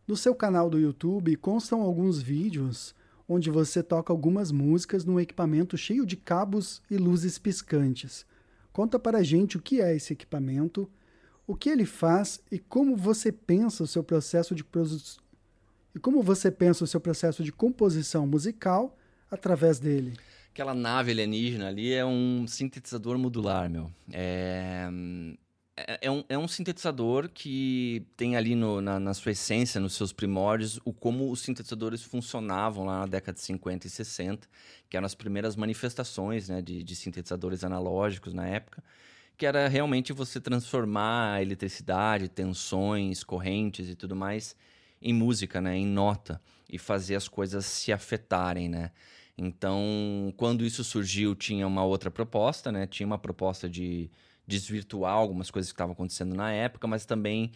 No 0.08 0.16
seu 0.16 0.34
canal 0.34 0.70
do 0.70 0.80
YouTube 0.80 1.36
constam 1.36 1.82
alguns 1.82 2.22
vídeos 2.22 2.96
onde 3.28 3.50
você 3.50 3.84
toca 3.84 4.14
algumas 4.14 4.52
músicas 4.52 5.04
num 5.04 5.20
equipamento 5.20 5.78
cheio 5.78 6.06
de 6.06 6.16
cabos 6.16 6.82
e 6.90 6.98
luzes 6.98 7.38
piscantes. 7.38 8.26
Conta 8.72 8.98
para 8.98 9.18
a 9.18 9.24
gente 9.24 9.58
o 9.58 9.62
que 9.62 9.82
é 9.82 9.94
esse 9.94 10.14
equipamento 10.14 10.90
o 11.48 11.56
que 11.56 11.70
ele 11.70 11.86
faz 11.86 12.42
e 12.52 12.60
como 12.60 12.96
você 12.96 13.32
pensa 13.32 13.84
o 13.84 13.88
seu 13.88 14.04
processo 14.04 14.54
de 14.54 14.66
e 15.96 16.00
como 16.00 16.22
você 16.22 16.52
pensa 16.52 16.84
o 16.84 16.88
seu 16.88 17.00
processo 17.00 17.42
de 17.42 17.54
composição 17.54 18.28
musical 18.28 18.96
através 19.32 19.80
dele. 19.80 20.18
Aquela 20.58 20.74
nave 20.74 21.12
alienígena 21.12 21.68
ali 21.68 21.94
é 21.94 22.04
um 22.04 22.48
sintetizador 22.48 23.16
modular, 23.16 23.70
meu. 23.70 23.92
É, 24.12 24.90
é, 25.78 26.00
é 26.02 26.10
um, 26.10 26.24
é 26.28 26.36
um 26.36 26.48
sintetizador 26.48 27.30
que 27.30 28.04
tem 28.18 28.36
ali 28.36 28.56
no, 28.56 28.82
na, 28.82 29.00
na, 29.00 29.14
sua 29.14 29.34
essência, 29.34 29.80
nos 29.80 29.94
seus 29.94 30.12
primórdios, 30.12 30.80
o 30.84 30.92
como 30.92 31.30
os 31.30 31.42
sintetizadores 31.42 32.02
funcionavam 32.02 32.88
lá 32.88 33.02
na 33.02 33.06
década 33.06 33.36
de 33.36 33.42
50 33.42 33.86
e 33.86 33.90
60, 33.92 34.48
que 34.90 34.98
eram 34.98 35.06
as 35.06 35.14
primeiras 35.14 35.56
manifestações 35.56 36.50
né, 36.50 36.60
de, 36.60 36.82
de 36.82 36.96
sintetizadores 36.96 37.64
analógicos 37.64 38.34
na 38.34 38.48
época 38.48 38.84
que 39.38 39.46
era 39.46 39.68
realmente 39.68 40.12
você 40.12 40.42
transformar 40.42 41.36
a 41.36 41.42
eletricidade, 41.44 42.28
tensões, 42.28 43.24
correntes 43.24 43.88
e 43.88 43.94
tudo 43.94 44.16
mais 44.16 44.56
em 45.00 45.14
música, 45.14 45.62
né, 45.62 45.78
em 45.78 45.86
nota 45.86 46.42
e 46.68 46.80
fazer 46.80 47.14
as 47.14 47.28
coisas 47.28 47.64
se 47.64 47.94
afetarem, 47.94 48.68
né? 48.68 48.90
Então, 49.38 50.34
quando 50.36 50.66
isso 50.66 50.84
surgiu, 50.84 51.36
tinha 51.36 51.68
uma 51.68 51.84
outra 51.84 52.10
proposta, 52.10 52.72
né? 52.72 52.88
Tinha 52.88 53.06
uma 53.06 53.20
proposta 53.20 53.70
de 53.70 54.10
desvirtuar 54.48 55.14
algumas 55.14 55.52
coisas 55.52 55.72
que 55.72 55.76
estavam 55.76 55.94
acontecendo 55.94 56.36
na 56.36 56.52
época, 56.52 56.88
mas 56.88 57.06
também 57.06 57.52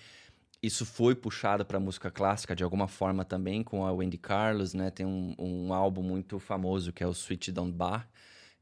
isso 0.61 0.85
foi 0.85 1.15
puxado 1.15 1.65
para 1.65 1.79
música 1.79 2.11
clássica 2.11 2.55
de 2.55 2.63
alguma 2.63 2.87
forma 2.87 3.25
também 3.25 3.63
com 3.63 3.85
a 3.85 3.91
Wendy 3.91 4.17
Carlos, 4.17 4.73
né? 4.73 4.91
Tem 4.91 5.05
um, 5.05 5.35
um 5.39 5.73
álbum 5.73 6.03
muito 6.03 6.39
famoso 6.39 6.93
que 6.93 7.03
é 7.03 7.07
o 7.07 7.13
Switch 7.13 7.49
Down 7.49 7.71
Bar, 7.71 8.07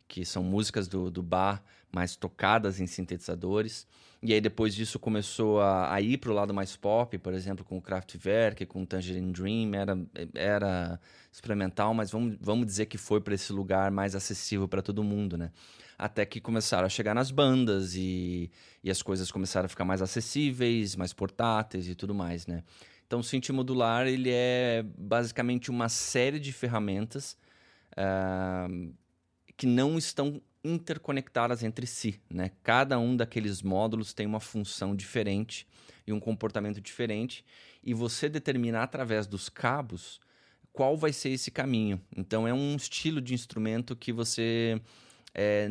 que 0.10 0.26
são 0.26 0.43
músicas 0.43 0.88
do, 0.88 1.10
do 1.10 1.22
bar, 1.24 1.64
mais 1.91 2.16
tocadas 2.16 2.80
em 2.82 2.88
sintetizadores. 2.88 3.88
E 4.22 4.34
aí 4.34 4.41
depois 4.41 4.76
disso 4.76 4.99
começou 4.99 5.62
a, 5.62 5.93
a 5.93 6.01
ir 6.01 6.18
para 6.18 6.32
o 6.32 6.34
lado 6.34 6.53
mais 6.53 6.76
pop, 6.76 7.18
por 7.20 7.34
exemplo, 7.34 7.64
com 7.64 7.78
o 7.78 7.82
Kraftwerk, 7.82 8.66
com 8.66 8.82
o 8.82 8.86
Tangerine 8.86 9.32
Dream, 9.32 9.74
era, 9.74 9.97
era 10.34 10.99
experimental, 11.32 11.93
mas 11.93 12.12
vamos, 12.12 12.36
vamos 12.41 12.66
dizer 12.66 12.88
que 12.88 12.97
foi 12.97 13.22
para 13.22 13.34
esse 13.34 13.53
lugar 13.53 13.89
mais 13.91 14.16
acessível 14.16 14.68
para 14.68 14.82
todo 14.82 15.03
mundo, 15.03 15.38
né? 15.38 15.51
Até 15.97 16.26
que 16.26 16.41
começaram 16.41 16.86
a 16.86 16.89
chegar 16.89 17.14
nas 17.14 17.30
bandas 17.30 17.95
e, 17.95 18.51
e 18.84 18.89
as 18.89 19.01
coisas 19.01 19.32
começaram 19.32 19.68
a 19.68 19.70
ficar 19.70 19.86
mais 19.86 20.01
acessíveis, 20.01 20.95
mais 20.95 21.14
portáteis 21.14 21.88
e 21.88 21.95
tudo 21.95 22.14
mais, 22.14 22.47
né? 22.47 22.64
Então 23.05 23.20
o 23.20 23.24
synth 23.24 23.49
modular 23.51 24.07
ele 24.07 24.32
é 24.32 24.84
basicamente 24.97 25.70
uma 25.70 25.88
série 25.88 26.39
de 26.39 26.51
ferramentas 26.51 27.38
uh, 27.93 28.93
que 29.60 29.68
não 29.68 29.97
estão 29.97 30.41
interconectadas 30.64 31.64
entre 31.64 31.86
si, 31.86 32.22
né? 32.30 32.51
Cada 32.64 32.97
um 32.97 33.14
daqueles 33.14 33.62
módulos 33.62 34.14
tem 34.14 34.26
uma 34.26 34.39
função 34.39 34.95
diferente 34.95 35.68
e 36.07 36.14
um 36.14 36.20
comportamento 36.20 36.80
diferente, 36.80 37.43
e 37.84 37.93
você 37.93 38.30
determinar 38.30 38.84
através 38.84 39.28
dos 39.28 39.49
cabos 39.49 40.22
qual 40.72 40.95
vai 40.95 41.12
ser 41.12 41.32
esse 41.32 41.51
caminho. 41.51 42.01
Então 42.16 42.47
é 42.47 42.53
um 42.53 42.74
estilo 42.78 43.20
de 43.20 43.34
instrumento 43.34 43.97
que 43.97 44.14
você 44.14 44.82
é, 45.36 45.68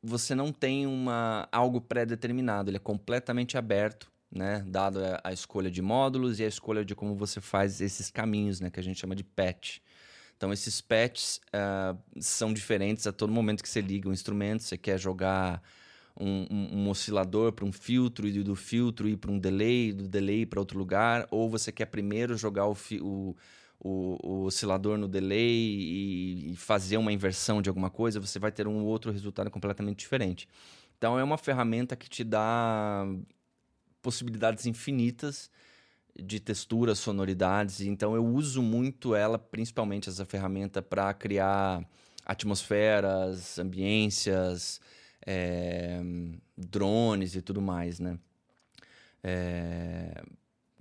você 0.00 0.32
não 0.32 0.52
tem 0.52 0.86
uma 0.86 1.48
algo 1.50 1.80
pré-determinado, 1.80 2.70
ele 2.70 2.76
é 2.76 2.80
completamente 2.80 3.58
aberto, 3.58 4.12
né? 4.30 4.64
Dado 4.64 5.04
a, 5.04 5.20
a, 5.24 5.32
escolha 5.32 5.72
de 5.72 5.82
módulos 5.82 6.38
e 6.38 6.44
a 6.44 6.48
escolha 6.48 6.84
de 6.84 6.94
como 6.94 7.16
você 7.16 7.40
faz 7.40 7.80
esses 7.80 8.12
caminhos, 8.12 8.60
né? 8.60 8.70
Que 8.70 8.78
a 8.78 8.82
gente 8.82 9.00
chama 9.00 9.16
de 9.16 9.24
patch. 9.24 9.78
Então, 10.38 10.52
esses 10.52 10.80
patches 10.80 11.40
uh, 11.48 11.98
são 12.20 12.52
diferentes 12.52 13.08
a 13.08 13.12
todo 13.12 13.32
momento 13.32 13.60
que 13.60 13.68
você 13.68 13.80
liga 13.80 14.08
o 14.08 14.12
instrumento. 14.12 14.62
Você 14.62 14.78
quer 14.78 14.96
jogar 14.96 15.60
um, 16.16 16.46
um, 16.48 16.78
um 16.78 16.88
oscilador 16.88 17.50
para 17.52 17.64
um 17.64 17.72
filtro 17.72 18.24
e 18.24 18.42
do 18.44 18.54
filtro 18.54 19.08
ir 19.08 19.16
para 19.16 19.32
um 19.32 19.38
delay, 19.38 19.92
do 19.92 20.06
delay 20.06 20.46
para 20.46 20.60
outro 20.60 20.78
lugar, 20.78 21.26
ou 21.32 21.50
você 21.50 21.72
quer 21.72 21.86
primeiro 21.86 22.36
jogar 22.36 22.68
o, 22.68 22.76
o, 23.00 23.36
o, 23.80 24.16
o 24.22 24.44
oscilador 24.44 24.96
no 24.96 25.08
delay 25.08 25.40
e, 25.40 26.52
e, 26.52 26.56
fazer 26.56 26.98
uma 26.98 27.12
inversão 27.12 27.60
de 27.60 27.68
alguma 27.68 27.90
coisa, 27.90 28.20
você 28.20 28.38
vai 28.38 28.52
ter 28.52 28.68
um 28.68 28.84
outro 28.84 29.10
resultado 29.10 29.50
completamente 29.50 29.98
diferente. 29.98 30.48
Então, 30.96 31.18
é 31.18 31.24
uma 31.24 31.36
ferramenta 31.36 31.96
que 31.96 32.08
te 32.08 32.22
dá 32.22 33.04
possibilidades 34.00 34.66
infinitas 34.66 35.50
de 36.18 36.40
texturas, 36.40 36.98
sonoridades. 36.98 37.80
Então 37.80 38.14
eu 38.14 38.26
uso 38.26 38.60
muito 38.60 39.14
ela, 39.14 39.38
principalmente 39.38 40.08
essa 40.08 40.24
ferramenta, 40.24 40.82
para 40.82 41.14
criar 41.14 41.84
atmosferas, 42.26 43.58
ambiências, 43.58 44.80
é, 45.26 46.00
drones 46.56 47.34
e 47.34 47.42
tudo 47.42 47.62
mais, 47.62 48.00
né? 48.00 48.18
É, 49.22 50.22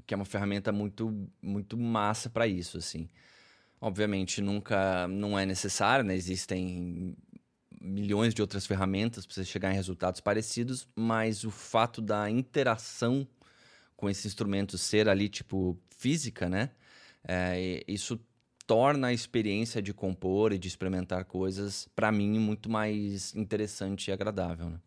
que 0.06 0.14
é 0.14 0.18
uma 0.18 0.26
ferramenta 0.26 0.72
muito, 0.72 1.30
muito 1.42 1.78
massa 1.78 2.30
para 2.30 2.48
isso, 2.48 2.78
assim. 2.78 3.10
Obviamente 3.80 4.42
nunca 4.42 5.08
não 5.08 5.38
é 5.38 5.46
necessário, 5.46 6.04
né? 6.04 6.16
Existem 6.16 7.16
milhões 7.80 8.34
de 8.34 8.42
outras 8.42 8.66
ferramentas 8.66 9.26
para 9.26 9.36
você 9.36 9.46
chegar 9.46 9.72
em 9.72 9.76
resultados 9.76 10.20
parecidos, 10.20 10.88
mas 10.96 11.44
o 11.44 11.52
fato 11.52 12.02
da 12.02 12.30
interação 12.30 13.28
com 13.98 14.08
esse 14.08 14.28
instrumento 14.28 14.78
ser 14.78 15.10
ali, 15.10 15.28
tipo, 15.28 15.76
física, 15.90 16.48
né? 16.48 16.70
É, 17.28 17.84
isso 17.88 18.18
torna 18.68 19.08
a 19.08 19.14
experiência 19.14 19.82
de 19.82 19.94
compor 19.94 20.54
e 20.54 20.60
de 20.60 20.68
experimentar 20.68 21.26
coisas, 21.26 21.90
para 21.96 22.12
mim, 22.12 22.38
muito 22.40 22.70
mais 22.70 23.34
interessante 23.36 24.10
e 24.10 24.12
agradável. 24.12 24.70
Né? 24.70 24.80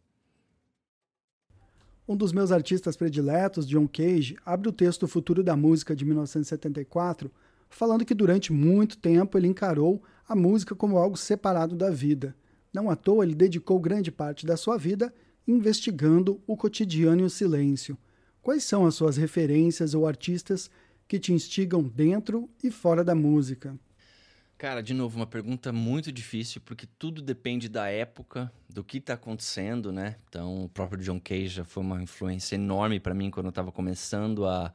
Um 2.06 2.16
dos 2.16 2.32
meus 2.32 2.52
artistas 2.52 2.96
prediletos, 2.96 3.66
John 3.66 3.88
Cage, 3.88 4.36
abre 4.44 4.68
o 4.68 4.72
texto 4.72 5.08
Futuro 5.08 5.42
da 5.42 5.56
Música 5.56 5.96
de 5.96 6.04
1974, 6.04 7.30
falando 7.68 8.04
que 8.04 8.14
durante 8.14 8.52
muito 8.52 8.96
tempo 8.96 9.36
ele 9.36 9.48
encarou 9.48 10.02
a 10.28 10.36
música 10.36 10.74
como 10.74 10.98
algo 10.98 11.16
separado 11.16 11.74
da 11.74 11.90
vida. 11.90 12.36
Não 12.72 12.90
à 12.90 12.96
toa, 12.96 13.24
ele 13.24 13.34
dedicou 13.34 13.80
grande 13.80 14.12
parte 14.12 14.46
da 14.46 14.56
sua 14.56 14.76
vida 14.76 15.12
investigando 15.48 16.40
o 16.46 16.56
cotidiano 16.56 17.22
e 17.22 17.24
o 17.24 17.30
silêncio 17.30 17.98
Quais 18.42 18.64
são 18.64 18.86
as 18.86 18.94
suas 18.94 19.16
referências 19.16 19.94
ou 19.94 20.06
artistas 20.06 20.70
que 21.06 21.18
te 21.18 21.32
instigam 21.32 21.82
dentro 21.82 22.48
e 22.62 22.70
fora 22.70 23.04
da 23.04 23.14
música? 23.14 23.78
Cara, 24.56 24.82
de 24.82 24.92
novo, 24.92 25.16
uma 25.16 25.26
pergunta 25.26 25.72
muito 25.72 26.12
difícil, 26.12 26.60
porque 26.60 26.86
tudo 26.98 27.22
depende 27.22 27.68
da 27.68 27.88
época, 27.88 28.52
do 28.68 28.84
que 28.84 28.98
está 28.98 29.14
acontecendo, 29.14 29.90
né? 29.90 30.16
Então, 30.28 30.64
o 30.64 30.68
próprio 30.68 31.02
John 31.02 31.18
Cage 31.18 31.48
já 31.48 31.64
foi 31.64 31.82
uma 31.82 32.02
influência 32.02 32.56
enorme 32.56 33.00
para 33.00 33.14
mim 33.14 33.30
quando 33.30 33.46
eu 33.46 33.50
estava 33.50 33.72
começando 33.72 34.46
a, 34.46 34.70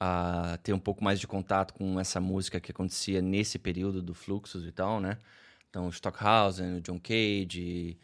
a 0.00 0.58
ter 0.62 0.72
um 0.72 0.78
pouco 0.78 1.04
mais 1.04 1.20
de 1.20 1.26
contato 1.28 1.72
com 1.72 2.00
essa 2.00 2.20
música 2.20 2.60
que 2.60 2.72
acontecia 2.72 3.22
nesse 3.22 3.60
período 3.60 4.02
do 4.02 4.12
Fluxus 4.12 4.66
e 4.66 4.72
tal, 4.72 5.00
né? 5.00 5.18
Então, 5.70 5.88
Stockhausen, 5.88 6.80
John 6.80 6.98
Cage, 6.98 7.96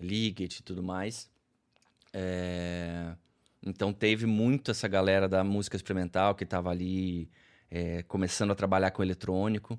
Liggett 0.00 0.58
e 0.58 0.62
tudo 0.64 0.82
mais. 0.82 1.30
É... 2.12 3.14
Então 3.64 3.92
teve 3.92 4.26
muito 4.26 4.70
essa 4.70 4.88
galera 4.88 5.28
da 5.28 5.44
música 5.44 5.76
experimental 5.76 6.34
que 6.34 6.44
estava 6.44 6.70
ali 6.70 7.30
é, 7.70 8.02
começando 8.04 8.50
a 8.50 8.54
trabalhar 8.54 8.90
com 8.90 9.02
eletrônico. 9.02 9.78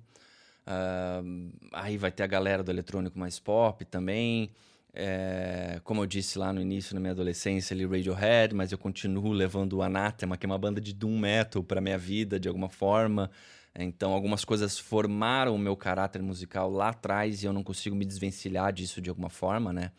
Uh, 0.68 1.52
aí 1.74 1.98
vai 1.98 2.12
ter 2.12 2.24
a 2.24 2.28
galera 2.28 2.64
do 2.64 2.72
eletrônico 2.72 3.18
mais 3.18 3.40
pop 3.40 3.84
também. 3.86 4.52
É, 4.94 5.80
como 5.86 6.02
eu 6.02 6.06
disse 6.06 6.38
lá 6.38 6.52
no 6.52 6.62
início, 6.62 6.94
na 6.94 7.00
minha 7.00 7.14
adolescência, 7.14 7.74
ali 7.74 7.86
Radiohead, 7.86 8.54
mas 8.54 8.72
eu 8.72 8.78
continuo 8.78 9.32
levando 9.32 9.74
o 9.74 9.82
Anathema, 9.82 10.38
que 10.38 10.46
é 10.46 10.48
uma 10.48 10.58
banda 10.58 10.82
de 10.82 10.94
doom 10.94 11.18
metal, 11.18 11.64
para 11.64 11.80
minha 11.80 11.98
vida 11.98 12.40
de 12.40 12.48
alguma 12.48 12.70
forma. 12.70 13.32
Então, 13.74 14.12
algumas 14.12 14.44
coisas 14.44 14.78
formaram 14.78 15.56
o 15.56 15.58
meu 15.60 15.78
caráter 15.78 16.22
musical 16.22 16.70
lá 16.70 16.90
atrás 16.90 17.42
e 17.42 17.46
eu 17.46 17.54
não 17.54 17.64
consigo 17.64 17.96
me 17.96 18.04
desvencilhar 18.04 18.74
disso 18.74 19.02
de 19.02 19.10
alguma 19.10 19.30
forma, 19.30 19.72
né? 19.72 19.92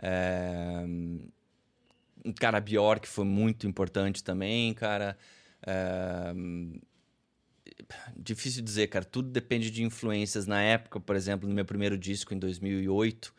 É, 0.00 0.84
Cara, 2.38 2.60
Bjork 2.60 3.06
foi 3.06 3.24
muito 3.24 3.66
importante 3.66 4.22
também, 4.22 4.74
cara. 4.74 5.16
É... 5.66 6.32
Difícil 8.16 8.62
dizer, 8.62 8.88
cara. 8.88 9.04
Tudo 9.04 9.30
depende 9.30 9.70
de 9.70 9.82
influências. 9.82 10.46
Na 10.46 10.60
época, 10.62 11.00
por 11.00 11.16
exemplo, 11.16 11.48
no 11.48 11.54
meu 11.54 11.64
primeiro 11.64 11.96
disco, 11.96 12.34
em 12.34 12.38
2008, 12.38 13.34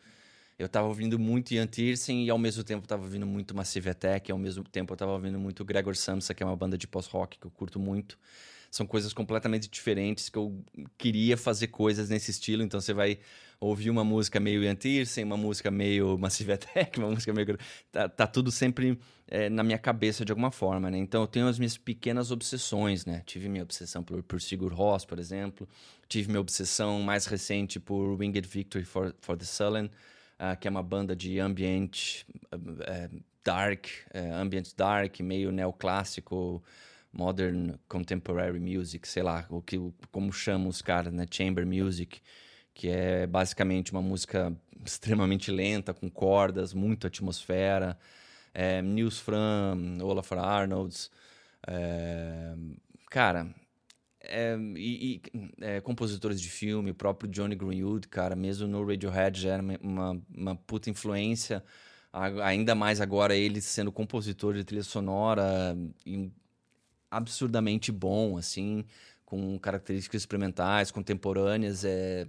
eu 0.58 0.68
tava 0.68 0.88
ouvindo 0.88 1.18
muito 1.18 1.52
Ian 1.52 1.66
Tiersen 1.66 2.24
e 2.24 2.30
ao 2.30 2.38
mesmo 2.38 2.62
tempo 2.62 2.86
tava 2.86 3.02
ouvindo 3.02 3.26
muito 3.26 3.54
Massive 3.54 3.90
Attack. 3.90 4.30
E 4.30 4.32
ao 4.32 4.38
mesmo 4.38 4.64
tempo 4.64 4.92
eu 4.92 4.96
tava 4.96 5.12
ouvindo 5.12 5.38
muito 5.38 5.64
Gregor 5.64 5.96
Samsa, 5.96 6.34
que 6.34 6.42
é 6.42 6.46
uma 6.46 6.56
banda 6.56 6.76
de 6.76 6.86
post-rock 6.86 7.38
que 7.38 7.46
eu 7.46 7.50
curto 7.50 7.78
muito. 7.78 8.18
São 8.70 8.86
coisas 8.86 9.12
completamente 9.12 9.68
diferentes 9.68 10.28
que 10.28 10.38
eu 10.38 10.64
queria 10.96 11.36
fazer 11.36 11.68
coisas 11.68 12.08
nesse 12.08 12.30
estilo. 12.30 12.62
Então 12.62 12.80
você 12.80 12.92
vai 12.92 13.18
ouvir 13.60 13.90
uma 13.90 14.02
música 14.02 14.40
meio 14.40 14.64
Ian 14.64 14.74
Tiersen, 14.74 15.22
uma 15.22 15.36
música 15.36 15.70
meio 15.70 16.16
Massive 16.16 16.52
Attack, 16.54 16.98
uma 16.98 17.10
música 17.10 17.32
meio... 17.32 17.58
Tá, 17.92 18.08
tá 18.08 18.26
tudo 18.26 18.50
sempre 18.50 18.98
é, 19.28 19.50
na 19.50 19.62
minha 19.62 19.78
cabeça 19.78 20.24
de 20.24 20.32
alguma 20.32 20.50
forma, 20.50 20.90
né? 20.90 20.96
Então 20.96 21.20
eu 21.20 21.26
tenho 21.26 21.46
as 21.46 21.58
minhas 21.58 21.76
pequenas 21.76 22.30
obsessões, 22.30 23.04
né? 23.04 23.22
Tive 23.26 23.48
minha 23.48 23.62
obsessão 23.62 24.02
por, 24.02 24.22
por 24.22 24.40
Sigur 24.40 24.72
Rós, 24.72 25.04
por 25.04 25.18
exemplo. 25.18 25.68
Tive 26.08 26.28
minha 26.28 26.40
obsessão 26.40 27.00
mais 27.02 27.26
recente 27.26 27.78
por 27.78 28.18
Winged 28.18 28.48
Victory 28.48 28.84
for, 28.84 29.14
for 29.20 29.36
the 29.36 29.44
Sullen, 29.44 29.86
uh, 29.86 30.58
que 30.58 30.66
é 30.66 30.70
uma 30.70 30.82
banda 30.82 31.14
de 31.14 31.38
ambient 31.38 32.24
uh, 32.52 33.22
dark, 33.44 33.86
uh, 34.14 34.34
ambient 34.40 34.74
dark, 34.74 35.20
meio 35.20 35.52
neoclássico, 35.52 36.62
modern 37.12 37.74
contemporary 37.88 38.58
music, 38.58 39.06
sei 39.06 39.22
lá, 39.22 39.44
o 39.50 39.60
que 39.60 39.76
como 40.10 40.32
chamam 40.32 40.68
os 40.68 40.80
caras, 40.80 41.12
né? 41.12 41.26
Chamber 41.30 41.66
music 41.66 42.20
que 42.80 42.88
é 42.88 43.26
basicamente 43.26 43.92
uma 43.92 44.00
música 44.00 44.56
extremamente 44.82 45.50
lenta, 45.50 45.92
com 45.92 46.08
cordas, 46.08 46.72
muita 46.72 47.08
atmosfera. 47.08 47.98
É, 48.54 48.80
Nils 48.80 49.18
Fram, 49.18 49.98
Olaf 50.00 50.32
Arnolds. 50.32 51.10
É, 51.66 52.54
cara, 53.10 53.54
é, 54.22 54.56
e, 54.76 55.20
e 55.22 55.22
é, 55.60 55.80
compositores 55.82 56.40
de 56.40 56.48
filme, 56.48 56.90
o 56.90 56.94
próprio 56.94 57.30
Johnny 57.30 57.54
Greenwood, 57.54 58.08
cara, 58.08 58.34
mesmo 58.34 58.66
no 58.66 58.82
Radiohead 58.82 59.38
já 59.38 59.50
era 59.50 59.62
uma, 59.82 60.22
uma 60.34 60.56
puta 60.56 60.88
influência. 60.88 61.62
Ainda 62.42 62.74
mais 62.74 62.98
agora 62.98 63.36
ele 63.36 63.60
sendo 63.60 63.92
compositor 63.92 64.54
de 64.54 64.64
trilha 64.64 64.82
sonora 64.82 65.76
absurdamente 67.10 67.92
bom, 67.92 68.38
assim, 68.38 68.86
com 69.26 69.58
características 69.58 70.22
experimentais, 70.22 70.90
contemporâneas. 70.90 71.84
É, 71.84 72.26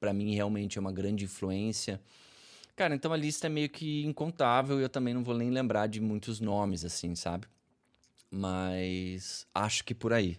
para 0.00 0.12
mim 0.12 0.34
realmente 0.34 0.78
é 0.78 0.80
uma 0.80 0.90
grande 0.90 1.24
influência. 1.26 2.00
Cara, 2.74 2.94
então 2.94 3.12
a 3.12 3.16
lista 3.16 3.46
é 3.46 3.50
meio 3.50 3.68
que 3.68 4.04
incontável 4.06 4.80
e 4.80 4.82
eu 4.82 4.88
também 4.88 5.12
não 5.12 5.22
vou 5.22 5.36
nem 5.36 5.50
lembrar 5.50 5.86
de 5.86 6.00
muitos 6.00 6.40
nomes, 6.40 6.84
assim, 6.84 7.14
sabe? 7.14 7.46
Mas 8.30 9.46
acho 9.54 9.84
que 9.84 9.94
por 9.94 10.12
aí. 10.12 10.38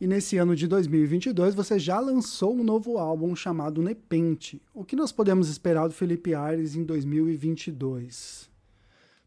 E 0.00 0.06
nesse 0.06 0.36
ano 0.36 0.56
de 0.56 0.66
2022 0.66 1.54
você 1.54 1.78
já 1.78 2.00
lançou 2.00 2.54
um 2.54 2.64
novo 2.64 2.98
álbum 2.98 3.36
chamado 3.36 3.82
Nepente. 3.82 4.60
O 4.74 4.84
que 4.84 4.96
nós 4.96 5.12
podemos 5.12 5.48
esperar 5.48 5.86
do 5.86 5.94
Felipe 5.94 6.34
Aires 6.34 6.74
em 6.74 6.84
2022? 6.84 8.50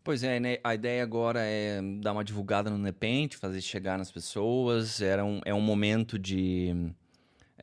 Pois 0.04 0.22
é, 0.22 0.40
né? 0.40 0.58
a 0.64 0.76
ideia 0.76 1.02
agora 1.02 1.40
é 1.42 1.82
dar 2.00 2.12
uma 2.12 2.24
divulgada 2.24 2.70
no 2.70 2.78
Nepente, 2.78 3.38
fazer 3.38 3.60
chegar 3.60 3.98
nas 3.98 4.12
pessoas. 4.12 5.02
Era 5.02 5.26
um, 5.26 5.42
é 5.44 5.54
um 5.54 5.62
momento 5.62 6.20
de. 6.20 6.94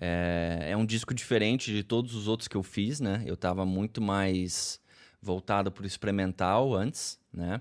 É, 0.05 0.71
é 0.71 0.77
um 0.77 0.85
disco 0.85 1.15
diferente 1.15 1.73
de 1.73 1.85
todos 1.85 2.17
os 2.17 2.27
outros 2.27 2.49
que 2.49 2.57
eu 2.57 2.63
fiz, 2.65 2.99
né? 2.99 3.23
Eu 3.25 3.35
estava 3.35 3.65
muito 3.65 4.03
mais 4.03 4.81
voltado 5.23 5.71
para 5.71 5.85
o 5.85 5.87
experimental 5.87 6.75
antes, 6.75 7.21
né? 7.33 7.61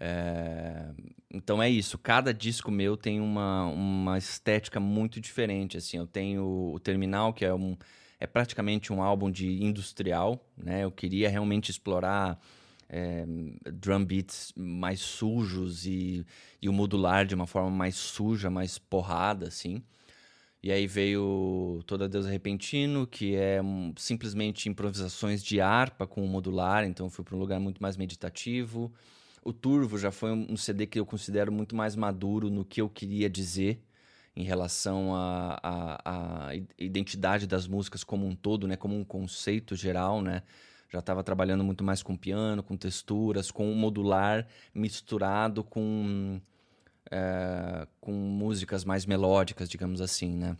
É, 0.00 0.86
então 1.30 1.62
é 1.62 1.68
isso. 1.68 1.98
Cada 1.98 2.32
disco 2.32 2.70
meu 2.70 2.96
tem 2.96 3.20
uma, 3.20 3.66
uma 3.66 4.16
estética 4.16 4.80
muito 4.80 5.20
diferente. 5.20 5.76
Assim, 5.76 5.98
eu 5.98 6.06
tenho 6.06 6.72
o 6.72 6.80
Terminal, 6.80 7.34
que 7.34 7.44
é 7.44 7.52
um 7.52 7.76
é 8.18 8.26
praticamente 8.26 8.90
um 8.90 9.02
álbum 9.02 9.30
de 9.30 9.62
industrial, 9.62 10.42
né? 10.56 10.84
Eu 10.84 10.90
queria 10.90 11.28
realmente 11.28 11.70
explorar 11.70 12.40
é, 12.88 13.26
drum 13.70 14.02
beats 14.02 14.54
mais 14.56 15.00
sujos 15.00 15.84
e, 15.84 16.24
e 16.62 16.66
o 16.66 16.72
modular 16.72 17.26
de 17.26 17.34
uma 17.34 17.46
forma 17.46 17.68
mais 17.68 17.94
suja, 17.96 18.48
mais 18.48 18.78
porrada, 18.78 19.48
assim. 19.48 19.82
E 20.64 20.72
aí 20.72 20.86
veio 20.86 21.82
Toda 21.86 22.08
Deus 22.08 22.24
Repentino, 22.24 23.06
que 23.06 23.34
é 23.34 23.60
um, 23.60 23.92
simplesmente 23.98 24.66
improvisações 24.66 25.44
de 25.44 25.60
harpa 25.60 26.06
com 26.06 26.24
o 26.24 26.26
modular, 26.26 26.84
então 26.84 27.10
fui 27.10 27.22
para 27.22 27.36
um 27.36 27.38
lugar 27.38 27.60
muito 27.60 27.82
mais 27.82 27.98
meditativo. 27.98 28.90
O 29.44 29.52
Turvo 29.52 29.98
já 29.98 30.10
foi 30.10 30.30
um 30.32 30.56
CD 30.56 30.86
que 30.86 30.98
eu 30.98 31.04
considero 31.04 31.52
muito 31.52 31.76
mais 31.76 31.94
maduro 31.94 32.48
no 32.48 32.64
que 32.64 32.80
eu 32.80 32.88
queria 32.88 33.28
dizer 33.28 33.78
em 34.34 34.42
relação 34.42 35.10
à 35.14 36.52
identidade 36.78 37.46
das 37.46 37.68
músicas 37.68 38.02
como 38.02 38.26
um 38.26 38.34
todo, 38.34 38.66
né? 38.66 38.74
Como 38.74 38.98
um 38.98 39.04
conceito 39.04 39.76
geral, 39.76 40.22
né? 40.22 40.44
Já 40.90 41.00
estava 41.00 41.22
trabalhando 41.22 41.62
muito 41.62 41.84
mais 41.84 42.02
com 42.02 42.16
piano, 42.16 42.62
com 42.62 42.74
texturas, 42.74 43.50
com 43.50 43.70
o 43.70 43.76
modular 43.76 44.46
misturado 44.74 45.62
com, 45.62 46.40
é, 47.10 47.86
com 48.00 48.12
músicas 48.12 48.84
mais 48.84 49.06
melódicas, 49.06 49.68
digamos 49.68 50.00
assim, 50.00 50.34
né? 50.34 50.56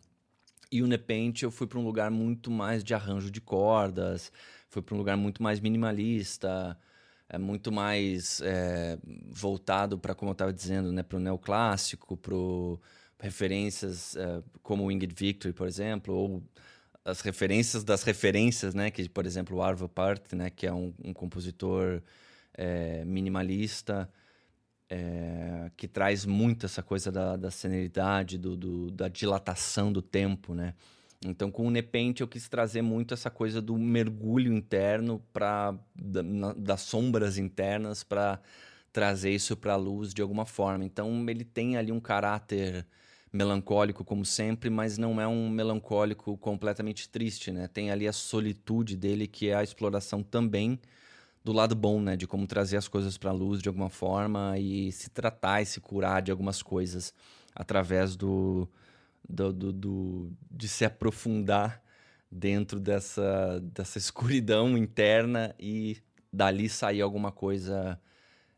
E 0.71 0.83
o 0.83 0.87
Nepente 0.87 1.45
eu 1.45 1.51
fui 1.51 1.67
para 1.67 1.79
um 1.79 1.85
lugar 1.85 2.11
muito 2.11 2.51
mais 2.51 2.83
de 2.83 2.95
arranjo 2.95 3.31
de 3.31 3.41
cordas, 3.41 4.33
fui 4.69 4.83
para 4.83 4.95
um 4.95 4.99
lugar 4.99 5.17
muito 5.17 5.43
mais 5.43 5.61
minimalista, 5.61 6.77
é 7.29 7.39
muito 7.39 7.71
mais 7.73 8.41
é, 8.43 8.99
voltado 9.29 9.99
para, 9.99 10.15
como 10.15 10.31
eu 10.31 10.33
estava 10.35 10.53
dizendo, 10.53 10.93
né, 10.93 11.03
para 11.03 11.17
o 11.17 11.21
neoclássico, 11.21 12.17
para 12.17 12.35
referências 13.19 14.17
é, 14.17 14.43
como 14.63 14.85
o 14.85 14.91
Ingrid 14.93 15.15
Victory, 15.15 15.55
por 15.55 15.67
exemplo, 15.67 16.15
ou 16.15 16.43
as 17.05 17.21
referências 17.21 17.85
das 17.85 18.03
referências, 18.03 18.75
né, 18.75 18.91
que, 18.91 19.09
por 19.09 19.27
exemplo, 19.27 19.57
o 19.59 19.63
Arvo 19.63 19.89
Part, 19.89 20.35
né, 20.35 20.51
que 20.51 20.67
é 20.67 20.73
um, 20.73 20.93
um 21.05 21.13
compositor 21.13 22.03
é, 22.55 23.05
minimalista, 23.05 24.11
é, 24.89 25.71
que 25.77 25.89
traz 25.89 26.25
muito 26.25 26.67
essa 26.67 26.83
coisa 26.83 27.11
da, 27.11 27.37
da 27.37 27.49
do, 28.39 28.57
do, 28.57 28.91
da 28.91 29.09
dilatação 29.09 29.93
do 29.93 30.03
tempo, 30.03 30.55
né? 30.55 30.75
Então, 31.25 31.51
com 31.51 31.67
o 31.67 31.71
Nepente, 31.71 32.21
eu 32.21 32.29
quis 32.29 32.49
trazer 32.49 32.83
muito 32.83 33.15
essa 33.15 33.31
coisa 33.31 33.63
do 33.63 33.79
mergulho 33.79 34.53
interno 34.53 35.23
para 35.33 35.75
da, 35.95 36.23
das 36.55 36.83
sombras 36.83 37.39
internas 37.39 38.05
para 38.05 38.39
trazer 38.93 39.31
isso 39.31 39.57
para 39.57 39.73
a 39.73 39.77
luz 39.77 40.13
de 40.13 40.21
alguma 40.21 40.45
forma. 40.45 40.85
Então, 40.85 41.25
ele 41.29 41.45
tem 41.45 41.77
ali 41.77 41.91
um 41.91 42.01
caráter 42.01 42.87
melancólico 43.33 44.05
como 44.05 44.25
sempre, 44.25 44.71
mas 44.71 44.99
não 44.99 45.21
é 45.21 45.27
um 45.27 45.49
melancólico 45.49 46.37
completamente 46.37 47.09
triste, 47.09 47.51
né? 47.51 47.69
Tem 47.69 47.91
ali 47.91 48.07
a 48.07 48.13
solitude 48.13 48.97
dele 48.97 49.27
que 49.27 49.49
é 49.49 49.55
a 49.55 49.63
exploração 49.63 50.23
também 50.23 50.79
do 51.45 51.53
lado 51.53 51.75
bom, 51.75 52.01
né, 52.01 52.17
de 52.17 52.27
como 52.27 52.47
trazer 52.47 52.79
as 52.79 52.89
coisas 52.89 53.19
para 53.19 53.31
a 53.31 53.35
luz 53.35 53.61
de 53.61 53.69
alguma 53.69 53.91
forma 53.91 54.59
e 54.59 54.91
se 54.91 55.11
tratar 55.11 55.61
e 55.61 55.67
se 55.67 55.81
curar 55.81 56.23
de 56.23 56.31
algumas 56.31 56.63
coisas 56.63 57.13
através 57.55 58.17
do 58.17 58.67
do, 59.29 59.53
do, 59.53 59.73
do, 59.73 60.33
de 60.51 60.69
se 60.69 60.85
aprofundar 60.85 61.83
dentro 62.31 62.79
dessa, 62.79 63.61
dessa 63.61 63.97
escuridão 63.99 64.77
interna 64.77 65.55
e 65.59 65.97
dali 66.33 66.69
sair 66.69 67.01
alguma 67.01 67.33
coisa 67.33 67.99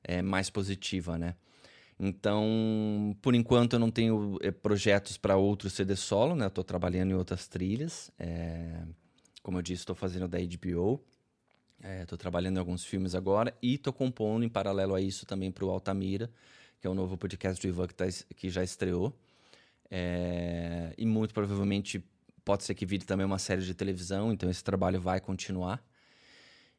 é, 0.02 0.22
mais 0.22 0.50
positiva, 0.50 1.18
né? 1.18 1.34
Então, 1.98 3.16
por 3.22 3.34
enquanto 3.34 3.74
eu 3.74 3.78
não 3.78 3.90
tenho 3.90 4.38
é, 4.42 4.50
projetos 4.50 5.16
para 5.16 5.36
outro 5.36 5.70
CD 5.70 5.96
solo, 5.96 6.34
né? 6.34 6.46
Estou 6.46 6.62
trabalhando 6.62 7.12
em 7.12 7.14
outras 7.14 7.48
trilhas. 7.48 8.10
É, 8.18 8.82
como 9.42 9.58
eu 9.58 9.62
disse, 9.62 9.82
estou 9.82 9.96
fazendo 9.96 10.28
da 10.28 10.38
HBO. 10.38 11.02
Estou 11.82 12.16
é, 12.16 12.18
trabalhando 12.18 12.56
em 12.56 12.58
alguns 12.58 12.84
filmes 12.84 13.14
agora 13.14 13.54
e 13.62 13.74
estou 13.74 13.92
compondo 13.92 14.44
em 14.44 14.48
paralelo 14.48 14.94
a 14.94 15.00
isso 15.00 15.26
também 15.26 15.50
para 15.52 15.64
o 15.64 15.70
Altamira, 15.70 16.30
que 16.80 16.86
é 16.86 16.90
o 16.90 16.94
novo 16.94 17.16
podcast 17.16 17.60
do 17.60 17.68
Ivan 17.68 17.86
que, 17.86 17.94
tá, 17.94 18.04
que 18.36 18.48
já 18.48 18.62
estreou. 18.62 19.14
É, 19.90 20.92
e 20.96 21.06
muito 21.06 21.32
provavelmente 21.32 22.02
pode 22.44 22.64
ser 22.64 22.74
que 22.74 22.86
vire 22.86 23.04
também 23.04 23.26
uma 23.26 23.38
série 23.38 23.62
de 23.62 23.74
televisão, 23.74 24.32
então 24.32 24.48
esse 24.50 24.62
trabalho 24.62 25.00
vai 25.00 25.20
continuar. 25.20 25.84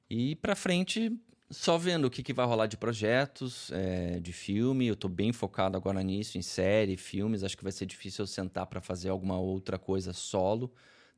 E 0.09 0.35
para 0.37 0.55
frente, 0.55 1.11
só 1.49 1.77
vendo 1.77 2.05
o 2.05 2.09
que, 2.09 2.23
que 2.23 2.33
vai 2.33 2.45
rolar 2.45 2.67
de 2.67 2.77
projetos, 2.77 3.71
é, 3.71 4.19
de 4.19 4.33
filme. 4.33 4.87
Eu 4.87 4.93
estou 4.93 5.09
bem 5.09 5.31
focado 5.31 5.77
agora 5.77 6.01
nisso, 6.03 6.37
em 6.37 6.41
série, 6.41 6.97
filmes. 6.97 7.43
Acho 7.43 7.57
que 7.57 7.63
vai 7.63 7.71
ser 7.71 7.85
difícil 7.85 8.23
eu 8.23 8.27
sentar 8.27 8.65
para 8.67 8.81
fazer 8.81 9.09
alguma 9.09 9.37
outra 9.37 9.77
coisa 9.77 10.13
solo 10.13 10.73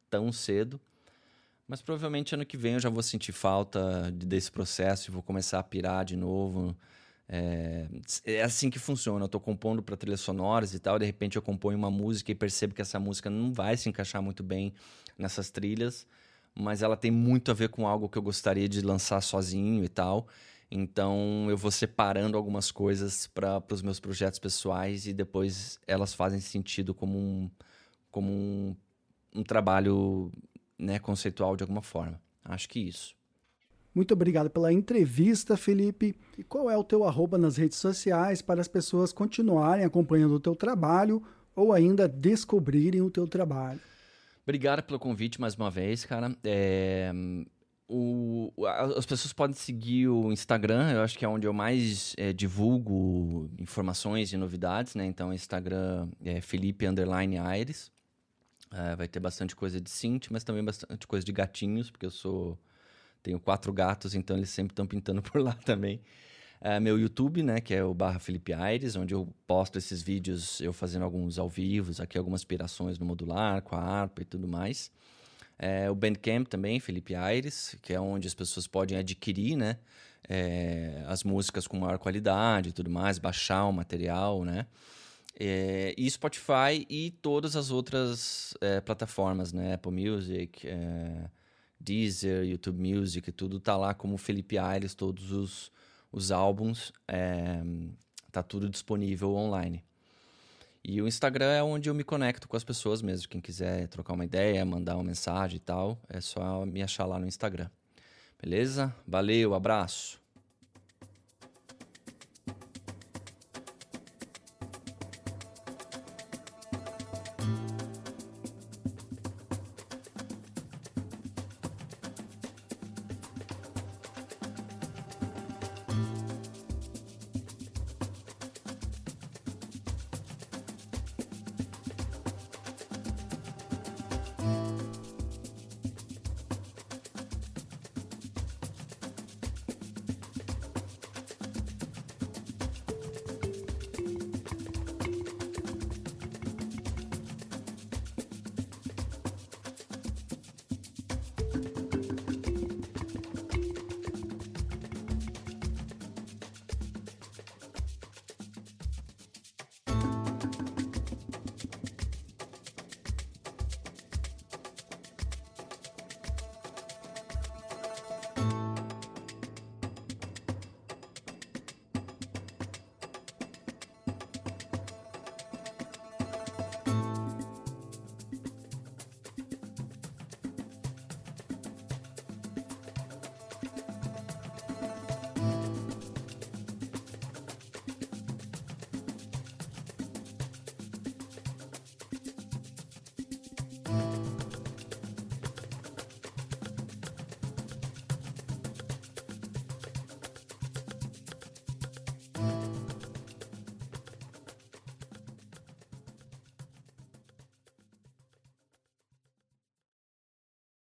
tão 0.10 0.32
cedo. 0.32 0.80
Mas 1.70 1.84
provavelmente 1.84 2.34
ano 2.34 2.44
que 2.44 2.58
vem 2.58 2.74
eu 2.74 2.80
já 2.80 2.90
vou 2.90 3.04
sentir 3.04 3.32
falta 3.32 4.12
desse 4.12 4.52
processo 4.52 5.10
e 5.10 5.14
vou 5.14 5.22
começar 5.22 5.60
a 5.60 5.64
pirar 5.64 6.04
de 6.04 6.18
novo 6.18 6.76
é, 7.30 7.88
é 8.26 8.42
assim 8.42 8.72
que 8.72 8.80
funciona. 8.80 9.22
Eu 9.22 9.28
estou 9.28 9.40
compondo 9.40 9.84
para 9.84 9.96
trilhas 9.96 10.20
sonoras 10.20 10.74
e 10.74 10.80
tal, 10.80 10.98
de 10.98 11.06
repente 11.06 11.36
eu 11.36 11.44
componho 11.44 11.78
uma 11.78 11.92
música 11.92 12.32
e 12.32 12.36
percebo 12.36 12.74
que 12.74 12.82
essa 12.82 13.00
música 13.00 13.30
não 13.30 13.54
vai 13.54 13.78
se 13.78 13.88
encaixar 13.88 14.20
muito 14.20 14.42
bem 14.42 14.74
nessas 15.16 15.52
trilhas, 15.52 16.08
mas 16.56 16.82
ela 16.82 16.98
tem 16.98 17.12
muito 17.12 17.52
a 17.52 17.54
ver 17.54 17.70
com 17.70 17.88
algo 17.88 18.10
que 18.10 18.18
eu 18.18 18.22
gostaria 18.24 18.68
de 18.68 18.82
lançar 18.82 19.22
sozinho 19.22 19.84
e 19.84 19.90
tal. 19.90 20.28
Então 20.72 21.46
eu 21.52 21.58
vou 21.58 21.70
separando 21.70 22.36
algumas 22.36 22.72
coisas 22.72 23.28
para 23.28 23.62
os 23.72 23.84
meus 23.84 24.00
projetos 24.00 24.40
pessoais 24.40 25.06
e 25.06 25.14
depois 25.14 25.80
elas 25.88 26.16
fazem 26.16 26.40
sentido 26.40 26.96
como 26.96 27.18
um, 27.20 27.52
como 28.10 28.32
um, 28.32 28.76
um 29.36 29.44
trabalho 29.44 30.32
né, 30.80 30.98
conceitual 30.98 31.56
de 31.56 31.64
alguma 31.64 31.82
forma. 31.82 32.20
Acho 32.44 32.70
que 32.70 32.80
isso. 32.80 33.16
Muito 33.94 34.14
obrigado 34.14 34.50
pela 34.50 34.72
entrevista, 34.72 35.58
Felipe. 35.58 36.16
E 36.38 36.44
qual 36.44 36.70
é 36.70 36.78
o 36.78 36.84
teu 36.84 37.04
arroba 37.04 37.38
nas 37.38 37.58
redes 37.58 37.78
sociais 37.78 38.42
para 38.42 38.62
as 38.62 38.68
pessoas 38.68 39.12
continuarem 39.12 39.84
acompanhando 39.84 40.36
o 40.36 40.40
teu 40.40 40.56
trabalho 40.56 41.22
ou 41.56 41.74
ainda 41.74 42.08
descobrirem 42.08 43.02
o 43.02 43.10
teu 43.10 43.28
trabalho? 43.28 43.80
Obrigado 44.44 44.84
pelo 44.84 45.00
convite 45.00 45.42
mais 45.42 45.56
uma 45.56 45.70
vez, 45.70 46.06
cara. 46.06 46.36
É, 46.44 47.12
o, 47.88 48.54
as 48.96 49.06
pessoas 49.06 49.34
podem 49.34 49.56
seguir 49.56 50.08
o 50.08 50.32
Instagram, 50.32 50.92
eu 50.92 51.02
acho 51.02 51.18
que 51.18 51.26
é 51.26 51.28
onde 51.28 51.48
eu 51.48 51.54
mais 51.54 52.16
é, 52.18 52.32
divulgo 52.32 53.50
informações 53.60 54.32
e 54.32 54.38
novidades, 54.38 54.94
né? 54.96 55.06
Então, 55.06 55.30
o 55.30 55.34
Instagram 55.34 56.08
é 56.24 56.40
Felipe 56.40 56.88
Underline 56.88 57.38
Aires. 57.38 57.92
É, 58.72 58.96
vai 58.96 59.08
ter 59.08 59.20
bastante 59.20 59.56
coisa 59.56 59.82
de 59.82 59.90
synth, 59.90 60.28
mas 60.30 60.44
também 60.44 60.64
bastante 60.64 61.08
coisa 61.08 61.26
de 61.26 61.32
gatinhos, 61.32 61.90
porque 61.90 62.06
eu 62.06 62.12
sou 62.12 62.58
tenho 63.22 63.40
quatro 63.40 63.74
gatos, 63.74 64.16
então 64.16 64.38
eles 64.38 64.50
sempre 64.50 64.72
estão 64.72 64.88
pintando 64.88 65.22
por 65.24 65.42
lá 65.42 65.54
também. 65.54 66.02
É, 66.62 66.78
meu 66.80 67.00
YouTube, 67.00 67.42
né, 67.42 67.62
que 67.62 67.74
é 67.74 67.84
o 67.84 67.94
barra 67.94 68.20
Felipe 68.20 68.54
Aires, 68.54 68.96
onde 68.98 69.14
eu 69.14 69.34
posto 69.48 69.78
esses 69.78 70.02
vídeos, 70.02 70.60
eu 70.60 70.74
fazendo 70.74 71.06
alguns 71.06 71.40
ao 71.40 71.50
vivo, 71.50 71.92
aqui 72.02 72.18
algumas 72.18 72.42
aspirações 72.42 73.00
no 73.00 73.06
modular, 73.06 73.62
com 73.62 73.76
a 73.78 73.82
harpa 73.82 74.22
e 74.22 74.26
tudo 74.26 74.46
mais. 74.46 74.92
É, 75.58 75.90
o 75.90 75.96
Bandcamp 75.96 76.48
também, 76.48 76.80
Felipe 76.80 77.16
Aires, 77.16 77.78
que 77.82 77.94
é 77.94 78.00
onde 78.00 78.28
as 78.28 78.34
pessoas 78.34 78.68
podem 78.68 78.98
adquirir, 78.98 79.56
né, 79.56 79.78
é, 80.28 81.02
as 81.08 81.24
músicas 81.24 81.66
com 81.66 81.78
maior 81.80 81.98
qualidade 81.98 82.70
e 82.70 82.72
tudo 82.74 82.90
mais, 82.90 83.20
baixar 83.20 83.66
o 83.66 83.72
material, 83.72 84.44
né. 84.44 84.66
É, 85.42 85.96
e 85.98 86.10
Spotify 86.12 86.86
e 86.90 87.12
todas 87.22 87.56
as 87.56 87.72
outras 87.72 88.54
é, 88.60 88.82
plataformas, 88.82 89.54
né, 89.54 89.76
Apple 89.76 89.92
Music, 89.92 90.68
é, 90.68 91.30
Deezer, 91.80 92.44
YouTube 92.44 92.82
Music, 92.82 93.32
tudo 93.32 93.58
tá 93.58 93.78
lá 93.78 93.94
como 93.94 94.18
Felipe 94.18 94.58
Aires, 94.58 94.94
todos 94.94 95.32
os, 95.32 95.72
os 96.12 96.30
álbuns, 96.30 96.92
é, 97.08 97.64
tá 98.32 98.44
tudo 98.44 98.68
disponível 98.70 99.34
online. 99.34 99.82
E 100.84 101.02
o 101.02 101.08
Instagram 101.08 101.52
é 101.52 101.64
onde 101.64 101.90
eu 101.90 101.94
me 101.94 102.04
conecto 102.04 102.48
com 102.48 102.58
as 102.58 102.64
pessoas 102.64 103.02
mesmo. 103.02 103.28
Quem 103.28 103.42
quiser 103.42 103.88
trocar 103.88 104.14
uma 104.14 104.26
ideia, 104.26 104.66
mandar 104.66 104.96
uma 104.96 105.04
mensagem 105.04 105.58
e 105.58 105.60
tal, 105.60 106.02
é 106.10 106.20
só 106.20 106.66
me 106.66 106.82
achar 106.82 107.06
lá 107.06 107.20
no 107.20 107.28
Instagram. 107.28 107.70
Beleza? 108.42 108.94
Valeu, 109.06 109.54
abraço. 109.54 110.19